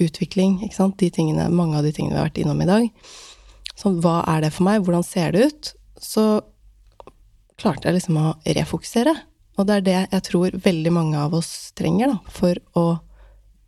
utvikling, 0.00 0.62
ikke 0.64 0.78
sant. 0.78 0.96
De 1.02 1.10
tingene, 1.12 1.50
mange 1.52 1.76
av 1.76 1.84
de 1.84 1.92
tingene 1.92 2.16
vi 2.16 2.22
har 2.22 2.30
vært 2.30 2.40
innom 2.40 2.62
i 2.62 2.70
dag. 2.70 2.88
Så 3.76 3.92
hva 4.00 4.22
er 4.32 4.46
det 4.46 4.54
for 4.56 4.64
meg? 4.68 4.86
Hvordan 4.86 5.04
ser 5.04 5.36
det 5.36 5.46
ut? 5.50 5.72
Så 6.00 6.40
klarte 7.60 7.88
jeg 7.88 7.98
liksom 7.98 8.16
å 8.16 8.36
refokusere. 8.46 9.12
Og 9.56 9.68
det 9.68 9.78
er 9.78 9.86
det 9.86 9.98
jeg 10.00 10.24
tror 10.28 10.58
veldig 10.64 10.92
mange 10.92 11.20
av 11.20 11.34
oss 11.36 11.72
trenger, 11.78 12.12
da, 12.12 12.32
for 12.32 12.60
å 12.76 12.86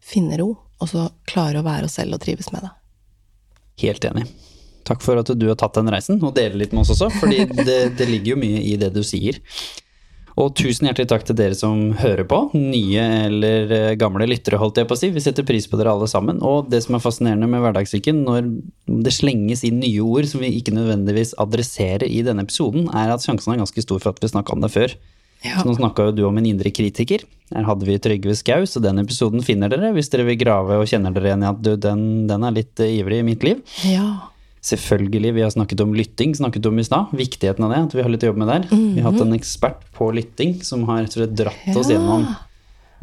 finne 0.05 0.39
ro, 0.41 0.53
og 0.79 0.91
så 0.91 1.09
klare 1.29 1.61
å 1.63 1.67
være 1.67 1.89
oss 1.89 1.97
selv 1.99 2.19
og 2.19 2.23
trives 2.25 2.53
med 2.55 2.67
det. 2.67 2.75
Helt 3.85 4.05
enig. 4.05 4.29
Takk 4.89 5.03
for 5.05 5.21
at 5.21 5.31
du 5.37 5.49
har 5.49 5.59
tatt 5.61 5.77
den 5.77 5.91
reisen, 5.93 6.21
og 6.25 6.37
deler 6.37 6.57
litt 6.61 6.73
med 6.73 6.85
oss 6.85 6.95
også, 6.95 7.11
fordi 7.21 7.45
det, 7.67 7.81
det 7.99 8.09
ligger 8.09 8.35
jo 8.35 8.41
mye 8.41 8.65
i 8.65 8.77
det 8.81 8.93
du 8.95 9.03
sier. 9.07 9.41
Og 10.39 10.53
tusen 10.55 10.87
hjertelig 10.87 11.09
takk 11.11 11.25
til 11.27 11.37
dere 11.39 11.57
som 11.59 11.81
hører 11.99 12.23
på, 12.31 12.37
nye 12.55 13.05
eller 13.27 13.73
eh, 13.75 13.95
gamle 13.99 14.29
lyttere, 14.31 14.61
holdt 14.61 14.79
jeg 14.79 14.87
på 14.87 14.95
å 14.95 15.01
si. 15.01 15.11
Vi 15.11 15.23
setter 15.25 15.47
pris 15.47 15.67
på 15.67 15.81
dere 15.81 15.91
alle 15.97 16.07
sammen. 16.11 16.39
Og 16.47 16.69
det 16.71 16.85
som 16.85 16.95
er 16.95 17.03
fascinerende 17.03 17.49
med 17.51 17.65
hverdagssyken, 17.65 18.21
når 18.23 18.47
det 19.03 19.15
slenges 19.17 19.65
inn 19.67 19.81
nye 19.83 20.05
ord 20.05 20.29
som 20.31 20.45
vi 20.45 20.53
ikke 20.61 20.77
nødvendigvis 20.77 21.35
adresserer 21.43 22.07
i 22.07 22.23
denne 22.27 22.47
episoden, 22.47 22.87
er 22.95 23.11
at 23.11 23.27
sjansen 23.27 23.57
er 23.57 23.65
ganske 23.65 23.83
stor 23.83 23.99
for 24.05 24.15
at 24.15 24.23
vi 24.23 24.31
snakka 24.31 24.55
om 24.55 24.63
det 24.63 24.71
før. 24.77 24.95
Ja. 25.45 25.61
Så 25.61 25.69
nå 25.69 25.75
snakka 25.77 26.09
jo 26.09 26.15
du 26.17 26.23
om 26.27 26.39
en 26.41 26.47
indre 26.51 26.71
kritiker. 26.75 27.23
Her 27.55 27.65
hadde 27.69 27.87
vi 27.87 27.99
Trygve 28.03 28.35
Skau, 28.37 28.65
så 28.67 28.83
den 28.83 28.99
episoden 29.01 29.45
finner 29.47 29.71
dere 29.73 29.93
hvis 29.95 30.11
dere 30.13 30.27
vil 30.27 30.37
grave 30.41 30.81
og 30.81 30.89
kjenner 30.91 31.15
dere 31.15 31.31
igjen 31.31 31.45
i 31.47 31.49
at 31.53 31.61
du, 31.65 31.71
den, 31.81 32.03
den 32.29 32.45
er 32.45 32.57
litt 32.57 32.83
eh, 32.83 32.97
ivrig 32.99 33.23
i 33.23 33.29
mitt 33.29 33.47
liv. 33.47 33.63
Ja. 33.89 34.09
Selvfølgelig, 34.69 35.31
vi 35.37 35.45
har 35.47 35.53
snakket 35.55 35.81
om 35.85 35.95
lytting, 35.95 36.35
snakket 36.35 36.67
om 36.67 36.81
i 36.83 36.85
stad. 36.85 37.15
Viktigheten 37.17 37.65
av 37.65 37.71
det, 37.73 37.79
at 37.87 37.95
vi 37.95 38.03
har 38.05 38.11
litt 38.13 38.27
å 38.27 38.33
jobbe 38.33 38.43
med 38.43 38.51
der. 38.51 38.67
Vi 38.75 39.01
har 39.01 39.13
hatt 39.13 39.23
en 39.23 39.37
ekspert 39.39 39.87
på 39.95 40.11
lytting 40.17 40.59
som 40.67 40.83
har 40.91 41.07
slett 41.07 41.37
dratt 41.39 41.71
oss 41.79 41.89
Ja. 41.89 41.97
gjennom 41.97 42.27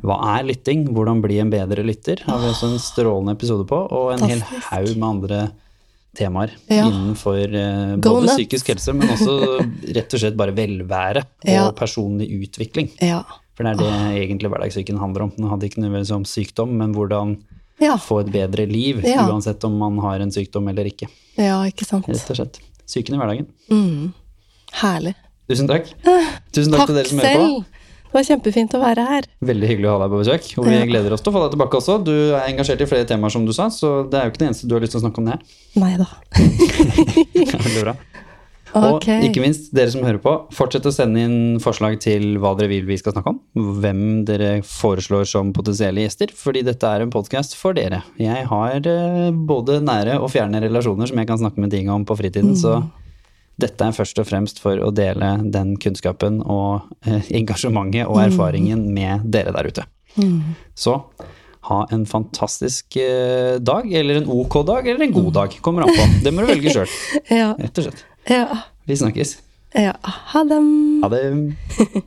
hva 0.03 0.17
er 0.35 0.43
lytting, 0.43 0.83
hvordan 0.93 1.21
bli 1.23 1.39
en 1.39 1.49
bedre 1.49 1.81
lytter. 1.87 2.19
Har 2.27 2.41
vi 2.43 2.51
også 2.51 2.67
en 2.73 2.81
strålende 2.83 3.37
episode 3.37 3.63
på, 3.69 3.79
og 3.95 4.11
en 4.13 4.27
hel 4.27 4.43
haug 4.67 4.91
med 4.99 5.07
andre 5.07 5.39
temaer 6.17 6.51
Ja. 6.71 6.85
innenfor 6.89 7.37
eh, 7.45 7.95
både 7.97 8.21
nuts. 8.25 8.35
psykisk 8.35 8.67
helse, 8.73 8.93
men 8.95 9.09
også 9.13 9.35
rett 9.97 10.13
og 10.15 10.19
slett 10.23 10.37
bare 10.39 10.55
velvære 10.57 11.23
og 11.25 11.49
Ja. 11.51 11.65
personlig 11.77 12.29
utvikling. 12.41 12.89
Ja. 13.01 13.23
For 13.55 13.63
det 13.63 13.75
er 13.75 13.83
det 13.83 14.23
egentlig 14.25 14.49
hverdagssyken 14.51 14.97
handler 14.99 15.23
om. 15.27 15.33
Den 15.37 15.47
hadde 15.49 15.69
ikke 15.69 15.79
nødvendigvis 15.83 16.11
om 16.15 16.25
sykdom, 16.27 16.73
men 16.75 16.93
hvordan 16.95 17.37
få 18.03 18.21
et 18.23 18.31
bedre 18.31 18.65
liv, 18.67 19.01
uansett 19.03 19.63
om 19.67 19.77
man 19.77 19.97
har 19.99 20.19
en 20.23 20.31
sykdom 20.31 20.67
eller 20.71 20.85
ikke. 20.87 21.07
ja, 21.37 21.61
ikke 21.67 21.85
sant. 21.87 22.07
Rett 22.07 22.29
og 22.31 22.35
slett. 22.39 22.59
Psyken 22.85 23.15
i 23.15 23.17
hverdagen. 23.17 23.47
Mm. 23.71 24.13
Herlig. 24.81 25.15
Tusen 25.49 25.67
takk. 25.69 25.87
Tusen 26.55 26.73
takk, 26.73 26.87
til 26.89 26.95
dere 26.97 27.09
som 27.09 27.19
hører 27.19 27.41
på. 27.41 27.65
Det 28.15 28.21
var 28.21 28.27
kjempefint 28.29 28.71
å 28.71 28.79
være 28.79 29.03
her. 29.09 29.25
Veldig 29.43 29.67
hyggelig 29.67 29.87
å 29.91 29.93
ha 29.97 30.05
deg 30.05 30.13
på 30.13 30.19
besøk. 30.21 30.45
Og 30.61 30.69
vi 30.71 30.77
gleder 30.87 31.11
oss 31.11 31.23
til 31.25 31.33
å 31.33 31.35
få 31.35 31.41
deg 31.43 31.57
tilbake 31.57 31.81
også. 31.81 31.97
Du 32.07 32.13
er 32.15 32.45
engasjert 32.45 32.79
i 32.79 32.87
flere 32.87 33.03
temaer, 33.09 33.33
som 33.33 33.43
du 33.43 33.51
sa, 33.51 33.65
så 33.67 34.05
det 34.07 34.21
er 34.21 34.29
jo 34.29 34.31
ikke 34.31 34.39
det 34.39 34.47
eneste 34.53 34.69
du 34.71 34.75
har 34.77 34.85
lyst 34.85 34.95
til 34.95 35.01
å 35.01 35.03
snakke 35.03 35.19
om 35.19 35.27
det 35.27 35.35
her. 35.35 35.57
Nei 35.83 35.89
da. 35.99 36.07
Veldig 37.65 37.83
bra. 37.83 37.97
Og 38.79 39.03
ikke 39.03 39.43
minst, 39.43 39.67
dere 39.75 39.91
som 39.91 40.07
hører 40.07 40.23
på, 40.23 40.37
fortsett 40.55 40.87
å 40.87 40.95
sende 40.95 41.27
inn 41.27 41.37
forslag 41.63 41.99
til 42.07 42.37
hva 42.39 42.55
dere 42.55 42.71
vil 42.71 42.87
vi 42.87 43.01
skal 43.03 43.17
snakke 43.17 43.35
om. 43.35 43.43
Hvem 43.83 44.01
dere 44.31 44.57
foreslår 44.63 45.27
som 45.35 45.51
potensielle 45.55 46.07
gjester, 46.07 46.31
fordi 46.39 46.63
dette 46.63 46.87
er 46.87 47.03
en 47.03 47.11
podkast 47.11 47.59
for 47.59 47.75
dere. 47.75 48.05
Jeg 48.15 48.47
har 48.47 48.79
eh, 48.79 49.31
både 49.35 49.81
nære 49.83 50.21
og 50.21 50.31
fjerne 50.31 50.63
relasjoner 50.63 51.11
som 51.11 51.19
jeg 51.19 51.35
kan 51.35 51.43
snakke 51.43 51.59
med 51.59 51.75
ting 51.75 51.91
om 51.91 52.07
på 52.07 52.15
fritiden, 52.23 52.55
så 52.55 52.79
dette 53.61 53.85
er 53.87 53.95
først 53.95 54.19
og 54.19 54.27
fremst 54.27 54.59
for 54.63 54.79
å 54.83 54.89
dele 54.95 55.29
den 55.53 55.75
kunnskapen 55.81 56.41
og 56.43 56.89
eh, 57.07 57.23
engasjementet 57.39 58.05
og 58.09 58.19
erfaringen 58.25 58.87
med 58.93 59.23
dere 59.31 59.53
der 59.55 59.69
ute. 59.71 59.85
Så 60.75 60.97
ha 61.69 61.77
en 61.95 62.03
fantastisk 62.05 62.97
eh, 63.01 63.55
dag, 63.59 63.87
eller 63.93 64.19
en 64.21 64.27
ok 64.29 64.59
dag, 64.67 64.87
eller 64.87 65.07
en 65.07 65.15
god 65.15 65.31
dag. 65.39 65.55
Kommer 65.65 65.87
an 65.87 65.95
på. 65.95 66.05
Det 66.23 66.33
må 66.35 66.43
du 66.45 66.51
velge 66.51 66.73
sjøl, 66.75 66.91
Ja. 67.41 67.53
rett 67.57 67.79
og 67.81 67.87
slett. 67.87 68.03
Ja. 68.29 68.43
Vi 68.85 68.97
snakkes. 69.01 69.37
ja. 69.73 69.95
Ha 70.33 70.43
dem. 70.51 70.67
Ha 71.03 71.09
det. 71.09 71.23